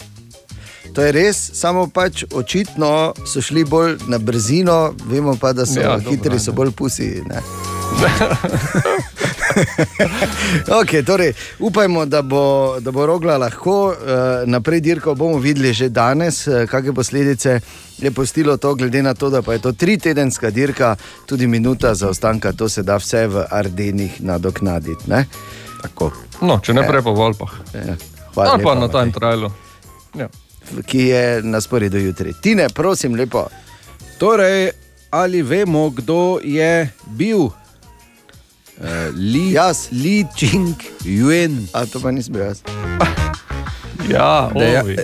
[0.93, 2.93] To je res, samo pač očitno
[3.25, 6.55] so šli bolj na brzino, vemo pa, da so Ja, ja, dobro, hitri, so ne.
[6.55, 7.21] bolj pusi.
[7.27, 7.43] Ne?
[10.81, 13.87] okay, torej, upajmo, da bo, da bo rogla lahko.
[13.87, 13.93] Uh,
[14.45, 17.59] naprej dirko bomo videli že danes, uh, kakšne posledice
[17.97, 21.93] je postilo to, glede na to, da pa je to tri tedenska dirka, tudi minuta
[21.93, 25.09] zaostanka, to se da vse v Ardenih nadoknaditi.
[25.09, 25.25] ne?
[25.81, 26.11] Tako.
[26.41, 27.51] No, če ne prej pa v Alpah.
[27.73, 27.95] Ja,
[28.33, 29.19] hvala Ali pa lepa, na time Matej.
[29.19, 29.51] trialu.
[30.17, 30.27] Ja.
[30.85, 32.33] Ki je na sporedu jutri.
[32.41, 33.47] Tine, prosim, lepo.
[34.17, 34.71] Torej,
[35.09, 37.49] ali vemo, kdo je bil?
[38.77, 39.87] Uh, Li, jaz.
[39.91, 41.65] Li Ching Yuen.
[41.73, 42.61] A to pa nisem bil jaz.
[44.07, 44.95] Ja, Deja, ovi.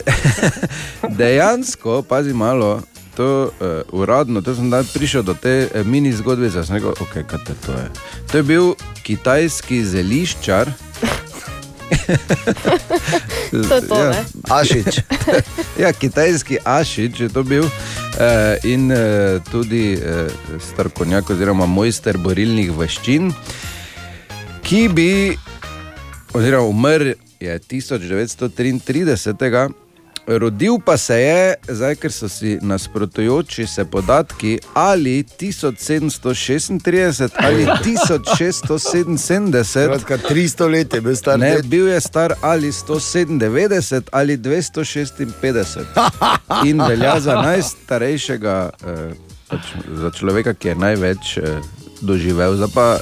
[1.20, 2.82] dejansko, pazi malo,
[3.18, 6.96] to uh, uradno, to sem dan prišel do te uh, mini zgodbe, da sem rekel,
[7.04, 7.90] okay, kaj te to je.
[8.32, 8.70] To je bil
[9.04, 10.72] kitajski zeliščar.
[13.54, 14.26] To je to, ne?
[14.50, 15.00] Ašič.
[15.84, 17.70] ja, kitajski Ašič je to bil eh,
[18.66, 20.00] in eh, tudi eh,
[20.58, 23.30] strokovnjak oziroma mojster borilnih veščin,
[24.66, 25.38] ki bi,
[26.34, 29.83] oziroma umrl je 1933.
[30.28, 39.64] Rodil pa se je, zdaj, ker so si nasprotujoči se podatki, ali 1736 ali 1677.
[39.64, 41.40] Skratka, 300 let je bil star.
[41.40, 41.66] Ne, ded.
[41.66, 45.84] bil je star ali 197 ali 256
[46.70, 49.12] in velja za najstarejšega, eh,
[49.48, 49.62] pač
[49.92, 51.60] za človeka, ki je največ eh,
[52.02, 52.56] doživel.
[52.56, 53.00] Zdaj pa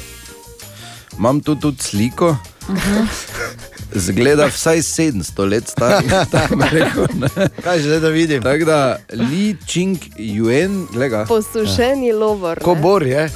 [1.19, 2.38] imam tu tudi sliko.
[3.93, 6.03] Zgleda vsaj 700 let star.
[6.31, 7.05] tako rekel.
[7.63, 8.43] Kaj že da vidim?
[8.43, 11.25] Tako da Li Ching Yuen, gledaj.
[11.25, 12.59] Posušeni lovor.
[12.59, 12.81] Ko ne?
[12.81, 13.29] bor je.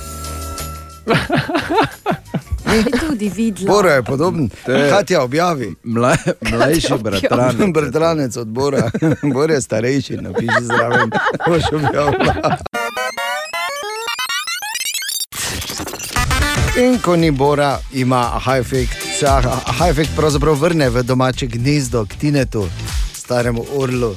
[2.66, 3.68] Bi tudi videla.
[3.68, 4.50] Bora je podoben.
[4.68, 5.76] Je- Katja objavi.
[5.84, 7.74] Mla, mlajši bratranec.
[7.74, 8.90] Bratranec od Bora.
[9.24, 11.10] Bor je starejši, napiši zraven.
[11.48, 12.58] Boš objavila.
[16.78, 19.05] In ko ni Bora, ima aha efekt.
[19.16, 22.68] Se aha efekt pravzaprav vrne v domače gnezdo, k Tinetu,
[23.14, 24.16] staremu orlu.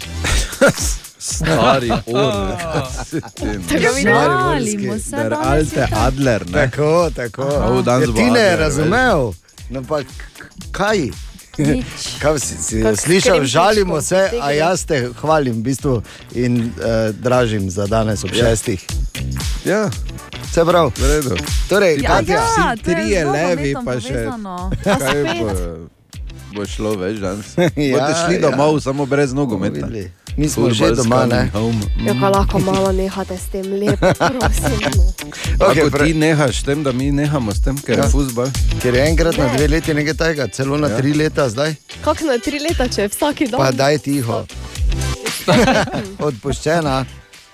[1.18, 2.52] Stari orl.
[3.68, 5.00] Tako Žalimo orlski.
[5.00, 5.88] se Der danes alte.
[5.96, 6.52] Adler, ne?
[6.54, 7.42] Tako, tako.
[7.44, 9.32] Ja, bo ti ne Adler, razumel.
[9.70, 10.06] No, pa k-
[10.70, 11.10] kaj?
[11.58, 11.86] Nič.
[12.22, 16.70] Kaj si, si Kak slišal, žalimo se, a jaz te hvalim v bistvu in uh,
[17.12, 18.44] dražim za danes ob Ja.
[18.44, 18.86] šestih.
[19.64, 19.90] Ja,
[20.48, 20.90] Vse prav.
[20.90, 21.36] v redu.
[21.68, 24.24] Torej, Ja, Katja, ja, Vsi to je trije levi, pa še.
[24.82, 25.48] Kaj bo,
[26.52, 27.52] bo šlo več danes?
[27.54, 28.40] Ja, Boste šli ja.
[28.42, 29.86] domov, samo brez nogometa.
[30.34, 31.50] Mi smo že Football's doma, ne?
[32.00, 34.78] Ja, pa lahko malo nehate s tem, lepo, prosim.
[35.58, 38.04] Okay, Ako pre- ti nehaš s tem, da mi nehamo s tem, ker Ja.
[38.04, 38.46] je futbol.
[38.78, 40.96] Ker je enkrat na dve leti nekaj tajega, celo na Ja.
[40.96, 43.58] tri leta zdaj, Kako na tri leta, če je vsaki dan?
[43.58, 44.46] pa daj tiho.
[46.20, 47.02] Odpuščena,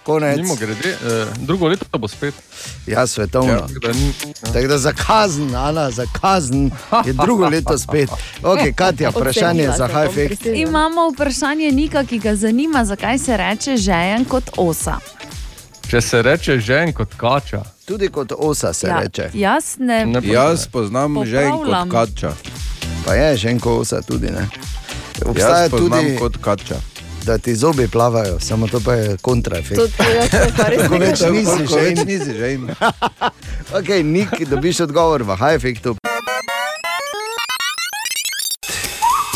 [0.04, 0.36] konec.
[0.36, 2.34] Mimo grede, eh, drugo leto pa bo spet.
[2.86, 3.52] Ja, svetovno.
[3.52, 4.52] Ja, tako da ni- ja.
[4.52, 6.70] Tako da za kazen, Ana, za kazen
[7.06, 8.10] je drugo leto spet.
[8.42, 9.88] Okay, Katja, vprašanje za.
[10.14, 10.56] Kristina.
[10.56, 14.96] Imamo vprašanje Nika, ki ga zanima, zakaj se reče žejen kot osa.
[15.84, 19.30] Če se reče žen kot kača, Tudi kot osa se ja, reče.
[19.34, 20.06] Jaz ne.
[20.06, 21.90] ne Jaz poznam že kot Popravljam.
[21.90, 22.32] kača.
[23.06, 24.26] Pa je ženko osa tudi.
[24.26, 24.48] Ne?
[25.14, 26.74] Jaz Obstaja poznam tudi, kot kača.
[27.24, 29.80] Da ti zobi plavajo, samo to pa je kontraefekt.
[29.80, 31.32] Ja, to je pa res Ko več nekaj.
[31.32, 32.06] nisi Koliko več žen.
[32.06, 32.68] nisi že in.
[33.72, 35.96] Okay, Nik, dobiš odgovor v Hajfektu.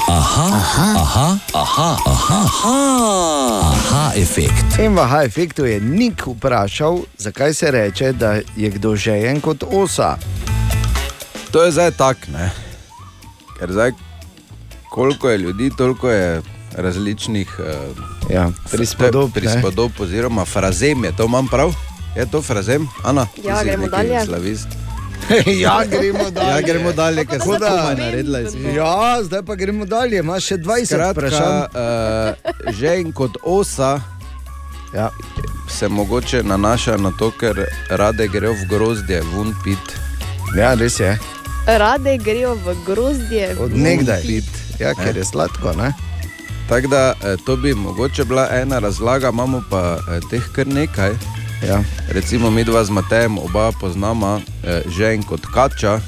[0.08, 2.76] Aha, aha, aha, aha, aha, aha,
[3.72, 4.78] aha efekt.
[4.78, 10.16] In v Hajfektu je Nik vprašal, zakaj se reče, da je kdo žejen kot osa.
[11.50, 12.50] To je zdaj tak, ne?
[13.58, 13.92] Ker zdaj,
[14.90, 16.42] koliko je ljudi, toliko je
[16.76, 17.64] različnih uh,
[18.30, 21.04] Ja, prispodob, prispodob oziroma frazem.
[21.04, 21.74] Je to imam prav?
[22.16, 22.88] Je to frazem?
[23.04, 24.24] Ana, Ja, si gremo dalje.
[24.24, 24.68] Slavist.
[25.60, 26.50] ja, gremo dalje.
[26.50, 30.44] Ja, gremo dalje, ker sem Tako da- naredila iz Ja, zdaj pa gremo dalje, imaš
[30.44, 31.62] še 20 vprašanj.
[31.62, 34.00] Skratka, uh, žen kot osa
[34.94, 35.10] Ja.
[35.70, 39.98] se mogoče nanaša na to, ker rade grejo v grozdje, vun pit.
[40.56, 41.18] Ja, res je.
[41.66, 43.56] Rade grejo v grozdje.
[43.60, 44.22] Od nekdaj.
[44.80, 45.92] Ja, ker je sladko, ne?
[46.68, 51.10] Tako da eh, to bi mogoče bila ena razlaga, imamo pa eh, teh kar nekaj.
[51.68, 51.80] Ja.
[52.08, 56.00] Recimo, mi dva z Matejem oba poznamo eh, žen kot kača.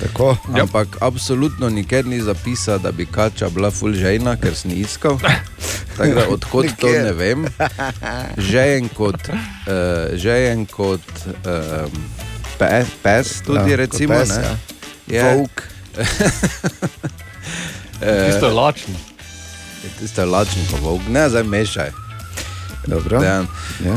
[0.00, 0.36] Tako.
[0.60, 5.18] Ampak absolutno nikjer ni zapisa, da bi kača bila full žejna, ker sem iskal.
[5.96, 7.46] Tako da odkot to ne vem.
[8.38, 9.36] Žejen kot, uh,
[10.12, 11.90] žejen kot um,
[12.58, 14.14] pe, pes, tudi Ja, ja, recimo.
[14.14, 14.42] pes, ne.
[14.44, 14.56] ja.
[15.08, 15.62] Je- Volk.
[18.28, 18.52] Tisto je
[19.86, 20.08] je
[20.72, 21.90] pa volk, ne zdaj mešaj.
[22.86, 23.22] Dobro.
[23.22, 23.44] Ja.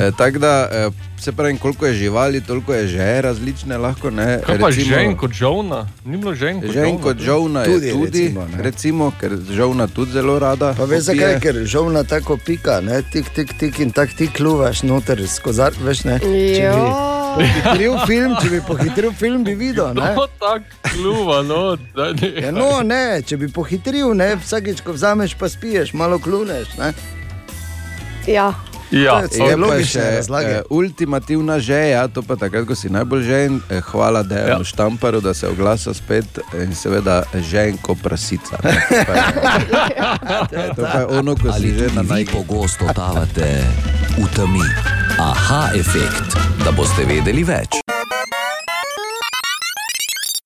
[0.02, 0.90] E, Tako da, e,
[1.22, 4.10] se pravi, koliko je živali, toliko je že različne lahko.
[4.10, 4.40] Ne?
[4.46, 5.88] Kaj pa žen kot žovna?
[6.06, 7.04] Ni bilo žen kot Žen žovna?
[7.04, 8.64] kot žovna je Tudi, tudi, tudi recimo, recimo, ne.
[8.64, 10.74] recimo, ker žovna tudi zelo rada.
[10.78, 13.02] Pa veš zakaj, ker žovna tako pika, ne?
[13.12, 16.20] tik, tik, tik in tako ti kluvaš noter skozi, veš ne.
[16.58, 17.19] Ja.
[17.36, 20.14] Pohitril film, če bi pohitril film, bi videl, ne.
[20.16, 21.62] No, tako kluva, no.
[22.42, 26.76] Ja, no, ne, če bi pohitril, ne, vsakeč, ko vzameš, pa spiješ, malo kluneš.
[26.80, 26.94] Ne?
[28.30, 28.52] Ja.
[28.92, 30.50] Ja, To je logične še razlage.
[30.50, 33.62] eh, ultimativna žeja, to pa takrat, ko si najbolj žen.
[33.70, 34.64] Eh, hvala Dejanu ja.
[34.66, 36.26] Štamparu, da se oglasa spet
[36.56, 38.58] in seveda žen kot prasica.
[38.60, 38.72] ne.
[38.72, 42.26] To pa je- To pa je ono, ko si Ali že na naj.
[42.28, 43.62] pogosto totavate
[44.16, 44.66] v temi?
[45.20, 47.78] Aha, efekt, da boste vedeli več.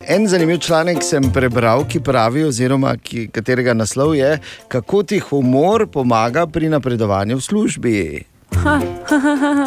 [0.02, 4.36] En zanimiv članek sem prebral, ki pravi, oziroma ki, katerega naslov je,
[4.68, 7.96] kako ti humor pomaga pri napredovanju v službi.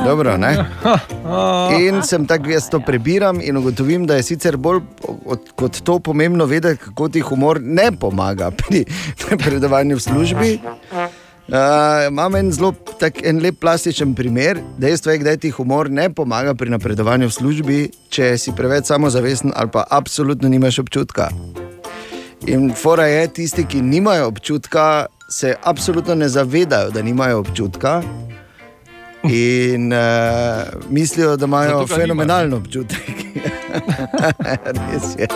[0.05, 0.57] Dobro, ne?
[1.87, 4.81] In sem tako jaz to prebiram in ugotovim, da je sicer bolj
[5.25, 8.85] od, kot to pomembno vedeti, kako ti humor ne pomaga pri
[9.31, 10.59] napredovanju v službi.
[11.47, 14.59] Uh, imam en zelo tak, en lep plastičen primer.
[14.79, 17.79] Dejstvo je, da ti humor ne pomaga pri napredovanju v službi,
[18.11, 21.31] če si preveč samozavesten ali pa absolutno nimaš občutka.
[22.47, 28.03] In fora je, tisti, ki nimajo občutka, se absolutno ne zavedajo, da nimajo občutka.
[29.31, 29.99] In uh,
[30.91, 32.99] mislijo, da imajo Zato fenomenalno občutek.
[34.93, 35.27] Res je.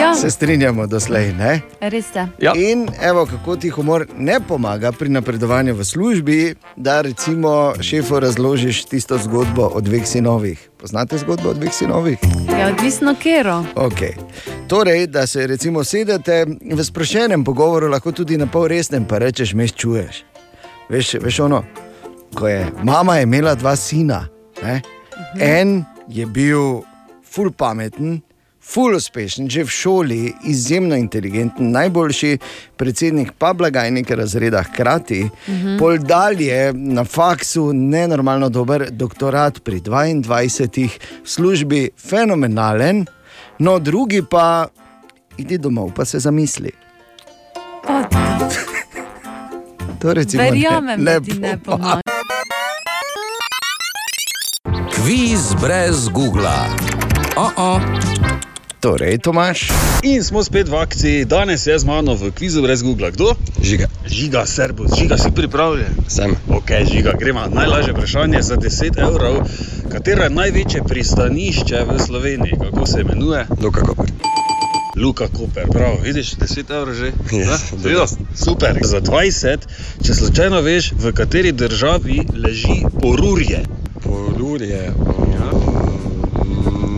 [0.00, 0.14] Ja.
[0.14, 1.60] Se strinjamo doslej, ne?
[1.80, 2.28] Res je.
[2.40, 2.52] Ja.
[2.56, 8.84] In evo, kako ti humor ne pomaga pri napredovanju v službi, da recimo šefu razložiš
[8.84, 10.68] tisto zgodbo o dveh sinovih.
[10.80, 12.18] Poznate zgodbo o dveh sinovih?
[12.60, 13.64] Ja, odvisno kero.
[13.74, 14.12] Okay.
[14.68, 19.54] Torej, da se recimo sedete v sproščenem pogovoru, lahko tudi na pol resnem, pa rečeš,
[19.54, 20.24] me čuješ.
[20.88, 21.62] Veš, veš ono,
[22.34, 24.26] ko je mama je imela dva sina.
[24.62, 24.80] Ne?
[25.40, 26.82] En je bil
[27.24, 28.20] ful pameten,
[28.60, 32.38] ful uspešen, že v šoli, izjemno inteligenten, najboljši
[32.76, 35.78] predsednik pa blagajnika razreda hkrati, Mhm.
[35.78, 40.88] pol dalje na faksu, nenormalno dober doktorat pri 22,
[41.24, 43.06] v službi fenomenalen,
[43.58, 44.66] no drugi pa
[45.36, 46.70] idi domov, pa se zamisli.
[50.00, 52.00] To recimo ne- Verjamem, ne ti ne pomaga.
[55.04, 56.66] Kviz brez Google.
[57.36, 57.80] Oh -oh.
[58.80, 59.68] Torej, Tomaš.
[60.02, 63.10] In smo spet v akciji, danes je z mano v kvizu brez Google.
[63.10, 63.34] Kdo?
[63.62, 63.86] Žiga.
[64.06, 65.86] Žiga, servus, žiga si pripravljen.
[66.08, 66.36] Sem.
[66.48, 67.46] Ok, žiga, gremo.
[67.50, 69.34] Najlažje vprašanje za 10 evrov.
[69.88, 72.58] Katero je največje pristanišče v Sloveniji?
[72.64, 73.46] Kako se imenuje?
[73.62, 74.06] Luka Koper.
[74.96, 77.12] Luka Koper, prav, vidiš, 10 evrov že.
[77.32, 77.58] Ja, Da?
[77.88, 78.06] Videl?
[78.34, 78.78] Super.
[78.82, 79.58] Za 20,
[80.06, 83.62] če slučajno veš, v kateri državi leži porurje.
[84.08, 84.92] Polurje.
[85.36, 85.48] Ja.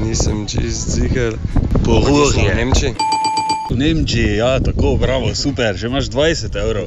[0.07, 1.35] Nisem čist ziger.
[1.85, 2.53] Porurje.
[2.53, 2.95] V Nemčiji.
[3.71, 6.87] V Nemčiji, ja, tako, bravo, super, že imaš 20 evrov.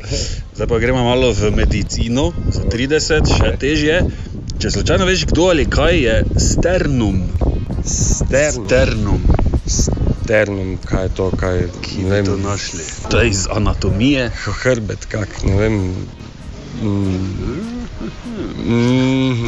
[0.56, 4.04] Zdaj pa gremo malo v medicino, za 30, še težje.
[4.60, 7.24] Če slučajno veš, kdo ali kaj je sternum.
[7.84, 8.68] Sternum.
[8.68, 9.22] Sternum.
[10.24, 12.84] Sternum, kaj je to, kaj Kje bi to našli?
[13.12, 14.32] To je iz anatomije.
[14.64, 15.76] Hrbet, kak, ne vem.
[16.84, 17.73] Mm,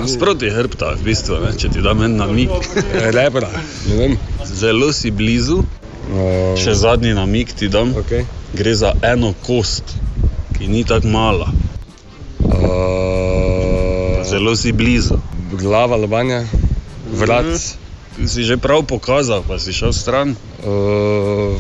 [0.07, 1.51] Sproti hrbta, v bistvu, ne?
[1.57, 2.49] če ti dam en namig.
[3.17, 3.49] Rebra,
[3.89, 4.17] ne vem.
[4.45, 5.61] Zelo si blizu.
[6.05, 7.93] Uh, Še zadnji namig ti dam.
[8.03, 8.27] Okay.
[8.55, 9.95] Gre za eno kost,
[10.57, 11.49] ki ni tako mala.
[12.45, 15.17] Uh, Zelo si blizu.
[15.55, 16.43] glava, lobanja,
[17.11, 17.45] vrat.
[18.15, 20.35] Ti si že prav pokazal, pa si šel stran.
[20.63, 21.59] Uh,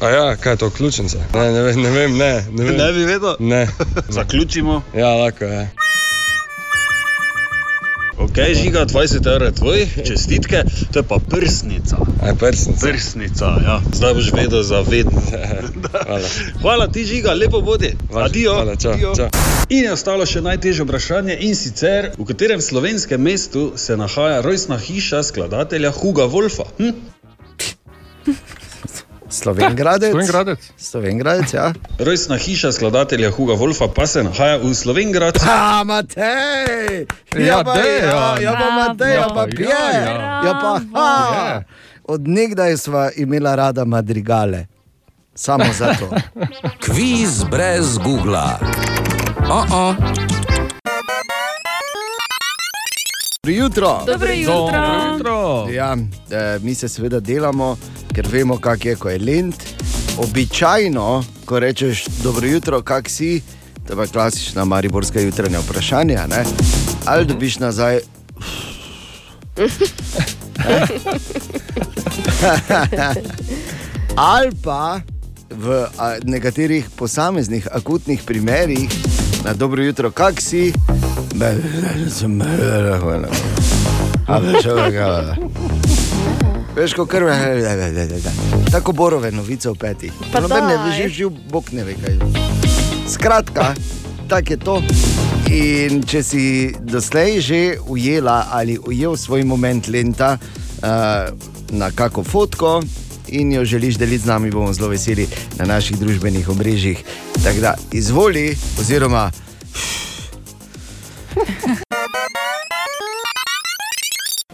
[0.00, 1.18] a ja, kaj je to, ključnica?
[1.34, 2.32] Ne, ne vem, ne vem, ne.
[2.50, 2.76] Ne, vem.
[2.76, 3.34] Ne bi vedel?
[3.40, 3.66] Ne.
[4.16, 4.82] Zaključimo.
[4.94, 5.70] Ja, lahko je.
[8.36, 10.60] Ok, žiga 20 evrov je tvoj, čestitke,
[10.92, 11.96] to je pa prsnica.
[12.20, 12.86] Aj, prsnica.
[12.86, 13.80] Prsnica, ja.
[13.92, 15.22] Zdaj boš vedel za vedno.
[16.04, 16.28] Hvala.
[16.60, 17.96] Hvala ti, žiga, lepo bodi.
[18.12, 18.52] Adijo.
[18.52, 19.14] Hvala, čau, Adijo.
[19.16, 19.28] čau.
[19.72, 24.76] In je ostalo še najtežje vprašanje in sicer, v katerem slovenskem mestu se nahaja rojstna
[24.78, 26.68] hiša skladatelja Huga Wolfa?
[26.76, 26.92] Hm?
[29.36, 30.10] Slovengradec.
[30.10, 30.60] Slovengradec.
[30.74, 31.76] Slovengradec, ja.
[31.98, 35.40] Rojstna hiša skladatelja Huga Wolfa pa se nahaja v Slovengradu.
[35.44, 37.04] A, Matej!
[37.36, 38.08] Ja, pa, Dejan.
[38.08, 40.16] ja, ja, pa Matej, ja, pa Ja, Pierre.
[40.16, 40.40] ja.
[40.40, 41.10] Ja, pa, ha.
[42.04, 44.66] Od nekdaj sva imela rada madrigale.
[45.34, 46.08] Samo zato.
[46.80, 48.56] Kviz brez Google.
[49.44, 49.92] Oh-oh.
[53.46, 54.02] Dobro jutro.
[54.06, 54.54] Dobro jutro.
[54.54, 55.68] Dobro jutro.
[55.70, 55.96] Ja,
[56.30, 57.76] eh, mi se seveda delamo,
[58.14, 59.54] ker vemo, kak je, ko je lent.
[60.18, 63.42] Običajno, ko rečeš dobro jutro, kak si,
[63.86, 66.26] to je klasična mariborska jutranja vprašanja.
[66.26, 66.44] Ne?
[67.04, 68.00] Ali dobiš nazaj.
[74.34, 75.00] Ali pa
[75.50, 75.86] v
[76.24, 78.90] nekaterih posameznih akutnih primerih
[79.46, 80.72] na dobro jutro, kak si,
[81.34, 81.62] Be-
[82.10, 82.42] sem
[84.26, 85.36] A veš, ovega.
[86.76, 87.36] Veš, ko krve,
[88.70, 90.12] tako borove novice v petih.
[90.34, 90.98] Noben ne daj.
[90.98, 92.18] bi živ, bog ne ve kaj.
[93.08, 93.74] Skratka,
[94.28, 94.82] tako je to.
[95.54, 101.30] In če si doslej že ujela ali ujel svoj moment lenta uh,
[101.70, 102.82] na kako fotko
[103.28, 107.04] in jo želiš deliti z nami, bomo zelo veseli na naših družbenih omrežjih.
[107.44, 109.30] Tako da izvoli, oziroma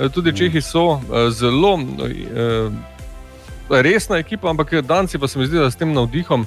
[0.03, 5.59] Eh, Tudi Čehi so eh, zelo eh, resna ekipa, ampak Danci pa se mi zdi,
[5.59, 6.47] da s tem navdihom,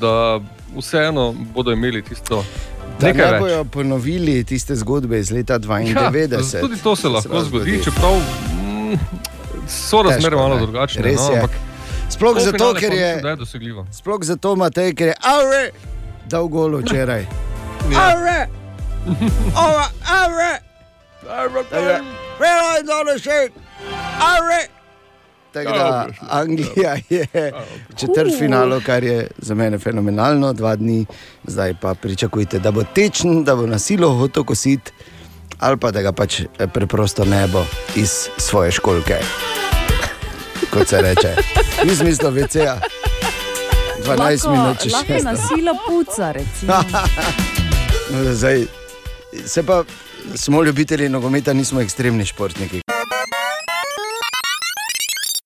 [0.00, 0.40] da
[0.78, 2.44] vseeno bodo imeli tisto
[3.00, 6.54] da ne bojo ponovili tiste zgodbe iz leta 92.
[6.54, 8.98] Ja, tudi to se lahko raz zgodi, čeprav mm,
[9.70, 10.66] so razmere Težko, malo ne.
[10.66, 11.02] drugačne.
[11.02, 11.40] Res no, je.
[11.40, 11.58] ampak
[12.10, 13.10] Sploh zato, ker je.
[13.22, 13.36] je.
[13.92, 15.70] Sploh zato, Matej, ker je avre,
[16.26, 17.22] dal golo včeraj.
[17.90, 18.10] Ja.
[18.10, 18.48] Avre!
[19.54, 20.52] Ova, avre!
[22.40, 23.52] Where I don't shirt?
[24.18, 24.68] Avre!
[25.52, 27.26] Tako da Anglija je
[27.88, 31.06] v četrtfinalu, kar je za mene fenomenalno, dva dni,
[31.44, 34.92] zdaj pa pričakujte, da bo tečen, da bo na silo hotel kositi,
[35.60, 37.64] ali pa da ga pač eh, preprosto ne bo
[37.96, 39.20] iz svoje školke.
[40.70, 41.34] Kot se reče,
[41.84, 42.80] ni smisla VC-ja.
[44.04, 46.80] 12 minut, če Lahko še na silo puca, recimo.
[48.10, 48.64] No, Zdaj,
[49.46, 49.84] se pa
[50.34, 52.80] smo ljubitelji nogometa, nismo ekstremni športniki.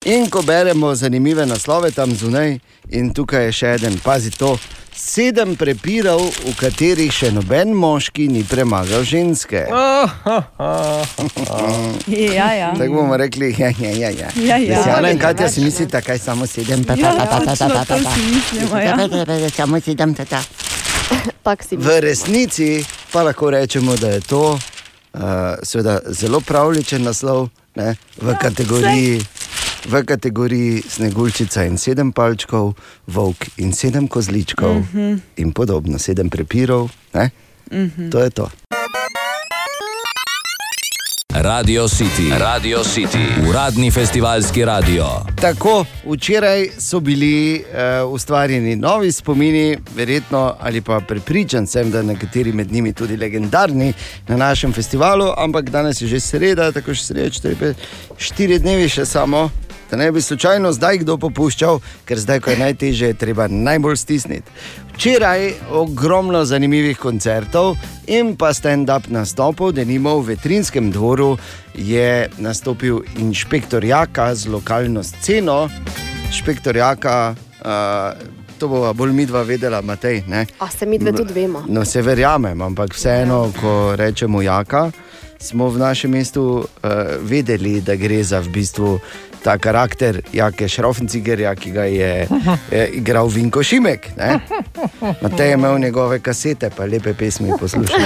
[0.05, 4.53] In ko beremo zanimive naslove tam zunaj, in tukaj je še en, pazi to.
[4.95, 9.65] Sedem prepirov, v katerih še noben moški ni premagal ženske.
[12.07, 12.69] Ja, ja.
[12.77, 14.09] Tako bomo rekli, ja, ja, ja.
[14.09, 14.29] ja.
[14.35, 14.79] Ja, ja.
[14.87, 18.11] Jana in Katja si mislita, kaj samo sedem, pa Ja, pa pa to pa.
[18.13, 18.95] si mislimo, ja.
[19.49, 20.43] Samo sedem, ta ta.
[21.71, 24.61] V resnici pa lahko rečemo, da je to uh,
[25.63, 29.21] seveda, zelo pravličen naslov ne, v, kategoriji,
[29.85, 32.73] v kategoriji Sneguljčica in sedem palčkov,
[33.07, 35.15] volk in sedem kozličkov Mhm.
[35.37, 36.89] in podobno, sedem prepirov.
[37.13, 37.29] Ne,
[37.71, 38.09] Mhm.
[38.09, 38.49] to je to.
[41.35, 42.29] Radio City.
[42.31, 43.49] Radio City.
[43.49, 45.05] Uradni festivalski radio.
[45.35, 47.63] Tako, včeraj so bili
[48.03, 53.93] uh, ustvarjeni novi spomini, verjetno ali pa prepričan sem, da nekateri med njimi tudi legendarni
[54.27, 57.77] na našem festivalu, ampak danes je že sreda, tako še sreda, štiri, pet,
[58.17, 59.49] štiri dnevi še samo.
[59.91, 63.95] Da ne bi slučajno zdaj kdo popuščal, ker zdaj, ko je najtežje, je treba najbolj
[63.95, 64.51] stisniti.
[64.95, 67.75] Včeraj ogromno zanimivih koncertov
[68.07, 71.37] in pa stand-up nastopov, da nimo v Vetrinskem dvoru
[71.75, 75.69] je nastopil inšpektor Jaka z lokalno sceno.
[76.27, 80.23] Inšpektor Jaka, uh, to bova bolj midva vedela, Matej.
[80.27, 80.45] Ne?
[80.59, 81.65] A se mi dve tudi vemo.
[81.67, 84.91] No, se verjamem, ampak vseeno, ko rečemo jaka,
[85.39, 88.99] smo v našem mestu uh, vedeli, da gre za v bistvu
[89.45, 92.11] ta karakter Jake Šrofencigerja, ki ga je
[92.71, 94.09] eh, igral Vinko Šimek.
[94.17, 94.39] Ne?
[95.21, 98.01] Matej je imel njegove kasete, pa lepe pesmi poslušal.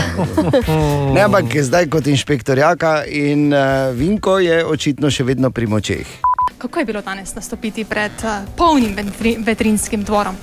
[1.14, 6.12] Ne, ampak zdaj kot inšpektor Jaka in uh, Vinko je očitno še vedno pri močeh.
[6.60, 10.36] Kako je bilo danes nastopiti pred uh, polnim vetri, vetrinskim dvorom?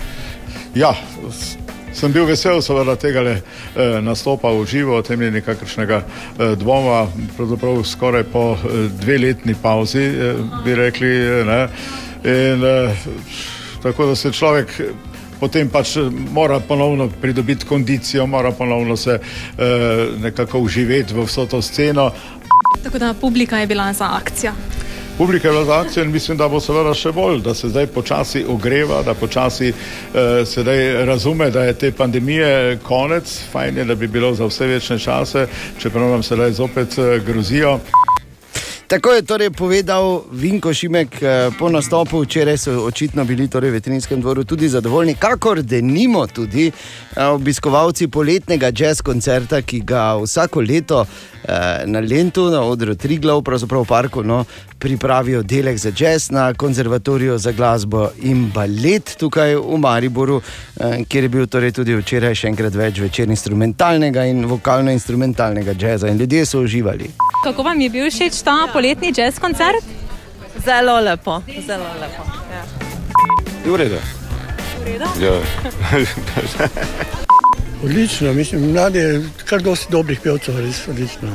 [0.74, 0.94] Ja,
[1.96, 3.40] sem bil vesel seveda tega eh,
[4.04, 10.04] nastopa v živo, o tem ni nikakršnega eh, dvoma, pravzaprav skoraj po eh, dveletni pauzi,
[10.04, 10.34] eh,
[10.64, 11.08] bi rekli.
[11.08, 11.60] eh, Ne?
[12.26, 12.96] In, eh,
[13.82, 14.92] tako da se človek eh,
[15.40, 21.46] potem pač eh, mora ponovno pridobiti kondicijo, mora ponovno se eh, nekako uživeti v vso
[21.46, 22.10] to sceno.
[22.82, 24.52] Tako da publika je bila za akcijo.
[25.18, 27.86] Publika je bila za akcijo in mislim, da bo seveda še bolj, da se zdaj
[27.86, 33.38] počasi ogreva, da počasi eh, sedaj razume, da je te pandemije konec.
[33.52, 35.46] Fajn je, da bi bilo za vse večne čase,
[35.78, 37.78] čeprav nam sedaj zopet eh, grozijo.
[38.86, 42.20] Tako je torej povedal Vinko Šimek eh, po nastopu.
[42.22, 47.24] Včeraj so očitno bili torej v veterinskem dvoru tudi zadovoljni, kakor da nimo tudi eh,
[47.24, 51.06] obiskovalci poletnega jazz koncerta, ki ga vsako leto
[51.86, 54.40] na Lendu, na odru Triglav, pravzaprav v parku, no,
[54.78, 60.40] pripravijo delek za jazz na konzervatoriju za glasbo in balet tukaj v Mariboru,
[60.80, 66.08] eh, kjer je bil torej tudi včeraj še enkrat več večer instrumentalnega in vokalno-instrumentalnega jazza
[66.08, 67.10] in ljudje so uživali.
[67.44, 69.84] Kako vam je bil všeč ta poletni jazz koncert?
[70.64, 72.28] Zelo lepo, zelo lepo.
[72.52, 72.62] Ja.
[73.64, 74.00] Je v redu.
[75.20, 75.32] Ja.
[77.84, 81.28] Odlično, mislim, mladi je kar dosti dobrih pevcev, res odlično.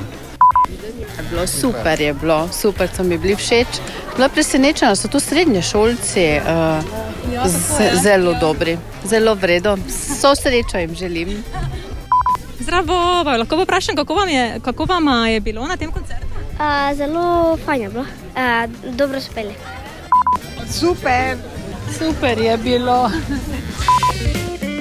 [1.02, 3.68] Je bilo super, je bilo super, so mi bili všeč.
[4.16, 6.84] Bila presenečena, so tu srednje šolci, uh,
[7.46, 9.78] z, zelo dobri, zelo vredno.
[10.22, 11.44] So srečo jim želim.
[12.60, 16.26] Zdravo, pa lahko vprašam, kako vam je, kako vam je bilo na tem koncertu?
[16.60, 19.54] Uh, zelo fajn je bilo, uh, dobro speli.
[20.70, 21.38] Super,
[21.98, 23.12] super je bilo.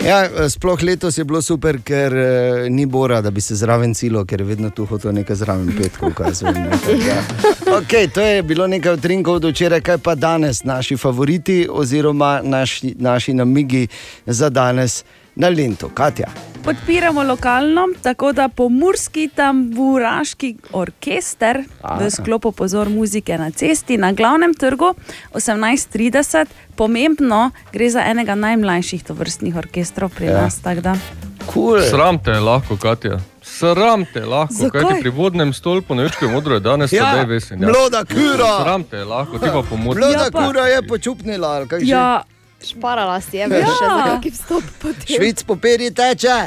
[0.07, 4.25] Ja, sploh letos je bilo super, ker uh, ni Bora, da bi se zraven cilo,
[4.25, 6.11] ker je vedno tu hotel nekaj zraven petko.
[7.07, 7.21] Ja.
[7.77, 12.95] Okay, to je bilo nekaj utrinkov do včeraj, kaj pa danes, naši favoriti oziroma naši,
[12.99, 13.89] naši namigi
[14.27, 15.05] za danes
[15.37, 15.91] na Lendu.
[15.95, 16.50] Katja.
[16.65, 21.99] Podpiramo lokalno, tako da pomorski tamburaški orkester Aha.
[22.05, 24.95] v sklopu pozor muzike na cesti na glavnem trgu
[25.33, 26.47] 1830.
[26.77, 30.33] Pomembno, gre za enega najmlajših tovrstnih orkestrov pri Ja.
[30.33, 30.43] ja.
[30.43, 30.99] nas.
[31.53, 31.81] Cool.
[31.83, 33.19] Sram te je lahko, Katja.
[33.43, 34.83] Sram te lahko, Zakaj?
[34.83, 37.59] kaj ti pri vodnem stolpu na Jučkem modro je danes Ja, tedaj vesen.
[37.59, 38.63] Mloda kura.
[38.65, 39.97] Sram te je lahko, ti pa pomoč.
[39.97, 41.87] Mlada ja, kura je počupnila, ali kaj že?
[41.87, 42.23] Ja,
[42.63, 43.69] šparala si je, veš, Ja.
[43.83, 43.97] ja.
[43.97, 45.07] za kakšen vstop potem.
[45.09, 46.39] Švic poperi teče,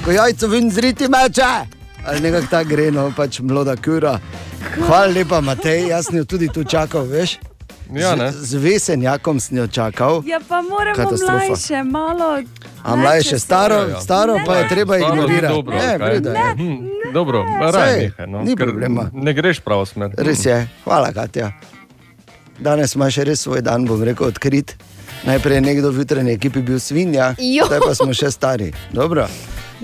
[0.00, 1.52] ko jajco ven zriti meče.
[2.04, 4.18] Ali nekako ta gre, no pač mlada kura.
[4.78, 7.38] Hvala lepa, Matej, jaz sem jo tudi tu čakal, veš?
[7.90, 8.28] Ja, ne.
[8.30, 10.20] z, z vesenjakom sem jo čakal.
[10.22, 11.46] Ja, pa moramo Katastrofa.
[11.46, 12.42] mlajše, malo.
[12.82, 14.00] A mlajše, staro, Ja, ja.
[14.00, 15.54] staro pa je treba ignorirati.
[15.54, 16.52] dobro, Ne, vreda je.
[16.54, 16.76] Hm,
[17.08, 19.08] Dobro, Saj, nehaj, no, ni problema.
[19.12, 20.10] Ne greš pravo smer.
[20.18, 21.52] Res je, hvala, Katja.
[22.58, 24.74] Danes imaš res svoj dan, bom rekel, odkrit.
[25.26, 28.72] Najprej je nekdo v jutranji ekipi bil svinja, zdaj pa smo še stari.
[28.94, 29.26] Dobro.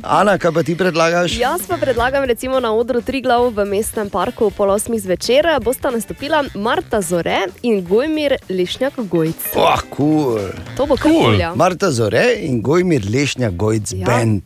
[0.03, 1.37] Ana, kaj pa ti predlagaš?
[1.39, 6.43] Jaz pa predlagam recimo na odru Triglav v mestnem parku pol osmih zvečer bosta nastopila
[6.59, 9.55] Marta Zore in Gojmir Lešnjak Gojc.
[9.55, 10.51] Oh, cool.
[10.75, 11.39] To bo Cool.
[11.39, 11.55] kulja.
[11.55, 14.03] Marta Zore in Gojmir Lešnja Gojc ja.
[14.03, 14.07] Ja.
[14.07, 14.43] Band.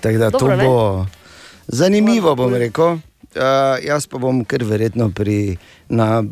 [0.00, 0.64] Tako da Dobro, to ne?
[0.64, 1.06] bo
[1.66, 2.98] zanimivo, bom rekel.
[3.32, 5.56] Uh, jaz pa bom kar verjetno pri,
[5.92, 6.26] na, uh,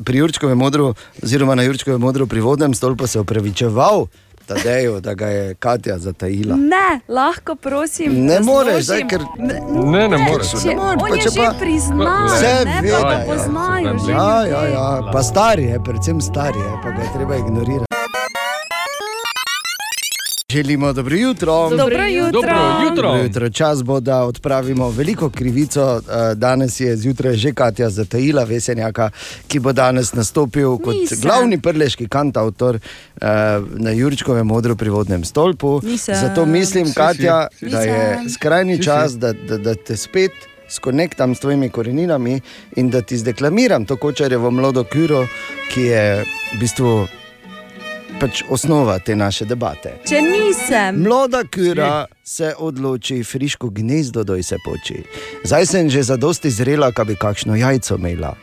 [0.00, 4.06] pri Jurčkovem modru, oziroma na Jurčkovem modru pri vodnem stolpu se opravičeval
[4.48, 6.56] Tadeju, da ga je Katja zatajila.
[6.56, 8.14] Ne, lahko prosim.
[8.24, 10.54] Ne moreš, zdaj, ker Ne, ne moreš.
[10.54, 13.26] Če, Ne moreš, on pa če pa- priznal, Vse ne veda, ga ja.
[13.26, 13.92] poznajo.
[13.98, 14.50] že Ja, ljudje.
[14.50, 17.87] ja, ja, pa star je, predvsem star je, pa ga je treba ignorirati.
[20.52, 21.70] Želimo dobro jutro.
[21.70, 22.30] Dobro jutro.
[22.32, 23.02] Dobro jutro.
[23.02, 23.50] Dobro jutro.
[23.50, 26.00] Čas bo, da odpravimo veliko krivico.
[26.08, 29.10] Eh, Danes je zjutraj že Katja zatajila Vesenjaka,
[29.48, 31.20] ki bo danes nastopil kot Nisem.
[31.20, 33.26] glavni prleški kantautor eh,
[33.76, 35.80] na Jurčkovem modru pri vodnem stolpu.
[35.84, 36.14] Nisem.
[36.14, 36.92] Zato mislim.
[36.94, 40.32] Katja, da je skrajni čas, da, da, da te spet
[40.68, 42.40] skonektam s tvojimi koreninami
[42.76, 45.26] in da ti zdeklamiram to kočarjevo mlado kuro,
[45.74, 46.24] ki je
[46.54, 47.06] v bistvu
[48.20, 49.94] pač osnova te naše debate.
[50.08, 51.02] Če nisem.
[51.02, 55.02] Mlada kura se odloči, friško gnezdo doj se poči.
[55.44, 58.34] Zdaj sem že zadosti zrela, da bi kakšno jajco imela.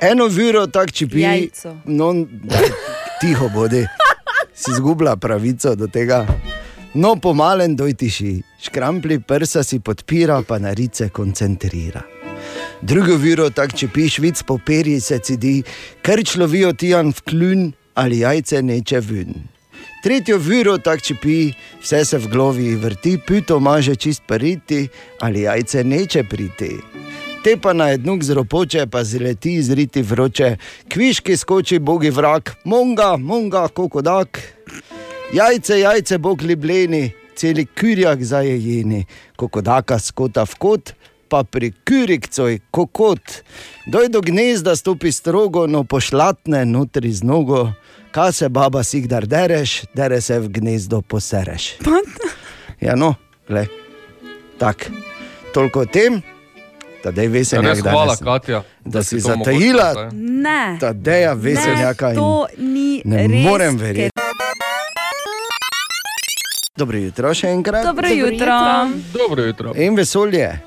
[0.00, 1.74] Eno viro tak čipi, Jajco.
[1.84, 2.70] no, daj,
[3.20, 3.84] tiho bodi,
[4.54, 6.24] si izgubila pravico do tega.
[6.94, 12.02] No, pomalen doj tiši, škrampli prsa si podpira, pa na rice koncentrira.
[12.80, 15.62] Drugo viro tak čipi, švic po perji se cidi,
[16.02, 19.34] ker človijo tijan v kljun ali jajce neče ven.
[20.02, 24.88] Tretjo viro tak čipi, vse se v glavi vrti, pito maže čist pariti,
[25.20, 26.70] ali jajce neče priti.
[27.44, 30.56] Te pa na jednuk zropoče, pa zleti izriti vroče,
[30.88, 34.40] kviški skoči bogi vrak, monga, monga, kokodak.
[35.36, 39.04] Jajce, jajce, bog libleni, celi kurjak zajejeni,
[39.36, 40.94] kokodaka skota v kot,
[41.30, 43.42] pa pri kurikcoj kokot.
[43.86, 47.68] Doj do gnezda stopi strogo, no pošlatne notri z nogo,
[48.10, 51.72] kaj se baba si kdar dereš, dere se v gnezdo posereš.
[52.80, 53.14] Ja, no,
[53.48, 53.68] gled.
[54.58, 54.90] Tak,
[55.54, 56.22] toliko o tem,
[57.04, 57.62] da je veselja.
[57.62, 59.90] Res hvala, Katja, da da si zatajila.
[59.90, 60.76] omogočila, Ne.
[60.80, 63.42] Tadeja veseljaka ne, in to ni ne res.
[63.42, 64.10] morem verjeti.
[66.76, 67.84] Dobro jutro, še enkrat.
[67.84, 68.56] Dobro jutro.
[69.12, 69.72] Dobro jutro.
[69.76, 70.60] In vesolje.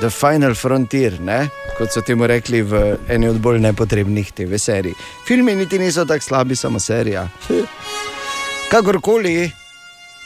[0.00, 1.48] The Final Frontier, ne?
[1.78, 4.94] kot so temu rekli v eni od bolj nepotrebnih TV serij.
[5.26, 7.28] Filmi niti niso tako slabi, samo serija.
[8.70, 9.50] Kakorkoli,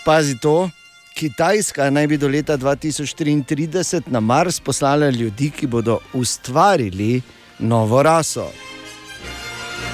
[0.04, 0.70] pazi to.
[1.14, 7.22] Kitajska naj bi do leta 2033 na Mars poslala ljudi, ki bodo ustvarili
[7.58, 8.46] novo raso.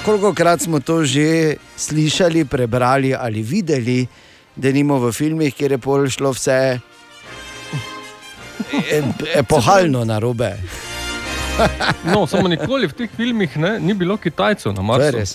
[0.05, 4.07] Koliko krat smo to že slišali, prebrali ali videli,
[4.55, 6.79] da nimo v filmih, kjer je pol šlo vse
[9.35, 10.55] epohalno na robe.
[12.03, 15.17] No, samo nikoli v teh filmih ne, ni bilo Kitajcev na To je Marsu.
[15.17, 15.31] res.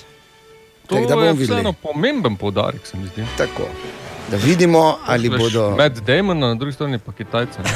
[0.86, 3.24] To bomo je vseeno pomemben poudarek, se mi zdi.
[3.38, 3.64] Tako.
[4.28, 5.70] Da vidimo, ali Veš, bodo.
[5.70, 7.58] Med Damon, na drugi strani pa Kitajce.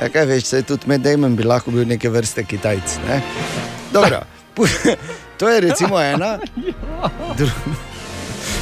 [0.00, 2.96] Ja, kaj veš, saj tudi med Damon bi lahko bil neke vrste Kitajc.
[3.08, 3.20] Ne?
[3.92, 4.20] Dobro,
[5.38, 6.38] to je recimo ena.
[7.36, 7.74] Dru-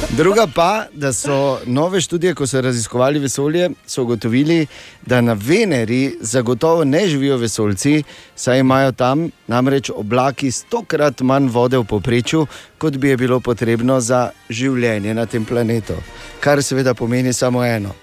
[0.07, 4.67] Druga pa, da so nove študije, ko so raziskovali vesolje, so ugotovili,
[5.05, 8.03] da na Veneri zagotovo ne živijo vesoljci,
[8.35, 12.47] saj imajo tam namreč oblaki stokrat manj vode v povprečju,
[12.77, 15.93] kot bi je bilo potrebno za življenje na tem planetu.
[16.39, 17.93] Kar seveda pomeni samo eno.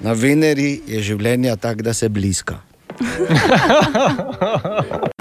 [0.00, 2.58] Na Veneri je življenje tako, da se bliska.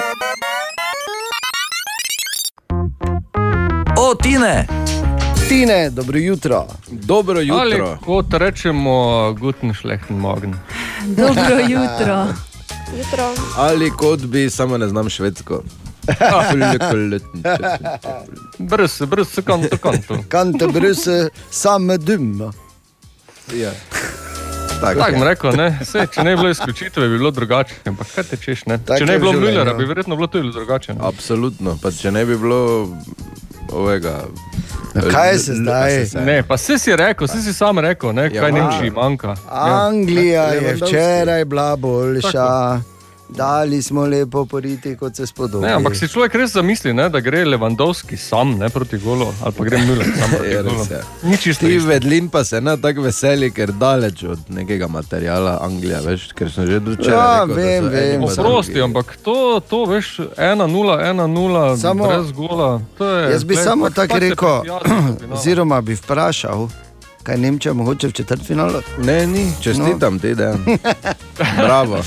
[3.98, 4.83] O, Tine!
[5.54, 6.68] Tine, dobro jutro.
[6.91, 10.54] Dobro Ali kot rečemo, guten schlechten morgen.
[11.18, 12.28] Dobro jutro.
[12.97, 13.34] Jutro.
[13.58, 15.64] Ali kot bi, samo ne znam švedsko.
[18.58, 20.18] Brz, brz, kanto, kanto.
[20.30, 22.51] Kante bruse, same dum.
[23.56, 23.72] Ja.
[24.82, 25.80] Tako tak, bom rekel, ne?
[25.86, 27.76] Sej, če ne bi bilo izključitve, bi bilo drugače.
[27.86, 28.78] Ampak kaj te češ, ne?
[28.78, 29.39] Tak če je ne bi bilo.
[29.39, 30.97] Müllera, bi verjetno bilo tudi drugače.
[30.97, 30.99] Ne?
[31.08, 32.89] Absolutno, pa če ne bi bilo
[33.72, 34.20] ovega.
[35.11, 36.05] kaj se zdaj?
[36.26, 38.51] Ne, pa si si rekel, si si sam rekel, ne, kaj Ja.
[38.51, 39.36] Nemčiji manjka.
[39.49, 40.86] Anglija je Lewandowski.
[40.86, 42.80] včeraj bila boljša,
[43.30, 45.66] dali smo lepo poriti, kot se spodobi.
[45.66, 49.52] Ne, ampak si človek res zamisli, ne, da gre Levandovski sam ne, proti golu, ali
[49.52, 50.86] pa gre Müller sam proti res, golu.
[50.92, 51.02] ja.
[51.24, 56.00] Ni čisto Ti vedlin pa se ne tako veseli, ker daleč od nekega materiala Anglija,
[56.00, 58.24] veš, ker sem že včeraj Ja, rekel, vem, vem.
[58.24, 60.68] Oprosti, ampak to, to veš, 1-0,
[61.02, 62.82] 1-0, Samo- brez gola.
[62.98, 64.62] To je, Jaz bi glej, samo pač- tako pač rekel,
[65.34, 66.68] oziroma bi vprašal,
[67.24, 68.82] kaj Nemčija mogoče v četrtfinalu?
[69.00, 70.56] Ne, ni, čestitam ti, da.
[71.58, 72.00] Bravo,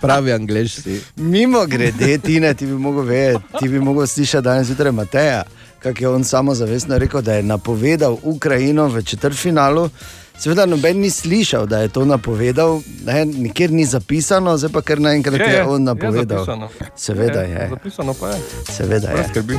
[0.00, 1.00] pravi angliš si.
[1.16, 5.42] Mimo grede, Tine, ti bi mogel vedeti, ti bi mogel slišati danes zjutraj Mateja,
[5.78, 9.90] kako je on samozavestno rekel, da je napovedal Ukrajino v četrtfinalu.
[10.38, 15.00] Seveda noben ni slišal, da je to napovedal, ne, nikjer ni zapisano, zdaj pa kar
[15.00, 16.38] naenkrat je, Je, je je, on je napovedal.
[16.38, 16.68] zapisano.
[16.96, 17.68] Seveda je.
[17.70, 18.40] Zapisano pa je.
[18.70, 19.28] Seveda je.
[19.28, 19.58] Skrbi.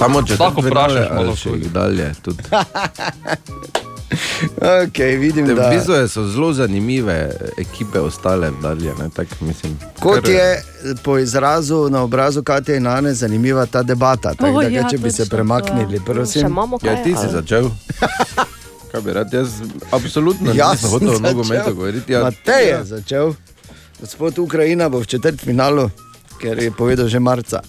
[0.00, 2.12] Samo če Lahko tako vprašaš malo še dalje.
[4.60, 7.16] Okay, vidim, da, bistvu so zelo zanimive
[7.56, 8.90] ekipe ostale dalje.
[8.94, 10.62] Ne, tak, mislim, kot ker- je
[11.04, 14.34] po izrazu na obrazu Katja in Ane zanimiva ta debata.
[14.34, 16.56] Tako, O, da, ja, če bi se premaknili, prosim.
[16.74, 17.32] Kaj, Ja, ti si ali?
[17.32, 17.70] začel.
[18.90, 19.48] Kaj bi rad, jaz
[19.92, 21.26] absolutno Jaz nisem sem hotel o začel.
[21.28, 22.12] nogometu govoriti.
[22.12, 23.34] Ja, Matej je začel,
[24.00, 25.86] gospod Ukrajina bo v četrtfinalu,
[26.36, 27.62] ker je povedal že marca.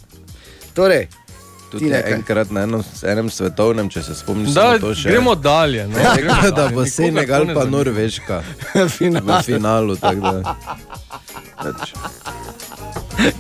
[0.74, 1.06] Torej,
[1.72, 5.10] Tudi ti enkrat na enem, enem svetovnem, če se spomniš, Da, samo to še.
[5.10, 5.88] gremo dalje.
[5.88, 7.66] No, Ja, gremo da bo Senegal ne pa.
[7.66, 8.42] Norveška
[8.76, 8.90] v
[9.44, 9.96] finalu.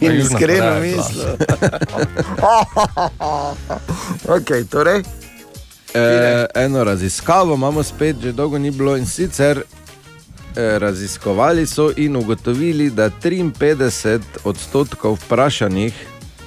[0.01, 1.27] In iskreno je mislim.
[4.27, 5.03] okay, torej,
[5.93, 9.63] E, eno raziskavo imamo spet, že dolgo ni bilo in sicer e,
[10.79, 15.93] raziskovali so in ugotovili, da 53 odstotkov vprašanih,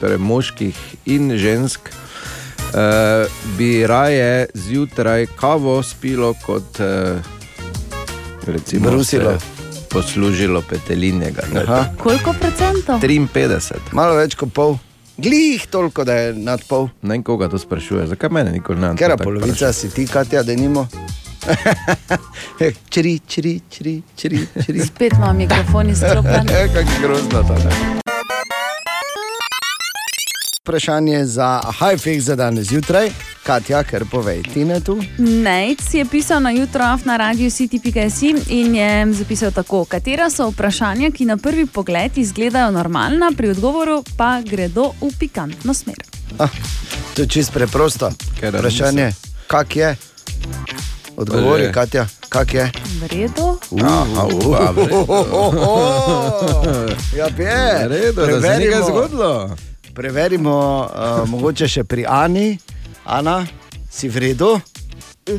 [0.01, 0.77] torej moških
[1.07, 3.27] in žensk, e,
[3.59, 7.19] bi raje zjutraj kavo spilo kot e,
[8.47, 9.39] recimo Brusilo.
[9.91, 11.43] poslužilo petelinjega.
[11.55, 11.61] ne.
[11.61, 11.85] Aha.
[11.99, 13.01] Koliko procentov?
[13.01, 13.93] 53.
[13.93, 14.77] malo več kot pol.
[15.17, 16.89] Glih toliko, da je nad pol.
[17.03, 20.55] Ne vem, koga to sprašuje, zakaj mene nikoli ne Ker polovica si ti, Katja, da
[20.55, 20.89] nimo.
[22.93, 24.81] čri, čri, čri, čri, čri.
[24.87, 26.47] Spet imam mikrofon izklopljen.
[26.75, 28.04] Kako grozno to je.
[30.65, 33.11] Vprašanje za Hajfek za danes zjutraj.
[33.43, 34.97] Katja, ker povej, ti ne tu?
[35.19, 41.11] Nejc je pisal na jutro na radiju city.si in je zapisal tako, katera so vprašanja,
[41.11, 46.01] ki na prvi pogled izgledajo normalna, pri odgovoru pa gredo v pikantno smer.
[46.39, 46.49] Ah,
[47.15, 48.11] to je čist preprosto.
[48.41, 49.13] Ker Vprašanje,
[49.47, 49.97] kak je?
[51.17, 51.73] Odgovori, Že.
[51.73, 52.71] Katja, kak je?
[53.01, 53.61] V redu.
[53.85, 55.05] Aha, upa, v redu.
[57.21, 57.89] Ja, je.
[57.89, 59.57] V redu, da se je nekaj zgodilo.
[59.95, 62.59] Preverimo, uh, mogoče še pri Ani.
[63.05, 63.47] Ana,
[63.91, 64.59] si v redu?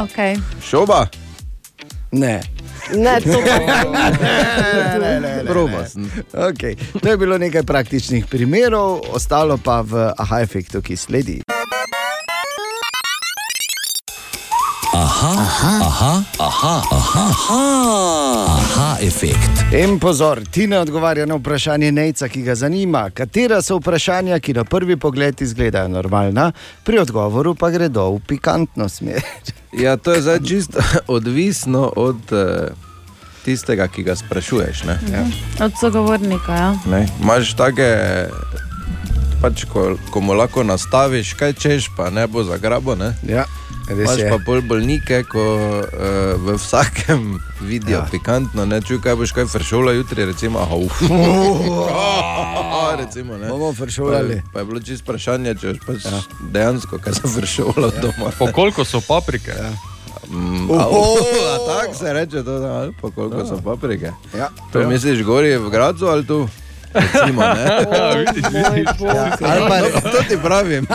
[0.00, 0.38] Okay.
[0.64, 1.04] Šoba?
[2.12, 2.40] Ne.
[2.96, 3.36] Ne, to
[5.50, 6.10] Proba sem.
[6.32, 6.74] Okay.
[7.00, 11.38] To je bilo nekaj praktičnih primerov, ostalo pa v aha efektu, ki sledi.
[14.92, 19.62] Aha, aha, aha, aha, aha, aha, aha efekt.
[19.72, 23.04] In pozor, ti ne odgovarja na vprašanje Nejca, ki ga zanima.
[23.14, 26.48] Katera so vprašanja, ki na prvi pogled izgledajo normalna,
[26.84, 29.22] pri odgovoru pa gredo v pikantno smer.
[29.70, 30.82] Ja, to je zdaj čisto
[31.16, 32.74] odvisno od uh,
[33.44, 34.82] tistega, ki ga sprašuješ.
[34.84, 34.98] Ne?
[35.12, 35.22] Ja.
[35.64, 36.54] Od sogovornika.
[36.54, 36.74] Ja.
[36.90, 37.06] Ne?
[37.22, 37.86] Imaš take,
[39.38, 42.98] pač, ko, ko mu lahko nastaviš, kaj češ, pa ne bo zagrabo.
[42.98, 43.14] Ne?
[43.22, 43.46] Ja,
[43.90, 44.28] res Imaš je.
[44.30, 45.84] pa bolj bolnike, ko uh,
[46.38, 47.24] v vsakem
[47.60, 48.06] vidijo ja.
[48.10, 51.00] pikantno, ne čuj, kaj boš kaj fršola jutri, recimo, aha, uf.
[53.02, 53.48] recimo, ne.
[53.48, 54.42] Bomo fršolali.
[54.44, 56.20] Pa, pa je bilo čisto vprašanje, če boš pač ja.
[56.52, 58.00] dejansko kaj za fršola ja.
[58.00, 58.30] doma.
[58.38, 59.50] Po koliko so paprike?
[59.50, 59.70] Ja.
[60.30, 60.68] Mm,
[61.66, 63.46] tako se reče, to, da, ali pa koliko ja.
[63.46, 64.12] so paprike.
[64.36, 64.48] Ja.
[64.72, 64.88] To Ja.
[64.88, 66.48] misliš, gori v Gracu ali tu?
[66.94, 67.86] Recimo, ne?
[68.18, 68.86] vidiš, vidiš.
[69.14, 70.86] Ja, ali pa, to ti pravim.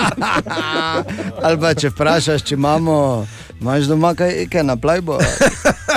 [1.44, 3.28] ali pa če vprašaš, če imamo,
[3.62, 5.20] imaš doma kaj, kaj na plajbo.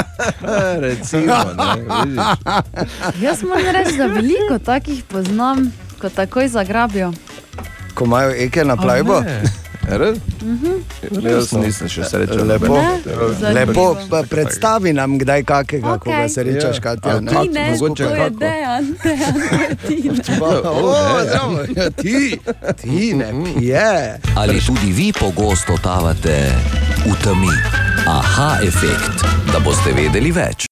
[0.85, 3.23] Recimo, ne, vidiš.
[3.23, 7.13] Jaz moram reči, da veliko takih poznam, ko takoj zagrabijo.
[7.95, 9.21] Ko imajo eke na plajbo.
[9.21, 9.68] Res?
[9.89, 10.73] Mhm.
[11.23, 12.45] Jaz nisem še srečal.
[12.45, 13.53] Lepo, Ne?
[13.55, 15.99] Lepo pa predstavi nam kdaj kakega, okay.
[15.99, 16.83] ko ga srečaš, Ja.
[16.83, 17.11] Katja.
[17.11, 17.31] A ne?
[17.31, 19.35] kak- Ti ne, mogoče to je dejan, dejan,
[19.89, 20.23] je Tina.
[20.71, 20.93] O,
[21.23, 22.39] zdravo, ja, ti,
[22.77, 23.89] ti ne pije.
[24.37, 26.53] Ali tudi vi pogosto totavate
[27.01, 27.53] v temi?
[28.07, 30.68] Aha efekt, da boste vedeli več.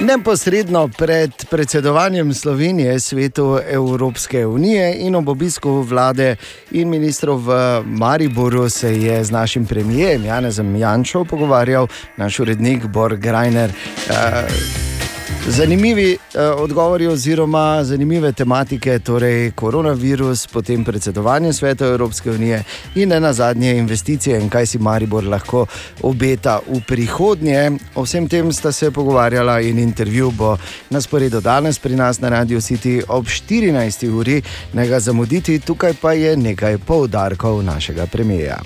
[0.00, 6.36] Neposredno pred predsedovanjem Slovenije svetu Evropske unije in ob obisku vlade
[6.70, 11.86] in ministrov v Mariboru se je z našim premijem Janezem Jančo pogovarjal
[12.16, 13.70] naš urednik Bor Grajner.
[13.70, 14.99] Eh,
[15.48, 22.64] Zanimivi eh, odgovori oziroma zanimive tematike, torej koronavirus, potem predsedovanje svetu Evropske unije
[22.94, 25.66] in ne na zadnje investicije in kaj si Maribor lahko
[26.02, 27.70] obeta v prihodnje.
[27.94, 30.56] O vsem tem sta se pogovarjala in intervju bo
[30.90, 34.08] na sporedu danes pri nas na Radio City ob 14.
[34.08, 34.42] uri.
[34.72, 38.60] Ne ga zamuditi, tukaj pa je nekaj poudarkov našega premijeja.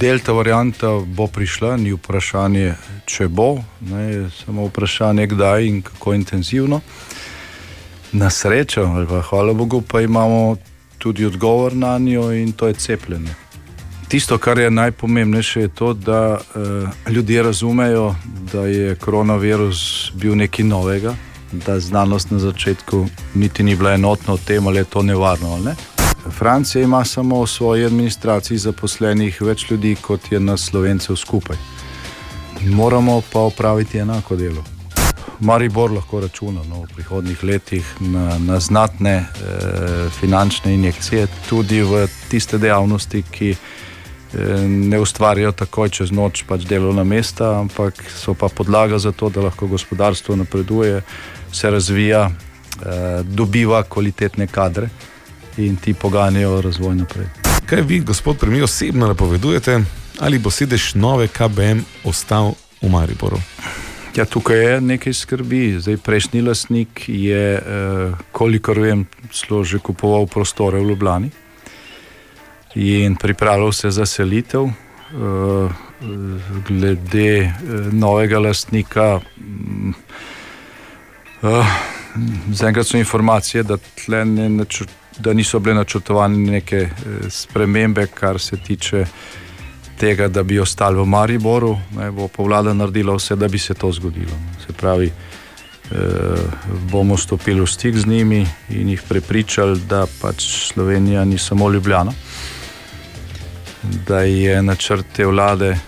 [0.00, 2.74] Delta varianta bo prišla, ni vprašanje,
[3.06, 6.80] če bo, ne, samo vprašanje, kdaj in kako intenzivno.
[8.12, 10.56] Na srečo, ali pa hvala Bogu, pa imamo
[10.98, 13.34] tudi odgovor na njo in to je cepljenje.
[14.08, 18.14] Tisto, kar je najpomembnejše, je to, da uh, ljudje razumejo,
[18.52, 21.14] da je koronavirus bil nekaj novega,
[21.52, 25.64] da znanost na začetku niti ni bila enotna o tem, ali je to nevarno ali
[25.64, 25.76] ne.
[26.26, 31.56] Francija ima samo v svoji administraciji zaposlenih več ljudi, kot je nas slovencev skupaj.
[32.66, 34.64] Moramo pa opraviti enako delo.
[35.40, 42.08] Maribor lahko računa no, v prihodnih letih na, na znatne eh, finančne injekcije, tudi v
[42.30, 43.58] tiste dejavnosti, ki eh,
[44.66, 49.46] ne ustvarjajo takoj čez noč pač delovna mesta, ampak so pa podlaga za to, da
[49.46, 51.02] lahko gospodarstvo napreduje,
[51.52, 54.90] se razvija, eh, dobiva kvalitetne kadre
[55.58, 57.26] in ti poganjajo razvoj naprej.
[57.66, 59.80] Kaj vi, gospod premijer, osebno napovedujete,
[60.20, 63.38] ali bo sedež nove KBM ostal v Mariboru?
[64.16, 65.80] Ja, tukaj je nekaj skrbi.
[65.80, 67.62] Zdaj, prejšnji lastnik je, eh,
[68.32, 71.30] kolikor vem, celo že kupoval prostore v Ljubljani
[72.74, 74.64] in pripravljal se za selitev.
[74.64, 75.68] Eh,
[76.68, 77.52] glede eh,
[77.92, 79.92] novega lastnika, mm,
[82.52, 86.90] zaenkrat so informacije, da, tle ne načrt, da niso bile načrtovane neke eh,
[87.30, 89.06] spremembe, kar se tiče
[89.98, 93.74] tega, da bi ostali v Mariboru, ne, bo pa vlada naredila vse, da bi se
[93.74, 94.36] to zgodilo.
[94.66, 95.94] Se pravi, eh,
[96.90, 102.12] bomo stopili v stik z njimi in jih prepričali, da pač Slovenija ni samo Ljubljana,
[104.06, 105.78] da je načrt te vlade, eh,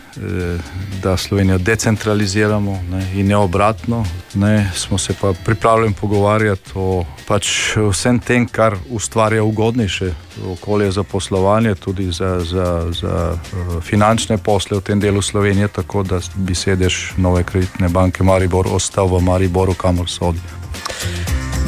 [1.03, 4.05] da Slovenijo decentraliziramo ne, in ne obratno.
[4.35, 10.13] Ne, smo se pa pripravljeni pogovarjati o pač vsem tem, kar ustvarja ugodnejše
[10.47, 16.03] okolje za poslovanje, tudi za, za, za eh, finančne posle v tem delu Slovenije, tako
[16.03, 20.41] da bi sedež nove kreditne banke Maribor ostal v Mariboru, kamor sodi.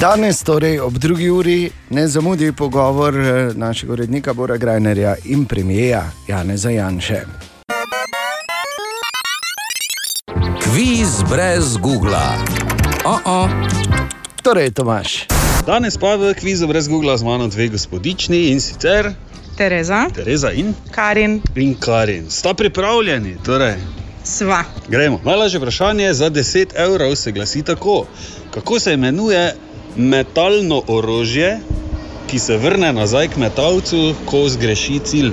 [0.02, 6.10] Danes, torej ob drugi uri, ne zamudi pogovor eh, našega urednika Bora Grajnerja in premijeja
[6.28, 7.20] Janeza Janše.
[10.62, 12.26] Kviz brez Google.
[13.04, 13.48] Oh -oh.
[14.42, 15.26] Torej, Tomaš.
[15.66, 19.12] Danes pa v kvizu brez Google z mano dve gospodični in sicer
[19.56, 21.42] Tereza, Tereza in Karin.
[21.56, 22.30] In Karin.
[22.30, 23.74] Sta pripravljeni, torej
[24.24, 24.64] Sva.
[24.88, 25.20] Gremo.
[25.24, 28.06] Najlažje vprašanje za 10 evrov se glasi tako:
[28.50, 29.54] Kako se imenuje
[29.96, 31.60] metalno orožje,
[32.26, 35.32] ki se vrne nazaj k metalcu, ko zgreši cilj?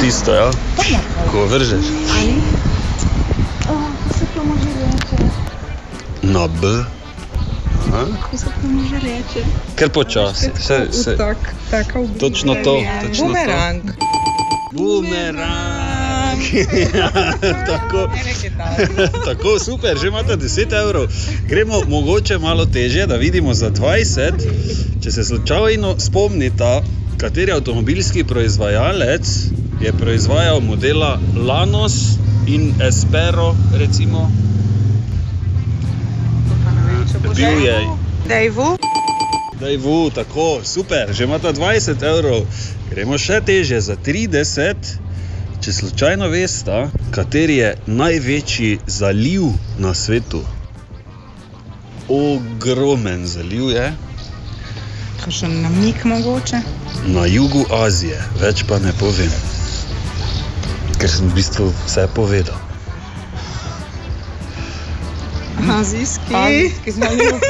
[0.00, 0.50] Tisto, ja,
[1.32, 1.86] ko vržeš.
[6.22, 6.84] Na B.
[7.90, 9.46] Kako se to može reči?
[9.76, 10.50] Ker počasi.
[10.60, 11.16] Se, se.
[11.16, 11.36] Tak,
[11.70, 13.82] taka v Točno to, točno Bumerang.
[13.82, 13.92] to.
[14.72, 15.38] Bumerang.
[15.38, 15.83] Ja,
[17.66, 18.08] tako,
[19.28, 21.06] tako, super, že imate 10 evrov.
[21.48, 24.32] Gremo mogoče malo teže, da vidimo za 20.
[25.02, 26.82] Če se slučajno spomnite,
[27.16, 29.26] kateri avtomobilski proizvajalec
[29.80, 31.94] je proizvajal modela Lanos
[32.46, 34.30] in Espero, recimo.
[37.36, 37.78] Bil je
[38.28, 38.76] Dejvu.
[39.60, 42.46] Dajvu, tako, super, že imate 20 evrov.
[42.90, 45.03] Gremo še teže za 30.
[45.64, 46.78] Če slučajno veste,
[47.10, 49.46] kateri je največji zaliv
[49.80, 50.42] na svetu.
[52.12, 53.86] Ogromen zaliv je
[55.22, 56.60] Kakšen namik mogoče?
[57.16, 59.32] na jugu Azije, več pa ne povem.
[61.00, 62.60] Ker sem v bistvu vse povedal.
[65.78, 66.34] Azijski.
[66.44, 67.40] Azijski zaliv.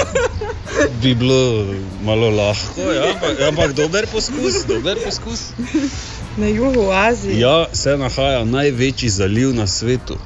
[1.02, 1.66] Bi bilo
[2.06, 5.48] malo lahko, ja, ampak, ampak dober poskus, dober poskus.
[6.36, 7.40] Na jugu Azije.
[7.40, 10.16] Ja, se nahaja največji zaliv na svetu.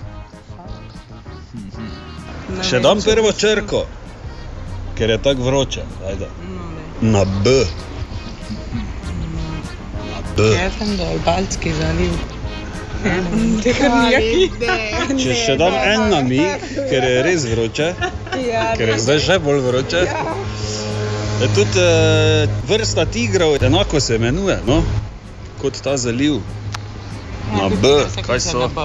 [2.68, 3.84] Še dam prvo črko,
[4.98, 5.84] ker je tako vroče.
[6.08, 6.30] Ajde.
[7.00, 7.50] Na B.
[10.08, 10.48] Na B.
[10.54, 12.16] Jaz sem dol, Baltski zaliv.
[15.22, 17.92] Če še dam en namig, ker je res vroče,
[18.46, 20.00] Ja, ker je zdaj še bolj vroče.
[21.38, 24.80] Je tudi eh, vrsta tigrov, enako se imenuje, no?
[25.60, 26.40] Kot ta zaliv.
[27.52, 27.88] Na B,
[28.26, 28.68] kaj so?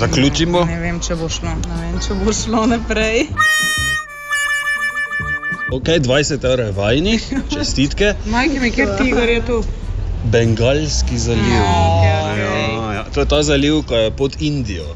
[0.00, 0.64] Zaključimo.
[0.64, 3.26] Ne vem, če bo šlo, ne vem, če bo šlo naprej.
[5.70, 8.14] Ok, 20 evrov je vajnih, čestitke.
[8.32, 9.60] Majki mi, kjer tiger je tu?
[10.32, 11.52] Bengalski zaliv.
[11.54, 13.04] Ja, ja.
[13.14, 14.88] To je ta zaliv, ki je pod Indijo.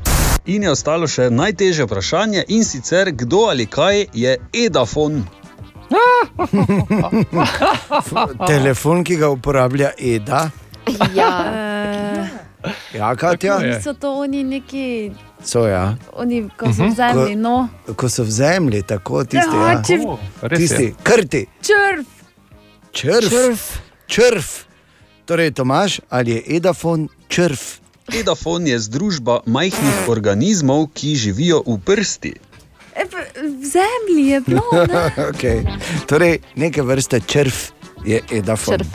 [0.47, 5.23] In je ostalo še najtežje vprašanje, in sicer kdo ali kaj je Edafon.
[8.47, 10.51] Telefon, ki ga uporablja Eda.
[11.15, 11.45] Ja.
[12.95, 13.59] Ja, Katja?
[13.59, 15.13] Niso to oni neki,
[15.45, 15.97] So, ja.
[16.13, 17.69] oni, ko so v zemlji, no.
[17.85, 19.53] Ko, ko so v zemlji, tako tisti.
[19.53, 22.05] Ja, Ja, če- oh, tisti, krti, Črv.
[22.93, 23.29] črv.
[23.29, 23.59] črv.
[24.07, 24.45] črv.
[25.25, 27.61] Torej, Tomaš, ali je Edafon črv?
[28.15, 32.33] Edafon je združba majhnih organizmov, ki živijo v prsti.
[32.97, 33.05] E,
[33.43, 34.63] v zemlji je bilo.
[34.73, 35.11] ne?
[35.33, 35.67] okay.
[36.07, 37.53] Torej, neke vrste črv
[38.05, 38.79] je Edafon.
[38.79, 38.87] Črv.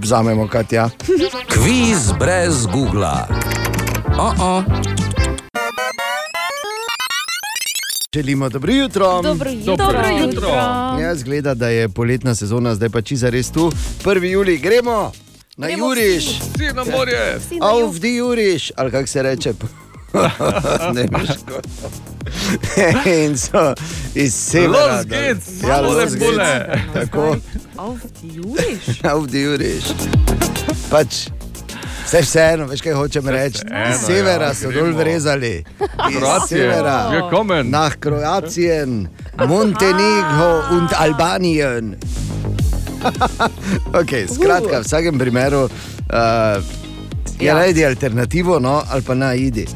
[0.00, 0.90] Vzamemo, Katja.
[1.54, 3.26] Kviz brez Google.
[4.18, 4.62] Oh -oh.
[8.14, 9.22] Želimo dobro jutro.
[9.22, 9.76] Dobro jutro.
[9.76, 10.48] Dobro jutro.
[11.00, 13.72] Jaz gleda, da je poletna sezona, zdaj pa čiza res tu.
[14.04, 14.24] 1.
[14.24, 15.12] juli gremo
[15.56, 16.24] na Gremo Juriš.
[16.24, 17.38] Vsi na morje.
[17.38, 19.52] Vsi na Auf die Juriš, ali kako se reče.
[20.96, 21.60] Nemško.
[23.24, 23.74] In so
[24.14, 25.02] iz severa.
[25.04, 26.94] Geht's, Ja, los ne geht's.
[26.94, 27.36] Tako.
[27.76, 29.04] Auf die Juriš.
[29.04, 29.84] Auf die Juriš.
[30.90, 31.28] Pač,
[32.08, 33.60] Vse vseeno, veš kaj hočem reči.
[33.90, 35.64] Iz severa ja, so dol vrezali.
[36.08, 37.12] Iz severa.
[37.64, 39.08] Nach Kroatien,
[39.48, 41.96] Montenegro in Albanien.
[43.92, 46.64] okay, skratka, v vsakem primeru uh,
[47.38, 47.54] je Ja.
[47.54, 49.66] najdi alternativo, no, ali pa naj idi.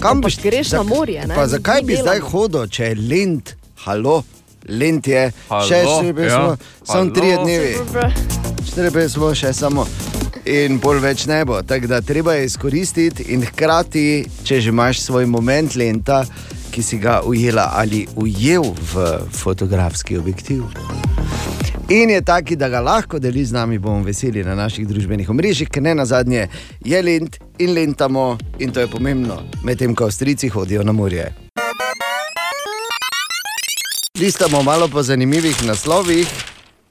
[0.00, 1.34] Kam boš greš na morje, ne?
[1.34, 3.54] Pa zakaj bi zdaj hodil, če je lent,
[3.84, 4.22] halo,
[4.68, 7.72] lent je, Halo, še štiri ja, smo, samo tri dnevi.
[8.68, 9.86] Štiri smo še samo.
[10.46, 11.58] In pol več ne bo.
[11.66, 14.04] Tako da treba je izkoristiti in hkrati,
[14.46, 16.22] če že imaš svoj moment lenta,
[16.70, 20.68] ki si ga ujela ali ujel v fotografski objektiv.
[21.88, 25.70] In je taki, da ga lahko deli z nami, bomo veseli na naših družbenih omrežjih,
[25.70, 26.48] ker ne na zadnje
[26.84, 31.34] je lent in lentamo, in to je pomembno, medtem ko Avstrijci hodijo na morje.
[34.18, 36.26] Listamo malo po zanimivih naslovih,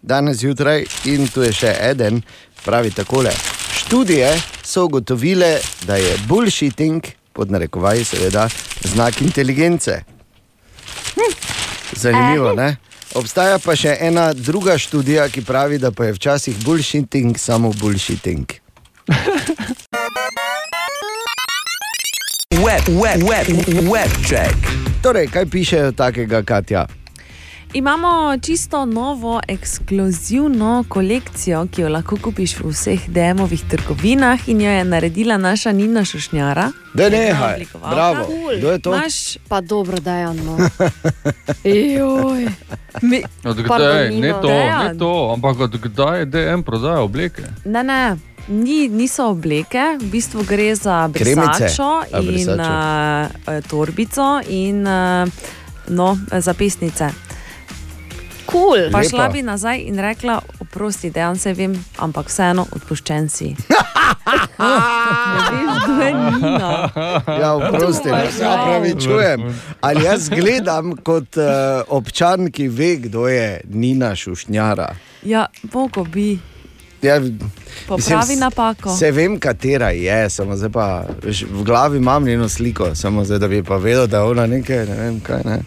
[0.01, 2.21] danes zjutraj, in tu je še en,
[2.65, 3.31] pravi takole.
[3.73, 7.01] Študije so ugotovile, da je bullshitting,
[7.33, 8.49] pod narekovaji, seveda,
[8.83, 10.03] znak inteligence.
[11.15, 11.33] Hm,
[11.95, 12.75] Zanimivo, ne?
[13.15, 18.45] Obstaja pa še ena druga študija, ki pravi, da pa je včasih bullshitting samo bullshitting.
[22.65, 23.45] Web, web, web,
[23.85, 24.57] web check.
[25.01, 26.87] Torej, kaj pišejo takega, Katja?
[27.75, 34.71] Imamo čisto novo, ekskluzivno kolekcijo, ki jo lahko kupiš v vseh DM-ovih trgovinah, in jo
[34.71, 36.71] je naredila naša Nina Šušnjara.
[36.93, 37.95] Da nehaj, Ena oblikovalka.
[37.95, 38.27] bravo.
[38.57, 38.95] Kdo je to?
[38.95, 40.57] Imaš pa dobro, da je ono.
[43.01, 44.11] Mi, Od Pardon, kdaj?
[44.11, 44.99] Ne to, ne Dejan.
[44.99, 47.43] to, ampak od kdaj je DM prodaja obleke?
[47.65, 48.17] Ne, ne.
[48.47, 55.27] Ni, niso obleke, v bistvu gre za brisačo A, in uh, torbico in uh,
[55.87, 57.09] no, zapisnice.
[58.55, 58.91] Cool.
[58.91, 59.09] Pa Lepo.
[59.09, 63.55] šla bi nazaj in rekla, oprosti, dejansko se vem, ampak vseeno odpuščen si.
[67.39, 68.61] Ja, oprosti, ne se prav.
[68.61, 69.59] opravičujem.
[69.81, 71.43] Ali jaz gledam kot uh,
[71.87, 74.95] občan, ki ve, kdo je Nina Šušnjara.
[75.23, 76.39] Ja, Bogo bi.
[77.01, 77.21] Ja,
[77.87, 78.95] Popravi napako.
[78.95, 83.39] Se vem, katera je, samo zdaj pa veš, v glavi imam njeno sliko, samo zdaj,
[83.39, 85.41] da bi pa vedel, da je ona nekaj, ne vem kaj.
[85.45, 85.59] Ne.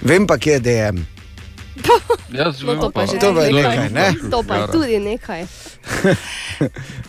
[0.00, 1.02] Vem pa, kje je DM.
[2.38, 3.76] Jaz No, to pa že To je nekaj.
[3.76, 4.08] nekaj, ne?
[4.30, 5.42] To pa je tudi nekaj.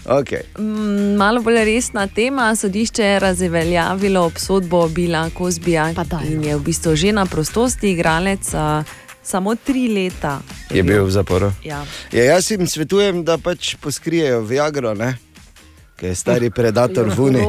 [0.04, 0.44] Okay.
[0.58, 2.56] Mm, Malo bolj resna tema.
[2.56, 5.94] Sodišče je razveljavilo obsodbo Bila Kozbija
[6.26, 8.54] in je v bistvu že na prostosti igralec.
[8.54, 8.84] Uh,
[9.24, 10.42] Samo tri leta
[10.72, 11.52] Je bil v zaporu.
[11.64, 11.86] Ja.
[12.12, 15.16] Ja, jaz jim svetujem, da pač poskrijejo Viagro, ne?
[15.96, 17.44] ker je stari predator v Uni.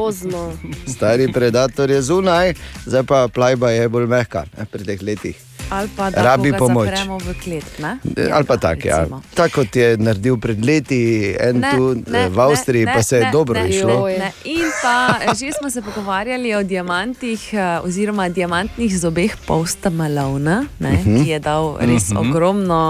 [0.87, 2.53] Stari predator je zunaj,
[2.85, 5.44] zdaj pa plajba je bolj mehka ne, pri teh letih.
[5.69, 6.89] Ali pa da Rabi pomoč.
[7.19, 7.79] v klet.
[7.79, 7.97] Ne?
[8.31, 9.07] Ali pa tako, ja.
[9.33, 11.01] tako kot je naredil pred leti
[11.33, 14.07] en Ne, tu ne, ne, v Avstriji, ne, pa se je ne, dobro ne, išlo.
[14.09, 14.31] Ne.
[14.45, 20.89] In pa eh, že smo se pogovarjali o diamantih, oziroma diamantnih zobeh Posta Malona, ne,
[20.89, 21.09] uh Mhm.
[21.09, 21.23] -huh.
[21.23, 22.17] ki je dal res uh Mhm.
[22.17, 22.29] -huh.
[22.29, 22.81] ogromno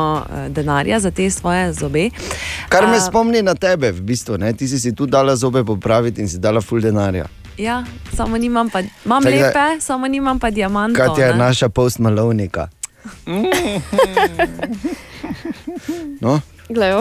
[0.50, 2.10] denarja za te svoje zobe.
[2.70, 4.38] Kar me A, spomni na tebe, v bistvu.
[4.38, 4.54] Ne?
[4.54, 7.26] Ti si si tu dala zobe popraviti in si dala ful denarja.
[7.58, 7.84] Ja,
[8.16, 11.16] samo nimam pa, imam Tako da- lepe, samo nimam pa diamantov.
[11.16, 11.38] Kaj je ne.
[11.38, 12.68] naša postmalovnika?
[16.22, 16.42] No?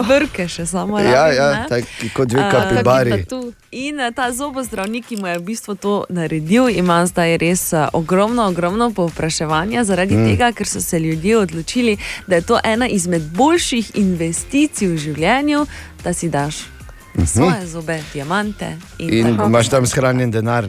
[0.05, 1.65] Vrke še samo Ja, rabim, ja, ne.
[1.69, 1.83] tak
[2.13, 3.25] kot dve A, kapibari.
[3.71, 7.89] In eh, ta zobozdravnik, ki mu je v bistvu to naredil, ima zdaj res eh,
[7.93, 10.25] ogromno, ogromno povpraševanja, zaradi mm.
[10.29, 15.65] tega, ker so se ljudje odločili, da je to ena izmed boljših investicij v življenju,
[16.05, 16.74] da si daš
[17.25, 18.67] svoje zobe, diamante
[18.99, 19.17] in, Mhm.
[19.19, 19.47] In tako.
[19.47, 20.65] imaš tam shranjen denar.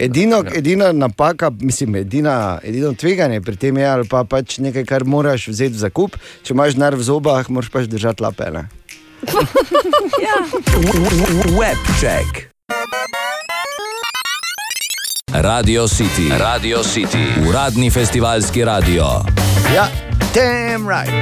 [0.00, 5.04] Edino, edina napaka, mislim, edina, edino tveganje pri tem je, ali pa pač nekaj, kar
[5.04, 6.10] moraš vzeti v zakup.
[6.42, 8.50] Če imaš denar v zobah, moraš pač držati lape.
[8.50, 8.68] Ne?
[11.52, 12.50] Webcheck.
[15.32, 16.28] Radio City.
[16.30, 17.24] Radio City.
[17.42, 19.04] Uradni festivalski radio.
[19.74, 19.88] Ja,
[20.32, 21.12] damn right.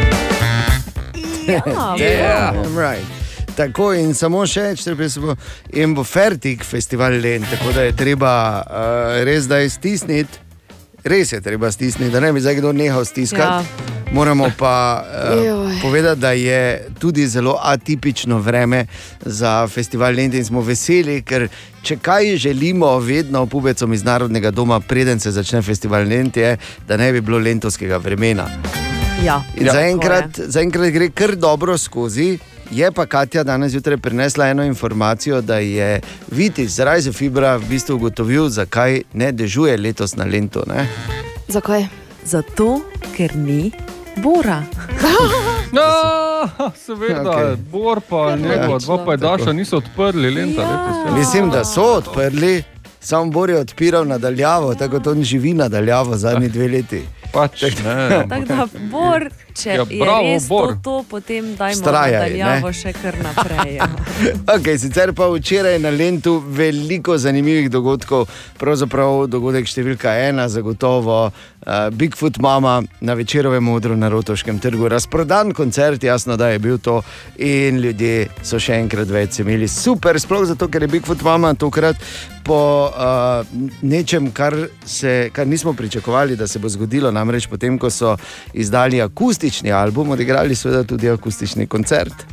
[1.46, 1.60] Ja,
[1.98, 3.23] damn right.
[3.56, 5.34] Tako in samo še, če se bo,
[5.78, 10.42] in bo Fertig festival len, tako da je treba uh, res da stisniti.
[11.04, 13.68] Res je treba stisniti, da ne bi zdaj kdo nehal stiskati.
[13.68, 13.92] Ja.
[14.14, 18.86] Moramo pa uh, povedati, da je tudi zelo atipično vreme
[19.20, 21.48] za festival Lente in smo veseli, ker
[21.82, 26.56] če kaj želimo vedno pubecom iz Narodnega doma, preden se začne festival Lente, je,
[26.88, 28.48] da ne bi bilo lentovskega vremena.
[29.24, 32.38] Ja, In zaenkrat, zaenkrat gre kar dobro skozi.
[32.70, 36.00] Je pa Katja danes zjutraj prinesla eno informacijo, da je
[36.30, 40.64] Vitis z Rajzo Fibra v bistvu ugotovil, zakaj ne dežuje letos na Lento.
[40.66, 40.88] Ne?
[41.48, 41.86] Zakaj?
[42.24, 42.80] Zato,
[43.16, 43.70] ker ni
[44.16, 44.62] Bora.
[45.74, 45.82] No,
[46.76, 47.56] seveda, okay.
[47.56, 50.96] Bor pa njegova dva pajdaša niso odprli lenta letos.
[51.06, 51.14] ja.
[51.18, 52.62] Mislim, da so odprli,
[53.00, 57.02] samo Bor je odpiral nadaljavo, tako da on živi nadaljavo zadnji dve leti.
[57.34, 57.94] Pač, ne,
[58.30, 59.24] Tako da, Bor,
[59.54, 60.74] če Ja, je bravo, res Bor.
[60.74, 62.76] to, to, potem dajmo Vztrajaj, nadaljavo ne?
[62.78, 63.74] še kar naprej.
[63.78, 63.88] Ja.
[64.54, 68.28] Okay, sicer pa včeraj na Lendu veliko zanimivih dogodkov,
[68.60, 74.88] pravzaprav dogodek številka ena, zagotovo uh, Bigfoot Mama na večerovem odru na Rotoškem trgu.
[74.88, 77.00] Razprodan koncert, jasno, da je bil to,
[77.42, 81.98] in ljudje so še enkrat več imeli super, sploh zato, ker je Bigfoot Mama tokrat
[82.44, 82.60] po
[82.92, 83.48] uh,
[83.82, 84.54] nečem, kar,
[84.84, 87.10] se, kar nismo pričakovali, da se bo zgodilo.
[87.24, 88.16] Namreč potem, ko so
[88.52, 92.26] izdali akustični album, odigrali seveda tudi akustični koncert.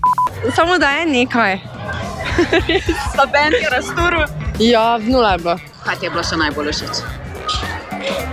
[0.55, 1.57] Samo da je nekaj.
[3.13, 4.27] Sta bend je razturil.
[4.59, 5.57] Ja, nula je bilo.
[5.85, 7.01] Kaj ti je bilo še najbolj všeč?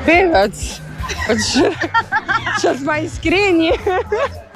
[0.06, 0.66] Pevec.
[1.28, 1.54] Pač,
[2.60, 3.70] če smo iskreni.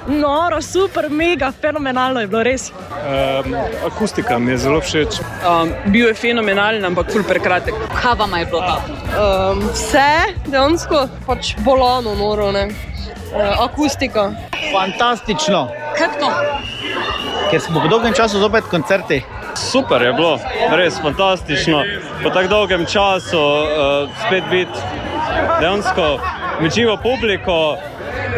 [0.07, 2.71] Noro, super, mega, fenomenalno je bilo res.
[2.71, 3.55] Um,
[3.87, 5.19] akustika mi je zelo všeč.
[5.47, 7.75] Um, bil je fenomenalen, ampak ful prekratek.
[7.95, 8.81] Kaj vam je bilo tam?
[9.13, 10.09] Um, vse,
[10.47, 12.67] dejansko, pač bolano, noro, ne.
[13.33, 14.31] Uh, akustika.
[14.73, 15.67] Fantastično,
[15.97, 16.29] Kaj to?
[17.51, 19.21] ker smo po dolgem času zopet koncerti.
[19.55, 20.39] Super je bilo,
[20.73, 21.83] res fantastično.
[22.23, 24.79] Po tako dolgem času uh, spet biti
[25.61, 26.17] dejansko
[26.61, 27.77] v živo publiko,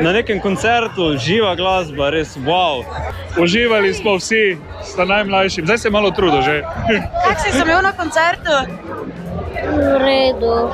[0.02, 2.84] na nekem koncertu, živa glasba, res wow.
[3.42, 6.62] Uživali smo vsi, sta najmlajši, zdaj se malo trudo že.
[7.24, 8.56] Kako si imel na koncertu?
[9.66, 10.70] V redu.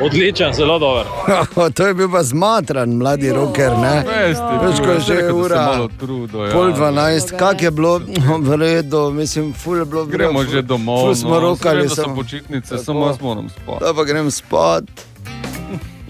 [0.00, 1.06] Odličen, zelo dober.
[1.76, 3.72] to je bil pa zmatran, mladi roker.
[3.78, 4.04] Ne?
[4.06, 5.62] Veste, Veš, ko je že ura.
[5.66, 6.52] malo trudo, ja.
[6.52, 7.98] Pol dvanajst, kak je bilo,
[8.48, 10.04] v redu, mislim, ful je bilo.
[10.06, 11.00] Gremo ful- že domov.
[11.00, 12.14] Ful smo no, rokali, samo.
[12.14, 13.84] počitnice, samo jaz moram spati.
[13.84, 14.84] Da pa grem spat,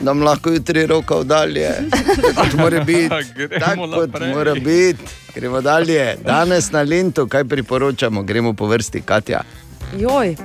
[0.00, 1.70] nam lahko jutri roka dalje.
[2.34, 3.08] Tako mora biti.
[3.60, 4.34] Tako kot naprej.
[4.34, 5.04] mora biti.
[5.34, 6.16] Gremo dalje.
[6.24, 9.42] Danes na Lentu, kaj priporočamo, gremo po vrsti, Katja.
[9.98, 10.36] Joj.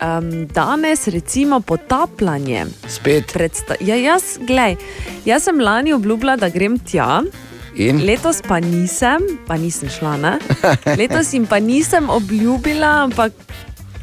[0.00, 2.66] Um, danes recimo potapljanje.
[2.88, 3.32] Spet.
[3.32, 4.76] Predsta ja, jaz, glej,
[5.24, 7.22] jaz sem lani obljubila, da grem tja.
[7.78, 8.02] In?
[8.06, 10.16] Letos pa nisem, pa nisem šla.
[10.16, 10.38] Ne?
[10.98, 13.32] Letos jim pa nisem obljubila, ampak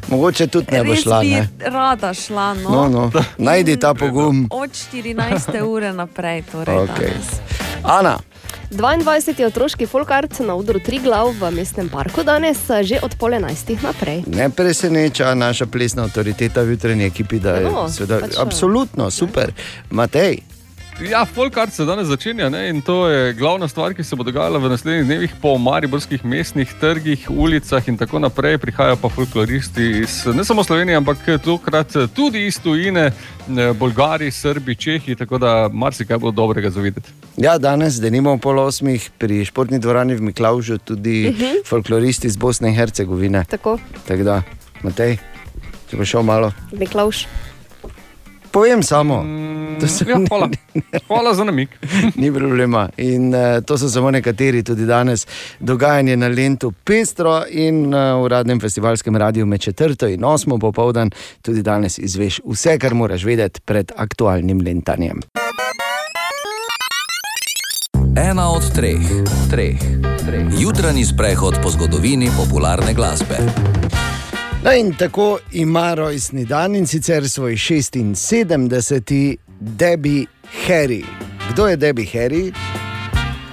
[0.08, 1.20] Mogoče tudi ne bo res šla.
[1.20, 1.48] bi Ne?
[1.60, 2.54] rada šla.
[2.54, 2.70] No.
[2.70, 3.10] No, no.
[3.38, 4.46] Najdi ta pogum.
[4.50, 5.62] Od 14.
[5.62, 6.42] ure naprej.
[6.44, 7.10] Torej Okay.
[7.10, 7.26] danes.
[7.82, 8.18] Ana,
[8.70, 9.46] 22.
[9.46, 14.24] otroški folkart na odru Triglav v mestnem parku danes, že od pol enajstih naprej.
[14.26, 19.52] ne preseneča naša plesna avtoriteta v jutranji ekipi, da je No, seveda, pač, absolutno super.
[19.90, 20.38] Matej,
[21.00, 22.68] Ja, Folkart se danes začenja ne?
[22.68, 26.72] in to je glavna stvar, ki se bo dogajala v naslednjih dnevih po mariborskih mestnih
[26.80, 28.56] trgih, ulicah in tako naprej.
[28.58, 33.10] Prihajajo pa folkloristi iz ne samo Slovenije, ampak tokrat tudi iz tujine,
[33.76, 37.12] Bolgari, Srbi, Čehi, tako da marsikaj bo dobrega za videti.
[37.36, 41.42] ja, danes, da nimamo pol osmih pri športni dvorani v Miklaužu, tudi uh Mhm.
[41.44, 41.66] -huh.
[41.66, 43.44] folkloristi iz Bosne in Hercegovine.
[43.44, 43.78] Tako,
[44.08, 44.42] Tako da,
[44.82, 45.18] Matej,
[45.90, 46.52] če bo šel malo.
[46.72, 47.26] Miklauš.
[48.56, 49.24] Povem samo.
[49.80, 50.48] To Ja, hvala.
[51.06, 51.68] hvala za namik.
[52.20, 52.88] Ni problema.
[52.96, 55.26] In uh, to so samo nekateri, tudi danes
[55.60, 61.10] dogajanje na Lendu pestro in uh, v uradnem festivalskem radiju med četrto in osmo popoldan
[61.42, 65.20] tudi danes izveš vse, kar moraš vedeti pred aktualnim lentanjem.
[68.16, 69.04] Ena od treh,
[69.50, 69.76] treh,
[70.26, 70.46] treh.
[70.58, 73.36] Jutranji sprehod po zgodovini popularne glasbe.
[74.66, 79.36] No in tako ima rojstni dan in sicer svoj 76.
[79.60, 80.26] Debbie
[80.66, 81.04] Harry.
[81.50, 82.52] Kdo je Debbie Harry?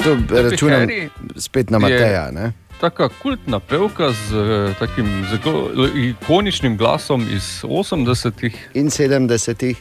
[0.04, 2.32] To Debbie računam Harry spet na je Mateja.
[2.32, 2.52] Ne?
[2.82, 9.78] Taka kultna pevka z eh, takim zelo ikoničnim glasom iz 80-ih in 70-ih.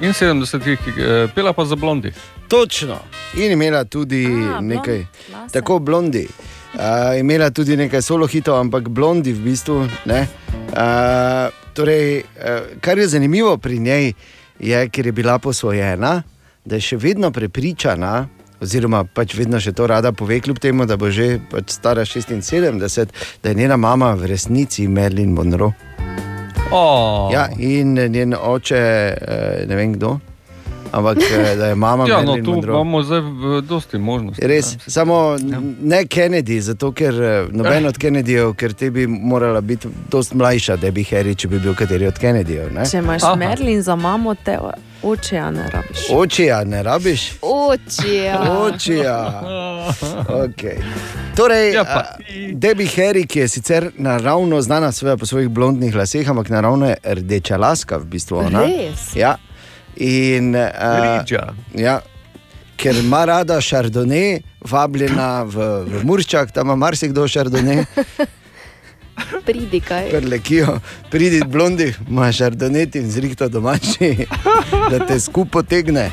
[0.00, 2.12] In 70-ih, eh, pela pa za blondi.
[2.48, 2.98] Točno.
[3.36, 6.28] In imela tudi A, nekaj, blond, tako blondi.
[6.74, 9.88] Uh, imela tudi nekaj solo hitov, ampak blondi v bistvu.
[10.04, 10.45] ne.
[10.66, 14.12] Uh, torej, uh, kar je zanimivo pri njej,
[14.58, 16.22] je, ker je bila posvojena,
[16.64, 18.26] da je še vedno prepričana,
[18.60, 23.12] oziroma pač vedno še to rada pove, kljub temu, da bo že pač stara 76,
[23.42, 25.72] da je njena mama v resnici Merlin Monroe.
[26.72, 27.30] Oh.
[27.30, 30.16] Ja, in njen oče, eh, ne vem kdo,
[30.92, 32.74] ampak eh, da je mama Ja, no, tu Monroe.
[32.74, 33.20] imamo zdaj
[33.62, 34.46] dosti možnosti.
[34.46, 35.36] Res, samo
[35.82, 40.76] ne Kennedy, zato ker eh, noben od Kennedyjev, ker ti bi morala biti dosti mlajša,
[40.76, 42.72] da bi Harry, če bi bil kateri od Kennedyjev.
[42.72, 42.86] ne?
[42.90, 43.34] Če imaš Aha.
[43.34, 44.58] Merlin za mamo, te
[45.02, 45.98] očeja ne rabiš.
[46.12, 47.32] Očija ne rabiš?
[47.42, 48.40] Očija.
[48.60, 49.42] Očija.
[50.28, 50.82] Okay.
[51.36, 52.04] Torej, ja,
[52.52, 57.56] Debbie Harry, ki je sicer naravno znana po svojih blondnih laseh, ampak naravno je rdeča
[57.56, 58.38] laska v bistvu.
[58.38, 58.60] Ona.
[58.60, 59.16] Res?
[59.16, 59.36] Ja.
[59.96, 61.54] In, Ridža.
[61.74, 62.00] ja,
[62.76, 67.84] ker ima rada šardone, vabljena v, v Murčak, tam ima marsikdo šardone.
[69.46, 70.10] Pridi kaj.
[70.10, 70.78] Prlekijo,
[71.10, 74.26] pridi blondi, imaš šardonet in zrihto domači,
[74.90, 76.10] da te skupaj tegne.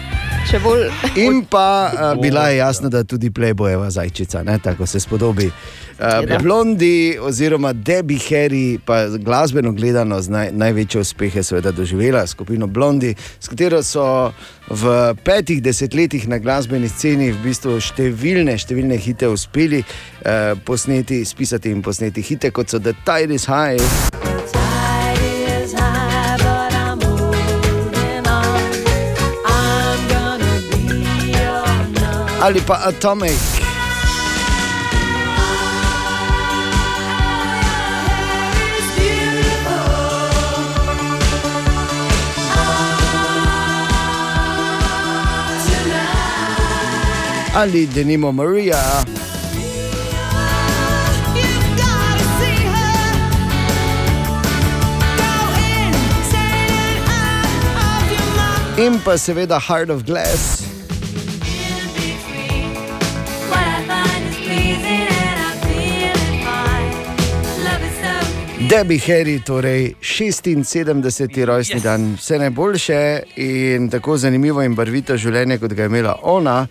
[0.48, 0.88] Še bolj.
[1.20, 5.52] In pa uh, bila je jasno, da tudi Playboyeva zajčica, ne, tako se spodobi.
[6.00, 13.14] Uh, blondi, oziroma Debbie Harry, pa glasbeno gledano naj, največje uspehe, seveda doživela skupino Blondi,
[13.40, 14.34] s katero so
[14.70, 21.70] v petih desetletjih na glasbeni sceni v bistvu številne, številne hite uspeli uh, posneti, spisati
[21.70, 23.78] in posneti hite, kot so The Tide is High.
[32.44, 33.63] Ali pa Atomic.
[47.56, 49.06] Ali denimo Marija.
[58.78, 60.64] In pa seveda Heart of Glass.
[68.70, 71.46] Debbie Harry, torej 76.
[71.46, 71.84] rojstni yes.
[71.84, 76.68] dan, vse najboljše in tako zanimivo in barvito življenje, kot ga je imela ona.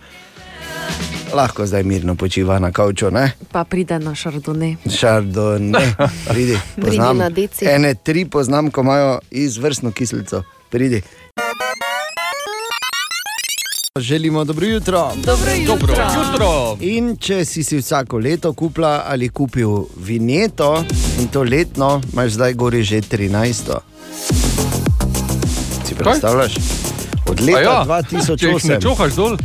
[1.33, 3.11] Lahko zdaj mirno počiva na kavču.
[3.11, 3.31] Ne?
[3.51, 4.75] Pa pride na šardone.
[4.99, 5.95] Šardone,
[6.29, 6.57] pridi.
[6.75, 7.65] Pridi Poznam, na deci.
[7.65, 10.43] ene tri poznam, ko imajo izvrstno kislico.
[10.69, 11.01] Pridi.
[13.99, 15.11] Želimo dobro jutro.
[15.15, 15.77] Dobro jutro.
[15.77, 16.77] Dobro jutro.
[16.79, 20.83] In če si si vsako leto kupila ali kupil vinjeto,
[21.19, 23.77] in to letno, imaš zdaj gori že 13.
[25.87, 26.53] Si predstavljaš?
[27.29, 28.61] Od leta A ja, 2008.
[28.61, 29.37] če ne čohaš dol.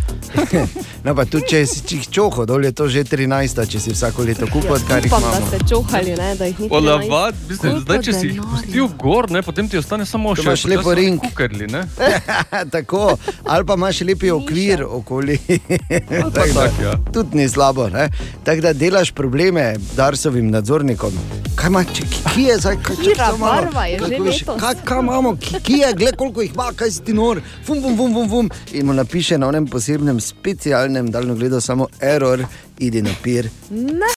[1.05, 4.25] No, pa tudi če si jih čoho, dol je to že 13, če si vsako
[4.27, 5.47] leto kupil, kar jih imamo.
[5.47, 9.43] ste čohali, ne, da jih ni Olavad, mislim, zdaj, če si jih pustil gor, ne,
[9.47, 11.23] potem ti ostane samo še imaš lepo ring.
[11.23, 11.85] Kukerli, ne?
[12.75, 13.15] Tako,
[13.47, 15.39] ali pa imaš lepi okvir okoli.
[16.09, 16.97] Tako da, tak, ja.
[17.15, 17.89] Tudi ni slabo.
[17.95, 18.09] ne.
[18.45, 21.15] Tako da delaš probleme Darsovim nadzornikom.
[21.59, 22.05] Kaj ima, če
[22.39, 23.53] ki je zdaj, kaj čakaj, malo.
[23.53, 24.61] barva je že letos.
[24.61, 27.81] Kaj, kaj imamo, ki, ki je, gled koliko jih ima, kaj si ti nor, fum,
[27.83, 28.51] fum, fum, fum, fum.
[28.73, 32.44] In mu napiše na onem posebnem, specialnem, daljno gledo samo error,
[32.78, 33.51] idi na pir.
[33.70, 34.15] Ne.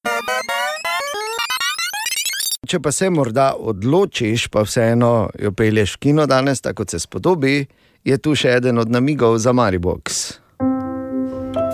[2.68, 7.00] Če pa se morda odločiš, pa vseeno jo pelješ v kino danes, tako kot se
[7.00, 7.66] spodobi,
[8.04, 10.22] je tu še eden od namigov za Maribox.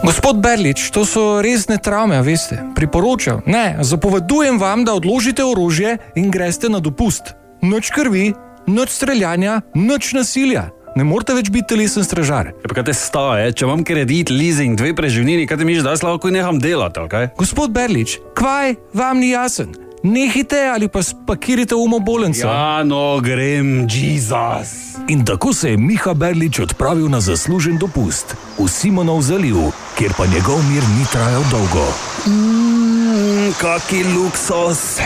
[0.06, 2.58] Gospod Berlič, to so resne travme, a veste.
[2.76, 7.34] Priporočam, ne, zapovedujem vam, da odložite orožje in greste na dopust.
[7.62, 8.32] Noč krvi,
[8.68, 10.70] noč streljanja, noč nasilja.
[10.98, 12.48] Ne morete več biti telesen stražar.
[12.64, 16.02] Ja, kaj te staje, če imam kredit, leasing, dve preživnini, kaj ti misliš, da jaz
[16.02, 17.38] lahko neham delati, ok?
[17.38, 19.76] Gospod Berlič, kvaj vam ni jasen?
[20.08, 22.48] Nehite ali pa spakirite umobolenca.
[22.48, 24.98] Ja, no, grem, Jezus.
[25.14, 29.70] In tako se je Miha Berlič odpravil na zaslužen dopust v Simonov zaliv,
[30.00, 31.86] kjer pa njegov mir ni trajal dolgo.
[32.26, 34.98] Mmm, kaki luksus,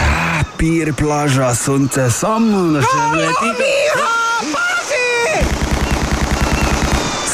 [0.55, 4.20] pir, plaža, sonce, samo na še leti.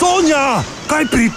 [0.08, 1.28] Sonja, kaj pri...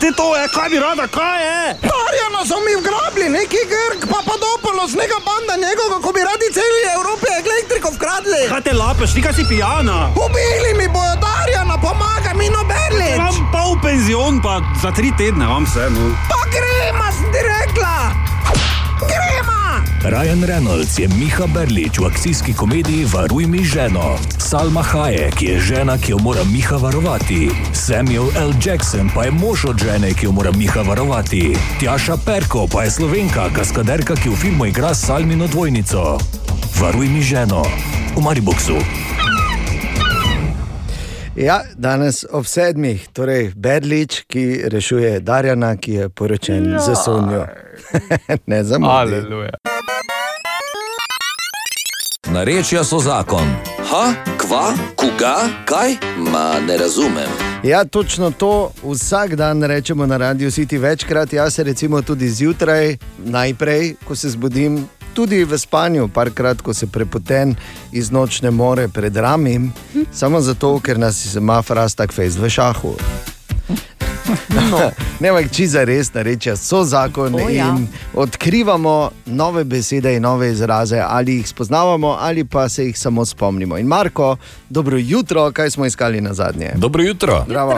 [0.00, 1.62] Te to je, kaj bi rada, kaj je?
[1.82, 6.48] Darjano so mi vgrabili, neki grk, pa pa dopolo, snega banda njegovega, ko bi radi
[6.56, 8.42] celi Evropi elektriko vkradli.
[8.52, 9.96] Kaj te lapeš, ti kaj si pijana?
[10.24, 13.16] Ubili mi bojo Darjana, pomaga mi nobelič.
[13.18, 16.12] Imam pol penzion, pa za tri tedne vam vse, no.
[16.30, 17.96] Pa grema, sem ti rekla.
[20.04, 24.18] Ryan Reynolds je Miha Berlič v akcijski komediji Varuj mi ženo.
[24.38, 27.48] Salma Hayek je žena, ki jo mora Miha varovati.
[27.72, 28.52] Samuel L.
[28.66, 31.56] Jackson pa je mož od žene, ki jo mora Miha varovati.
[31.80, 36.18] Tjaša Perko pa je slovenka, kaskaderka, ki v filmu igra Salmino dvojnico.
[36.80, 37.62] Varuj mi ženo
[38.16, 38.76] v Mariboku.
[41.36, 46.78] Ja, danes ob sedmih, torej Berlič, ki rešuje Darjana, ki je poročen Ja.
[46.78, 47.46] za Sonjo.
[48.46, 48.92] ne zamudi.
[48.92, 49.50] Aleluja.
[52.34, 53.46] Narečja so zakon.
[53.90, 55.94] Ha, kva, koga, kaj?
[56.18, 57.30] Ma ne razumem.
[57.62, 62.28] Ja, točno to vsak dan rečemo na radiju, si ti večkrat, jaz se recimo tudi
[62.28, 67.54] zjutraj, najprej, ko se zbudim, tudi v spanju, parkrat, ko se prepoten
[67.92, 69.72] iz nočne more pred ramim,
[70.12, 72.96] samo zato, ker nas ima fras tak fejs v šahu.
[74.70, 74.90] No.
[75.20, 77.68] ne, ampak čiza res reče, so zakon O, oh, ja.
[77.68, 83.24] in odkrivamo nove besede in nove izraze, ali jih spoznavamo, ali pa se jih samo
[83.24, 83.78] spomnimo.
[83.78, 84.36] In Marko,
[84.68, 86.72] dobro jutro, kaj smo iskali na zadnje?
[86.74, 87.44] Dobro jutro.
[87.46, 87.74] Zdravo.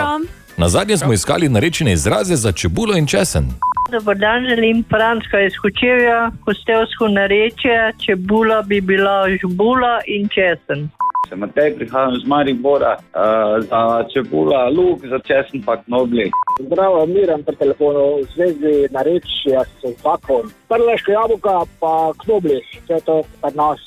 [0.56, 3.52] Na zadnje smo iskali narečene izraze za čebulo in česen.
[3.92, 10.88] Dobar dan, želim Frančka iz Kučevja, kostevsko narečje, čebula bi bila žbula in česen.
[11.28, 16.30] Sem Matej, prihajam iz Maribora, uh, za čebula, luk, za česen pa knobli.
[16.60, 20.46] Zdravo, miram pri telefonu, v zvezi narečja so zakon.
[20.68, 23.82] Prleška jabolka pa knobli, vse to pri nas.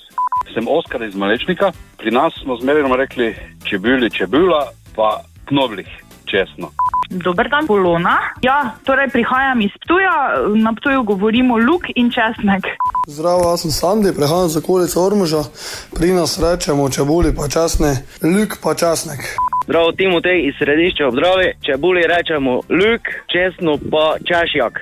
[0.53, 1.71] Sem Oskar iz Malečnika.
[1.97, 5.87] Pri nas smo zmerno rekli čebuli, čebula, pa knoblih,
[6.25, 6.71] česno.
[7.09, 8.17] Dober dan, Polona.
[8.41, 12.67] Ja, torej prihajam iz Ptuja, na Ptuju govorimo luk in česnek.
[13.09, 15.43] Zdravo, jaz sem Sandi, prihajam iz okolice Ormuža,
[15.95, 19.19] pri nas rečemo čebuli pa časne, luk pa časnek.
[19.65, 23.01] Zdravo, Timotej iz središča obdravi, čebuli rečemo luk,
[23.33, 24.77] česno pa češjak.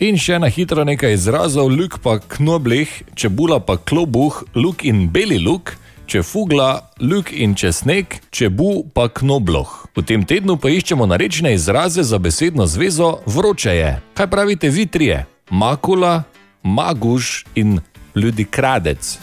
[0.00, 5.36] In še na hitro nekaj izrazov, luk pa knoblih, čebula pa klobuh, luk in beli
[5.36, 5.76] luk,
[6.06, 6.70] čefugla,
[7.04, 9.92] luk in česnek, čebu pa knobloh.
[9.92, 14.00] V tem tednu pa iščemo narečne izraze za besedno zvezo vročeje.
[14.16, 15.26] Kaj pravite vi trije?
[15.50, 16.22] Makula,
[16.62, 17.80] maguš in
[18.14, 19.18] ljudikradec.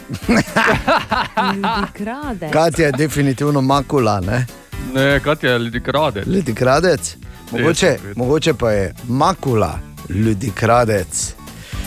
[1.56, 2.49] Ljudi krade.
[2.53, 4.45] Katja je definitivno makula, ne?
[4.94, 6.24] Ne, kaj je ljudi krade?
[6.26, 7.16] Ljudi kradec,
[7.52, 8.16] mogoče, res.
[8.16, 9.80] mogoče pa je makula,
[10.10, 11.34] ljudi kradec.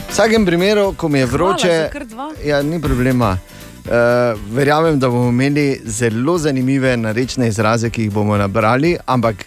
[0.09, 1.91] V vsakem primeru, ko mi je vroče,
[2.45, 3.39] ja, ni problema.
[3.85, 9.45] Uh, verjamem, da bomo imeli zelo zanimive narečne izraze, ki jih bomo nabrali, ampak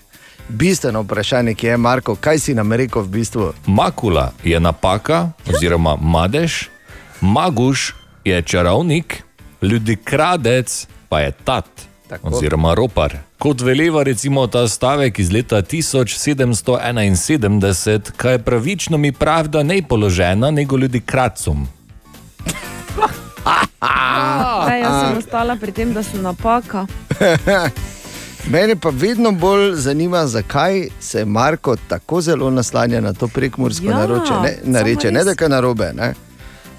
[0.52, 3.54] bistveno vprašanje, ki je Marko, kaj si nam rekel v bistvu?
[3.66, 6.52] Makula je napaka oziroma madež,
[7.22, 7.96] maguš
[8.26, 9.24] je čarovnik,
[9.62, 11.66] ljudi kradec pa je tat
[12.10, 12.28] Tako.
[12.28, 13.18] oziroma ropar.
[13.38, 20.78] Kot veleva recimo ta stavek iz leta 1771, kaj pravično mi pravda ne položena, nego
[20.78, 21.68] ljudi kradcom.
[24.66, 26.86] Kaj, jaz sem ostala pri tem, da sem napaka.
[28.46, 33.98] Mene pa vedno bolj zanima, zakaj se Marko tako zelo naslanja na to prekmursko Ja,
[33.98, 34.34] naroče.
[34.34, 36.14] Ne, nareče, ne da kaj narobe, ne?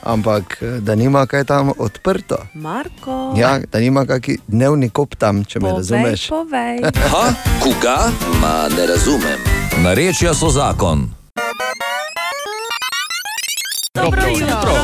[0.03, 2.37] ampak eh, da nima kaj tam odprto.
[2.55, 6.29] Marko, Ja, da nima kakšen dnevni kop tam, če me povej, razumeš.
[6.29, 6.81] povej.
[7.11, 7.25] Ha,
[7.63, 8.11] koga?
[8.41, 9.39] Ma ne razumem.
[9.79, 11.22] Narečja so zakon.
[13.95, 14.75] Dobro jutro.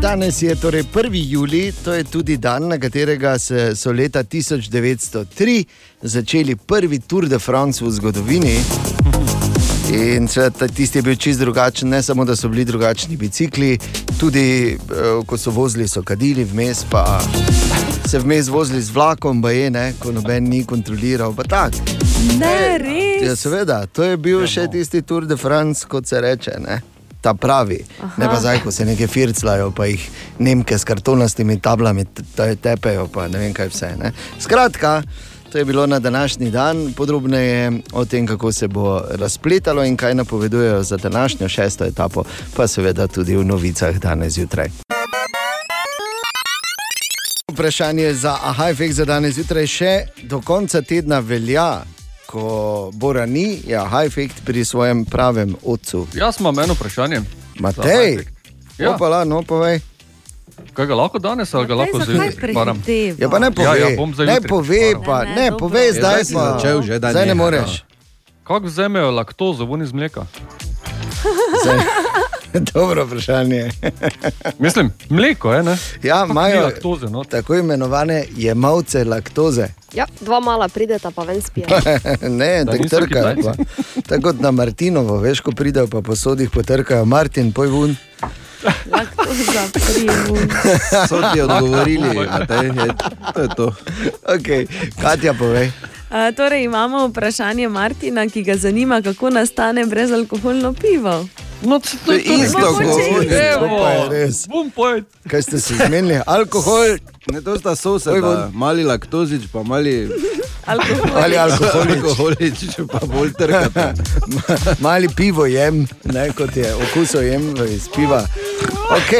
[0.00, 1.10] Danes je torej 1.
[1.12, 5.64] juli, to je tudi dan, na katerega se, so leta 1903
[6.02, 8.56] začeli prvi Tour de France v zgodovini.
[9.92, 13.78] In seveda tisti je bil čist drugačen, ne samo da so bili drugačni bicikli,
[14.18, 14.78] tudi eh,
[15.26, 17.20] ko so vozili, so kadili, vmes pa
[18.08, 21.34] se vmes vozili z vlakom, ba je ne, ko noben ni kontroliral.
[21.34, 21.70] pa.
[22.38, 23.28] Ne, res.
[23.28, 26.58] Ja, seveda, to je bil še tisti Tour de France, kot se reče.
[26.58, 26.95] Ne?
[27.20, 28.12] Ta pravi, Aha.
[28.16, 32.56] ne pa zdaj, ko se nekaj firclajo, pa jih nemke s kartonastimi tablami te- te-
[32.56, 33.96] tepejo, pa ne vem kaj vse.
[33.98, 34.12] Ne?
[34.38, 35.02] Skratka,
[35.52, 40.14] to je bilo na današnji dan, podrobneje o tem, kako se bo razpletalo in kaj
[40.14, 42.24] napovedujejo za današnjo šesto etapo,
[42.56, 44.68] pa seveda tudi v novicah danes zjutraj.
[47.52, 51.82] Vprašanje za AHFX za danes zjutraj še do konca tedna velja.
[52.26, 52.42] Ko
[52.92, 56.06] Bora ni, je AHFX pri svojem pravem otcu.
[56.12, 57.20] Jaz imam eno vprašanje.
[57.56, 58.18] Matej,
[58.76, 58.90] Ja.
[58.90, 59.80] opala, no povej.
[60.72, 62.30] Kaj ga lahko danes ali ga lahko zakaj zjutraj?
[62.34, 62.74] Prehiteva?
[63.18, 64.48] Ja, pa ne pove, Ja, ja, ne jutri.
[64.48, 65.58] pove, pa, Ne, ne, ne, ne dobro.
[65.60, 67.84] pove Ja, zdaj, si pa, začel že, da zdaj ne moreš.
[68.42, 70.26] Kako vzamejo laktozo ven iz mleka?
[71.62, 71.78] Zdaj,
[72.74, 73.70] dobro vprašanje.
[74.58, 75.78] Mislim, mleko je, ne?
[76.02, 77.24] Ja, imajo laktoze, no?
[77.24, 79.68] tako imenovane jemalce laktoze.
[79.94, 81.66] Ja, dva mala prideta, pa ven spijo.
[82.38, 83.54] ne, Da tako trkajo.
[84.08, 87.96] Tako kot na Martinovo, veš, ko pridejo pa po sodih potrkajo, Martin, poj vun.
[88.90, 90.48] Laktoza privun.
[91.08, 92.94] So ti odgovorili, Matej, je,
[93.34, 93.72] to je to.
[94.24, 94.66] Okay.
[95.02, 95.70] Katja, povej.
[96.10, 101.26] A, torej imamo vprašanje Martina, ki ga zanima, kako nastane brezalkoholno pivo.
[101.62, 104.28] No, To je isto, kot To je.
[104.48, 105.04] Bum pojet.
[105.28, 106.20] Kaj ste se zmenili?
[106.26, 106.96] Alkohol,
[107.26, 108.50] Ne, to sta soseda, von.
[108.54, 110.08] mali laktozič, pa mali
[110.66, 111.10] Alkohol.
[111.14, 111.96] ali alkoholič.
[111.96, 113.94] alkoholič, pa bolj trkata.
[114.78, 118.22] Mali pivo jem, ne, kot je okuso jem iz piva.
[118.88, 119.12] Ok,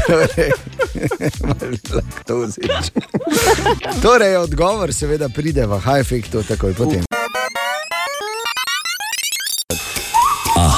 [0.00, 0.50] torej,
[1.40, 2.90] mali laktozič.
[4.02, 7.09] Torej, odgovor seveda pride v high efektu takoj potem.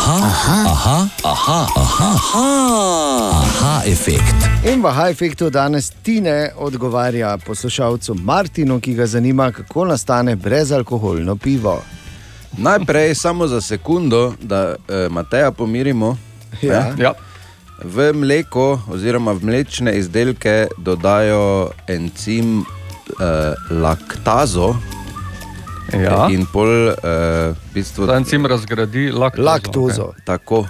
[0.02, 4.34] Aha, aha, aha, aha, aha, aha, aha, efekt.
[4.66, 11.36] In v high efektu danes Tine odgovarja poslušalcu Martinu, ki ga zanima, kako nastane brezalkoholno
[11.36, 11.76] pivo.
[12.58, 16.16] Najprej samo za sekundo, da eh, Mateja pomirimo.
[16.62, 16.94] Ja.
[16.98, 17.12] Ja.
[17.84, 22.64] V mleko oziroma v mlečne izdelke dodajo encim
[23.20, 24.74] eh, laktazo.
[25.94, 26.26] Ja.
[26.30, 26.96] In pol, eh,
[27.52, 29.44] v bistvu, Ta encim razgradi laktozo.
[29.44, 30.06] Laktozo.
[30.24, 30.66] Tako.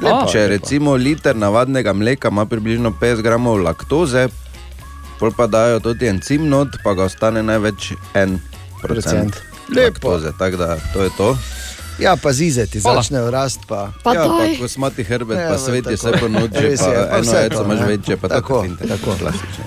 [0.00, 0.26] Lepa.
[0.26, 4.28] Če recimo liter navadnega mleka ima približno 50 gramov laktoze,
[5.18, 8.38] pol pa dajo tudi encim not, pa ga ostane največ en
[8.82, 9.34] procent.
[9.68, 10.08] Lepo.
[10.08, 10.32] laktoze.
[10.38, 11.36] Tako da to je to.
[11.96, 13.02] Ja, pa zizeti, Hvala.
[13.02, 13.60] začnejo rast.
[13.68, 13.90] Pa.
[14.02, 14.58] Pa ja, pa daj.
[14.58, 17.80] kosmati herbet, Ja, pa sveti se po noči, Res pa je, pa eno to, imaš
[17.80, 18.88] večje, pa Tako, tako.
[18.88, 19.10] tako.
[19.14, 19.64] Klasično.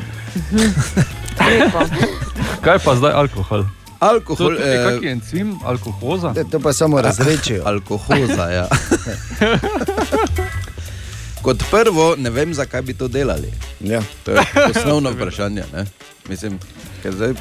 [2.61, 3.63] Kaj pa zdaj alkohol?
[3.99, 6.31] Alkohol, To je eh, kakšen encim, alkohoza?
[6.31, 7.63] Ne, To pa samo razrečijo.
[7.71, 8.67] Alkohoza, ja.
[11.41, 13.51] Kot prvo, ne vem, zakaj bi to delali.
[13.79, 14.01] Ja.
[14.23, 14.37] To je
[14.69, 15.63] osnovno vprašanje.
[15.73, 15.85] Ne?
[16.29, 16.59] Mislim,
[17.03, 17.33] ker zdaj.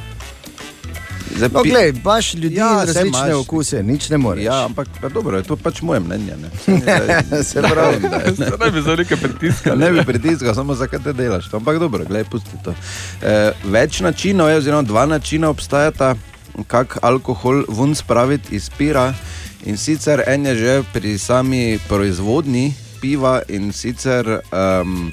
[1.37, 3.33] zdaj No, glej, imaš ljudi Ja, različne imaš.
[3.35, 4.45] okuse, nič ne moreš.
[4.45, 6.37] Ja, ampak pa dobro, to je pač moje mnenje.
[6.37, 8.01] Ne, ni zdaj- Se pravi.
[8.01, 9.79] Ne, ne, Zdaj ne bi za neke pritiskali.
[9.79, 11.49] Ne bi pritiskal, samo zakaj te delaš.
[11.49, 11.57] to.
[11.57, 12.75] Ampak dobro, gledaj, pusti to.
[13.23, 13.35] E,
[13.65, 16.15] več načinov je, oziroma dva načina obstajata,
[16.65, 19.15] kako alkohol ven spraviti iz pira.
[19.67, 25.13] In sicer en je že pri sami proizvodnji piva, in sicer um,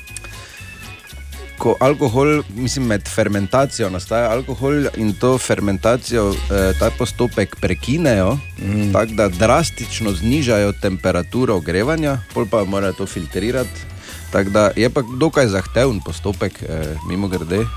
[1.58, 8.92] ko alkohol, mislim, med fermentacijo nastaja alkohol in to fermentacijo, eh, ta postopek prekinejo, mm.
[8.94, 13.93] tako da drastično znižajo temperaturo ogrevanja, pol pa morajo to filtrirati.
[14.34, 17.68] Tako da je pa dokaj zahteven postopek, eh, mimo grede, eh,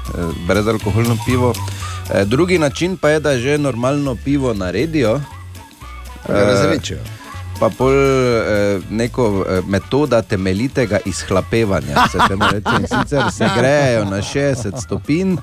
[0.46, 1.52] brezalkoholno pivo.
[2.14, 5.20] Eh, drugi način pa je, da že normalno pivo naredijo.
[6.28, 6.98] Ga razrečijo.
[7.60, 12.08] Pa pol eh, neko eh, metoda temeljitega izhlapevanja.
[12.12, 12.70] Se temu reče.
[12.80, 15.36] In sicer se grejejo na 60 stopinj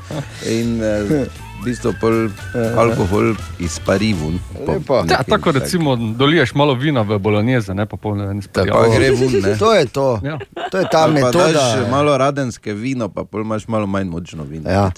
[0.46, 1.26] in eh,
[1.64, 2.28] v bistvu pol
[2.76, 4.36] alkohol izpari ven.
[5.08, 9.12] Ja, tako tak- recimo doliješ malo vina v bolognese, ne pa polno en Pa gre
[9.12, 9.56] ven, ne?
[9.56, 10.20] To je to.
[10.24, 10.36] Ja.
[10.72, 11.52] To je ta Ali pa metoda.
[11.54, 14.68] daš malo radenske vino, pa pol imaš malo manj močno vino.
[14.70, 14.92] Ja.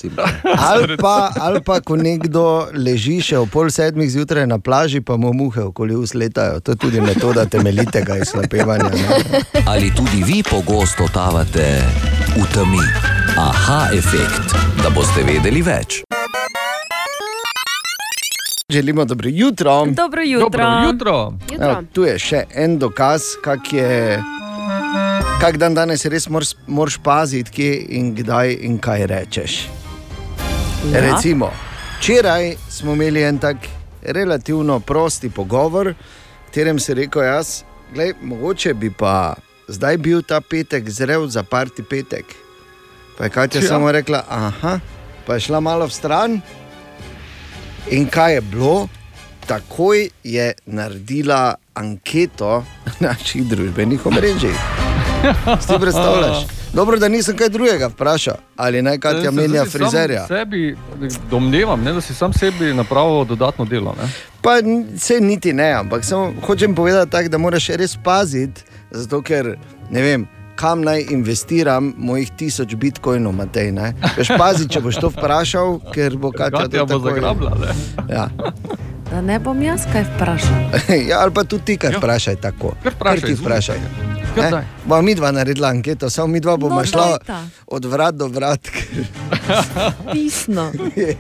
[0.57, 5.17] Ali pa, ali pa, ko nekdo leži še ob pol sedmih zjutraj na plaži, pa
[5.17, 6.59] mu muhe okoli us letajo.
[6.59, 8.89] To je tudi metoda temeljitega izhlapevanja.
[8.89, 9.05] ne.
[9.67, 11.83] Ali tudi vi pogosto totavate
[12.33, 12.81] v temi?
[13.37, 16.14] Aha, efekt, da boste vedeli več.
[18.69, 19.85] Želimo dobro jutro.
[19.85, 20.49] Dobro jutro.
[20.49, 21.33] Dobro jutro.
[21.59, 24.23] Evo, tu je še en dokaz, kak je.
[25.41, 29.67] Kak dan danes res moraš, moraš paziti, kje in kdaj in kaj rečeš.
[30.89, 31.01] Ja.
[31.01, 31.51] Recimo,
[31.99, 33.57] včeraj smo imeli en tak
[34.01, 37.61] relativno prosti pogovor, v katerem si rekel jaz,
[37.93, 39.35] da mogoče bi pa
[39.67, 42.25] zdaj bil ta petek zrel za parti petek.
[43.17, 43.65] Pa je Katja Ja.
[43.65, 43.69] ja.
[43.69, 44.79] samo rekla, aha,
[45.27, 46.41] pa je šla malo v stran.
[47.87, 48.87] In kaj je bilo?
[49.41, 51.41] Takoj je naredila
[51.73, 54.55] anketo na naših družbenih omrežjih.
[55.59, 56.37] Si predstavljaš?
[56.73, 60.27] Dobro, da nisem kaj drugega vprašal, ali naj Katja Se- menja se- sam frizerja.
[60.27, 60.75] Sebi,
[61.31, 63.95] domnevam, ne, da si sam sebi napravil dodatno delo.
[63.95, 64.09] Ne?
[64.41, 64.49] Pa
[64.97, 69.57] se niti ne, ampak samo hočem povedati tako, da moraš res paziti, zato ker
[69.89, 70.27] ne vem.
[70.55, 73.71] Kam naj investiram mojih tisoč bitcoinov, Matej?
[73.71, 73.91] ne?
[74.17, 77.71] Veš, pazi, če boš to vprašal, ker bo Katja to bo takoj- zagrabila, ne?
[78.09, 78.29] Ja.
[79.05, 80.61] Da ne bom jaz kaj vprašal.
[81.09, 82.71] ja, ali pa tudi ti, kar vprašaj tako.
[82.83, 83.77] Kar vprašaj, ti vprašaj.
[83.77, 84.14] Kar
[84.85, 87.39] Bomo mi dva naredila anketo, samo mi dva bomo No, šla dajta.
[87.67, 88.59] od vrat do vrat.
[90.13, 90.71] Pisno.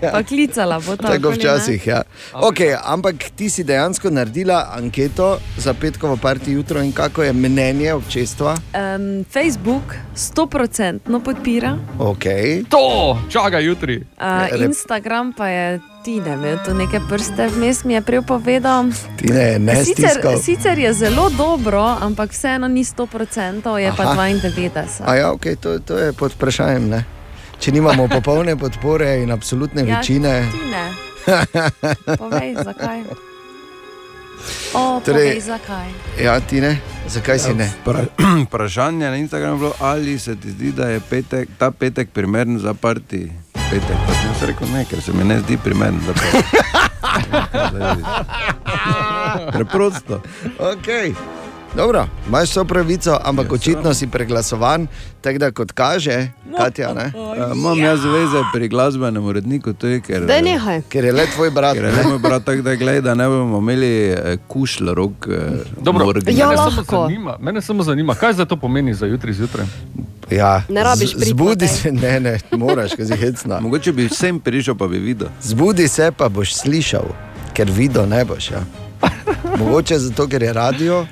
[0.03, 1.03] Pa klicala bo tako.
[1.05, 1.39] Tako ali ne?
[1.39, 1.87] včasih.
[1.87, 2.01] Ja.
[2.33, 7.93] Okay, ampak ti si dejansko naredila anketo za petkovo parti jutro in kako je mnenje
[7.93, 8.55] občestva?
[8.73, 9.83] Um, Facebook
[10.15, 12.65] 100% podpira, Okay.
[12.69, 14.03] To, čakaj jutri.
[14.17, 18.93] uh, Instagram pa je ti, ne vem, tu neke prste vmes mi je prej povedal.
[19.17, 19.25] Ti
[19.57, 20.37] ne, sicer, stiskal.
[20.37, 24.13] sicer je zelo dobro, ampak vseeno ni 100%, je pa Aha.
[24.13, 25.01] 92%.
[25.01, 26.89] A ja, okay, to, to je pod vprašanjem.
[26.89, 27.01] Ne?
[27.57, 30.45] Če nimamo popolne podpore in absolutne Ja, večine.
[30.45, 30.85] Ti ne.
[32.21, 33.01] Povej, zakaj.
[34.77, 35.89] O, Torej- povej, zakaj.
[36.21, 36.77] Ja, ti ne,
[37.09, 37.65] zakaj si ne?
[37.81, 38.05] Vpra-
[38.45, 42.59] Vprašanje na Instagramu je bilo, ali se ti zdi, da je petek, ta petek primeren
[42.59, 43.31] za parti.
[43.69, 45.57] Petek, pa sem jaz rekel ne, ker se mi ne zdi
[46.13, 46.37] parti.
[49.55, 50.21] Preprosto.
[50.59, 51.15] Okay.
[51.75, 54.87] Dobro, imaš vso pravico, ampak očitno si preglasovan,
[55.21, 56.27] tako da kot kaže,
[56.57, 57.11] Katja, ne?
[57.15, 60.41] Uh, imam jaz veze pri glasbenem uredniku, to je, ker, Daj
[60.89, 61.73] ker je le tvoj brat.
[61.73, 65.11] ker je le moj brat, tako da gledaj, da ne bomo imeli eh, kušl rok.
[65.27, 66.23] Eh, Dobro, morgen.
[66.25, 69.65] mene, Ja, samo zanima, mene samo zanima, kaj za to pomeni za jutri zjutraj.
[70.31, 73.59] Ja, Ne rabiš priti, Zbudi se, ne, ne, moraš, ker si hecna.
[73.59, 75.27] Mogoče bi vsem prišel, pa bi videl.
[75.41, 77.05] Zbudi se, pa boš slišal,
[77.53, 78.51] ker videl ne boš.
[78.51, 78.63] Ja.
[79.59, 81.05] Mogoče zato, ker je radio,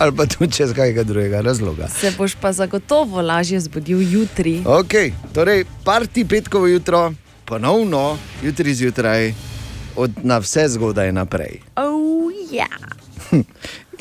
[0.00, 1.88] ali pa tudi čez kakega drugega razloga.
[1.88, 4.62] Se boš pa zagotovo lažje zbudil jutri.
[4.66, 4.94] Ok,
[5.34, 7.12] torej parti petkovo jutro,
[7.44, 9.32] ponovno jutri zjutraj,
[9.96, 11.60] od na vse zgodaj naprej.
[11.76, 12.66] Oh, ja.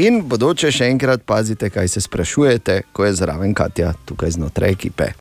[0.05, 5.11] In bodoče še enkrat pazite, kaj se sprašujete, ko je zraven Katja tukaj znotraj ekipe.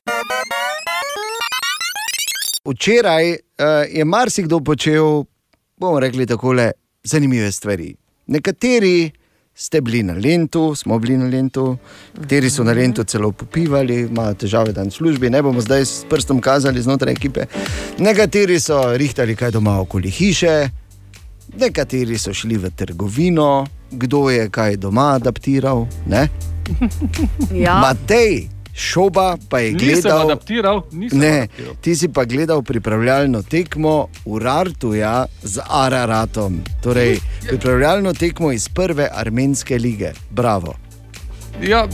[2.65, 3.37] Včeraj uh,
[3.91, 5.25] je marsikdo počel,
[5.75, 6.55] bomo rekli tako,
[7.03, 7.95] zanimive stvari.
[8.27, 9.11] Nekateri
[9.59, 11.77] ste bili na Lendu, smo bili na Lendu,
[12.15, 16.05] nekateri so na Lendu celo popivali, imajo težave dan v službi, ne bomo zdaj s
[16.09, 17.45] prstom kazali znotraj ekipe.
[17.99, 20.69] Nekateri so rihtali kaj doma okoli hiše,
[21.59, 25.87] nekateri so šli v trgovino, kdo je kaj doma adaptiral.
[26.07, 26.29] Ne?
[27.65, 27.81] Ja.
[27.83, 28.47] Matej,
[28.79, 30.21] šoba pa je Nisem gledal.
[30.21, 31.73] adaptiral, nisem Ne, adaptiral.
[31.81, 33.95] ti si pa gledal pripravljalno tekmo
[34.25, 40.11] v Rartuja z Araratom, torej pripravljalno tekmo iz prve armenske lige.
[40.29, 40.75] Bravo.
[41.61, 41.87] Ja,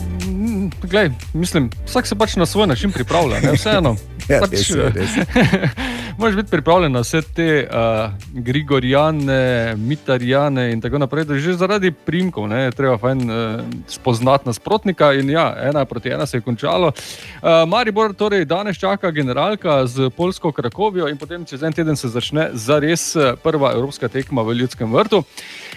[0.84, 3.96] glej, mislim, vsak se pač na svoj način pripravlja, ne, vseeno.
[4.28, 5.10] Ja, pač, res res.
[6.18, 11.26] Moraš biti pripravljen na vse te uh, Grigorijane, Mitarijane in tako naprej.
[11.26, 15.14] da Že zaradi primkov ne, treba fajn uh, spoznati nasprotnika.
[15.14, 16.88] In ja, ena proti ena se je končalo.
[16.88, 22.08] Uh, Maribor torej danes čaka generalka z polsko Krakovijo in potem čez en teden se
[22.08, 25.24] začne zares prva evropska tekma v Ljudskem vrtu.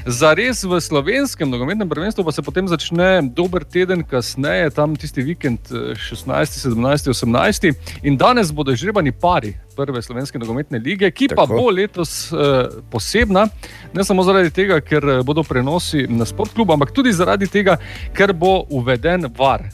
[0.07, 5.61] Zares v slovenskem nogometnem prvenstvu pa se potem začne dober teden kasneje, tam tisti vikend
[5.73, 7.75] eh, 16, 17, 18.
[8.03, 11.57] In danes bodo izžrebani pari prve slovenske nogometne lige, ki pa Tako.
[11.61, 12.41] bo letos uh,
[12.91, 13.47] posebna,
[13.95, 17.79] ne samo zaradi tega, ker eh, bodo prenosi na sportklubu, ampak tudi zaradi tega,
[18.17, 19.69] ker bo uveden VAR.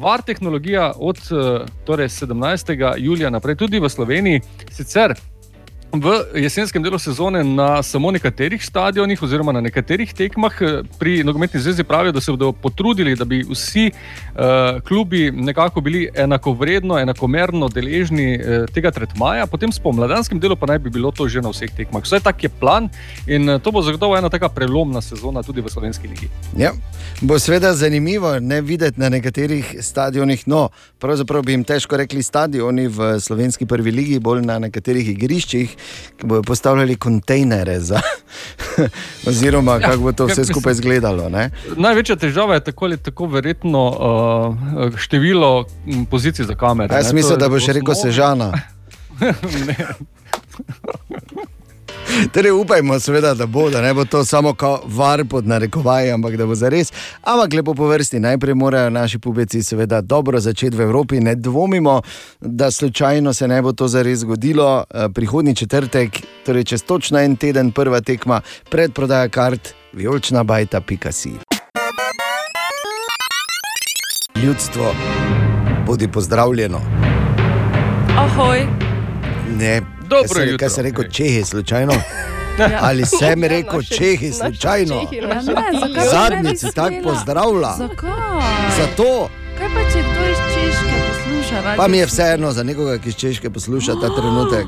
[0.00, 2.76] VAR tehnologija od eh, torej 17.
[2.98, 5.16] julija naprej tudi v Sloveniji, sicer
[5.92, 10.54] v jesenskem delu sezone na samo nekaterih stadionih oziroma na nekaterih tekmah.
[10.62, 15.80] eh, Pri nogometni zvezi pravijo, da se bodo potrudili, da bi vsi uh, klubi nekako
[15.80, 21.10] bili enakovredno, enakomerno deležni uh, tega tretmaja, potem s pomladanskim delu pa naj bi bilo
[21.10, 22.04] to že na vseh tekmah.
[22.04, 22.88] Vsaj tak je plan
[23.26, 26.28] in to bo zagotovo ena taka prelomna sezona tudi v slovenski ligi.
[26.56, 26.72] Ja.
[27.20, 30.46] Bo seveda zanimivo ne videti na nekaterih stadionih.
[30.46, 30.68] No,
[30.98, 35.79] pravzaprav bi jim težko rekli stadioni v slovenski prvi ligi, bolj na nekaterih igriščih,
[36.16, 38.00] ki bodo postavljali kontejnere za.
[39.28, 41.28] Oziroma, Ja, kako bo to ja, vse skupaj izgledalo.
[41.28, 41.50] Ne?
[41.76, 45.64] Največja težava je tako ali tako verjetno uh, število
[46.10, 46.94] pozicij za kamere.
[46.94, 48.12] Jaz mislim, da boš rekel osnovno.
[48.12, 48.52] Sežana.
[52.32, 54.54] Torej, upajmo, seveda, da bo, da ne bo to samo
[54.84, 56.92] var pod narekovaji, ampak da bo zares.
[57.22, 58.20] Ampak lepo po vrsti.
[58.20, 61.20] Najprej morajo naši pubeci, seveda, dobro začeti v Evropi.
[61.20, 62.02] Ne dvomimo,
[62.40, 64.84] da slučajno se ne bo to zares zgodilo.
[64.90, 71.12] Eh, Prihodnji četrtek, torej čez točno en teden, prva tekma, predprodaja kart, vijolična bajta, pika
[71.12, 71.32] si.
[74.44, 74.94] Ljudstvo,
[75.86, 76.80] bodi pozdravljeno.
[78.18, 78.66] Ohoj.
[79.58, 80.58] Ne, Dobro kaj sem- jutro.
[80.58, 81.92] Kaj sem rekel, Čehi, slučajno?
[82.60, 82.78] Ja.
[82.82, 84.94] Ali sem rekel Čehi, slučajno?
[85.12, 85.40] Ja,
[86.04, 87.68] Zadnjici tako pozdravlja.
[87.68, 88.10] Zakaj?
[88.76, 89.28] Zato
[89.58, 91.54] Kaj pa če kdo iz Češke posluša?
[91.56, 94.66] radio pa mi je vseeno za nekoga, ki iz Češke posluša ta trenutek.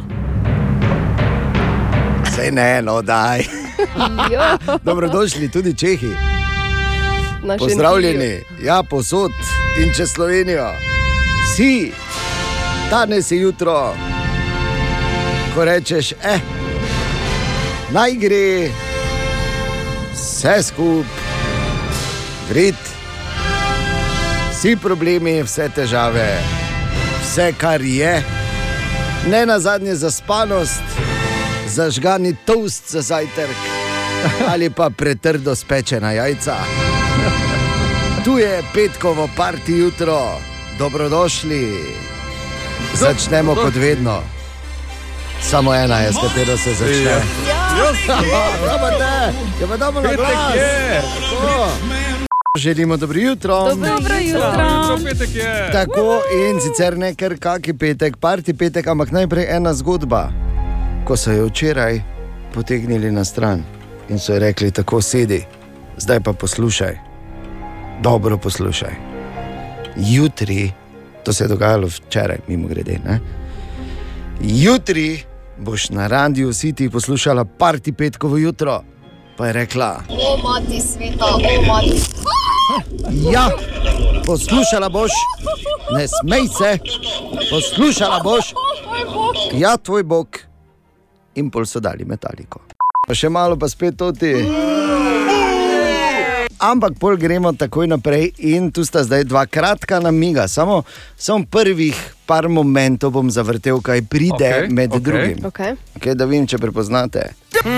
[2.34, 3.44] Sej ne, no, daj.
[4.82, 6.10] Dobrodošli tudi Čehi.
[7.58, 8.32] Pozdravljeni,
[8.62, 9.32] ja, posod
[9.78, 10.66] in čez Slovenijo.
[11.44, 11.92] Vsi,
[12.90, 13.94] danes je jutro,
[15.54, 16.40] ko rečeš, eh,
[17.90, 18.70] naj gre,
[20.14, 21.10] vse skupaj,
[22.48, 22.80] grid,
[24.52, 26.40] vsi problemi, vse težave,
[27.22, 28.22] vse kar je,
[29.28, 30.82] ne na zadnje zaspanost,
[31.68, 33.56] zažgani toast za zajtrk
[34.52, 36.56] ali pa pretrdo spečena jajca.
[38.24, 40.38] Tu je petkovo parti jutro,
[40.78, 41.74] dobrodošli.
[42.94, 44.41] Začnemo kot vedno.
[45.42, 47.02] Samo ena je, s katero se začne.
[47.02, 47.20] Ja.
[49.60, 51.02] Ja pa je.
[51.02, 51.68] Tako.
[52.58, 53.74] Želimo dobro jutro.
[53.74, 54.52] Dobro jutro.
[54.52, 55.70] Dobro, petek je.
[55.72, 60.28] Tako in sicer ne kar kaki petek, parti petek, ampak najprej ena zgodba.
[61.04, 62.00] Ko so jo včeraj
[62.54, 63.64] potegnili na stran
[64.08, 65.44] in so rekli: tako sedi,
[65.96, 66.98] zdaj pa poslušaj,
[68.02, 68.94] dobro poslušaj.
[69.96, 70.72] Jutri,
[71.24, 72.98] to se je dogajalo včeraj, mimo grede.
[73.04, 73.20] Ne?
[74.40, 75.22] Jutri
[75.58, 78.82] boš na radiju City poslušala parti petkovo jutro.
[79.36, 82.02] Pa je rekla: O, mati sveta, o, mati.
[83.32, 83.50] Ja,
[84.26, 85.10] poslušala boš,
[85.96, 86.78] ne smej se,
[87.50, 88.44] poslušala boš.
[89.52, 90.38] Ja, tvoj bog.
[91.34, 92.60] In pol so dali metaliko.
[93.08, 94.34] Pa še malo, pa spet toti.
[96.62, 100.48] Ampak pol gremo takoj naprej in tu sta zdaj dva kratka namiga.
[100.48, 100.82] Samo,
[101.16, 101.96] samo prvih
[102.32, 105.04] par momentov bom zavrtel, kaj pride okay, med okay.
[105.04, 105.38] drugim.
[105.44, 105.76] Okay.
[106.00, 107.26] Okay, da vidim, če prepoznate.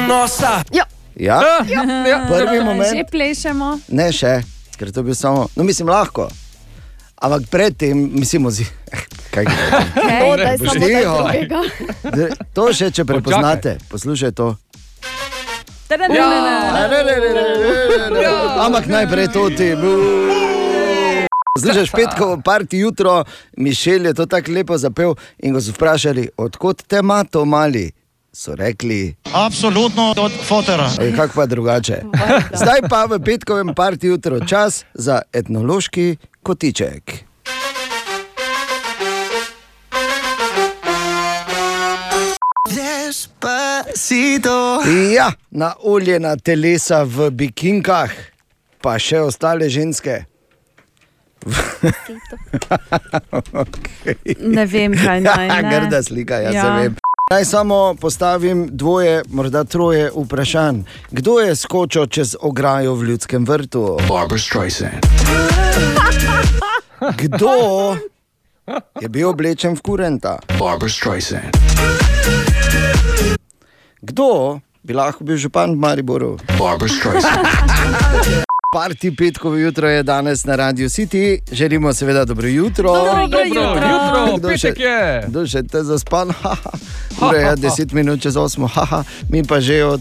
[0.07, 0.61] Nosa.
[0.71, 0.87] Ja.
[1.19, 1.41] Ja?
[1.67, 1.83] Ja.
[2.31, 2.95] Prvi moment.
[2.95, 3.73] Že plešemo.
[3.91, 4.37] Ne še,
[4.79, 6.29] ker to bi samo, no mislim, lahko.
[7.19, 9.03] Ampak predtem, mislimo, zi, eh,
[9.35, 9.51] kaj
[10.39, 11.19] daj Tiho.
[11.19, 11.61] drugega.
[12.17, 14.55] D- To še, če prepoznate, poslušaj to.
[15.91, 16.57] Ne, ne, ne, ne, ne.
[16.73, 18.35] Ne, ne, ne, ne, ne, ne.
[18.67, 19.75] Ampak najprej to ti.
[21.59, 23.25] Zdaj, petko, parti jutro,
[23.57, 27.93] Mišel je to tako lepo zapel in ko so vprašali, odkot te ima to mali.
[28.33, 30.91] So rekli, Absolutno od fotera.
[31.17, 32.03] kako pa drugače.
[32.55, 37.25] Zdaj pa v petkovem parti jutro čas za etnološki kotiček.
[43.55, 44.81] Despacito.
[45.15, 48.11] Ja, na oljena telesa v bikinkah,
[48.81, 50.25] pa še ostale ženske.
[53.53, 54.15] Okay.
[54.41, 55.49] Ne vem, kaj naj.
[55.49, 55.71] ne.
[55.71, 56.65] Grda slika, jaz ja.
[56.67, 56.77] Ja.
[56.77, 56.97] vem.
[57.31, 60.83] Naj samo postavim dvoje, morda troje vprašanj.
[61.11, 63.97] Kdo je skočil čez ograjo v ljudskem vrtu?
[64.09, 65.01] Barbara Streisand.
[67.23, 67.51] Kdo
[69.01, 70.39] je bil oblečen v kurenta?
[70.59, 71.57] Barbara Streisand.
[74.03, 76.37] Kdo bi lahko bil župan v Mariboru?
[76.61, 78.44] Barbara Streisand.
[78.75, 81.39] parti petkovo jutro je danes na Radio City.
[81.53, 82.93] Želimo seveda dobro jutro.
[82.93, 85.25] Dobro jutro, Kdo še- petek je.
[85.29, 86.31] Kdo še te zaspan?
[86.43, 86.71] Haha.
[87.23, 89.05] Ura je 10 minut čez 8, haha.
[89.29, 90.01] mi pa že od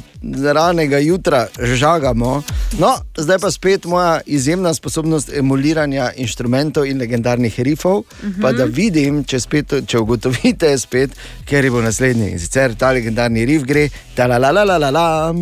[0.53, 2.41] ranega jutra žagamo.
[2.79, 8.41] No, zdaj pa spet moja izjemna sposobnost emuliranja inštrumentov in legendarnih rifov, uh -huh.
[8.41, 11.11] pa da vidim, če, spet, če ugotovite spet,
[11.45, 12.31] ker bo naslednji.
[12.31, 15.33] In sicer ta legendarni rif gre, ta la la la la la la.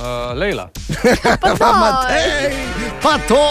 [0.00, 0.70] Uh, Lejla.
[1.60, 2.52] Pa Matej,
[3.02, 3.46] pa to!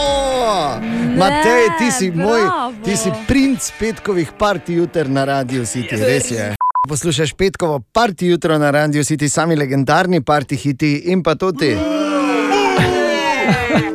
[1.18, 2.73] Matej, ti si moj, bravo.
[2.85, 6.56] ti si princ petkovih parti juter na Radio City, res je.
[6.88, 11.76] Poslušaj petkovo parti jutro na Radio City, sami legendarni parti hiti in pa tudi.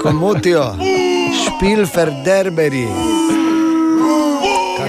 [0.02, 0.74] Komotijo,
[1.32, 2.86] špilfer derberi.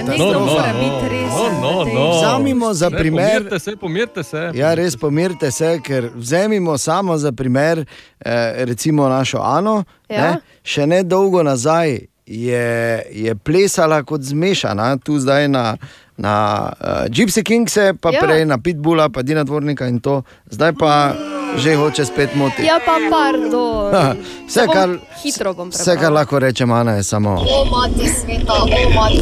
[0.08, 2.12] No, no, no, no, no.
[2.12, 4.52] Vzamimo za Ne, primer- Pomirite se, pomirite se.
[4.54, 7.86] Ja, res pomirite se, ker vzemimo samo za primer,
[8.20, 9.84] eh, recimo našo Ano.
[10.10, 10.22] Ja.
[10.22, 10.32] Ne,
[10.64, 12.68] še ne dolgo nazaj je,
[13.12, 15.78] je plesala kot zmešana, tu zdaj na,
[16.18, 16.36] na
[16.72, 18.20] uh, Gypsy Kingse, pa Ja.
[18.20, 21.14] prej na Pitbulla, pa Dina Dvornika in to, zdaj pa
[21.56, 22.64] že hoče spet moti.
[22.64, 23.94] Ja, pa pardon.
[24.44, 24.90] Vse, Se kar,
[25.24, 26.14] hitro bom vse, kar prebrala.
[26.16, 27.32] lahko rečem, Ana, je samo.
[27.32, 29.22] O, mati sveta, o, mati.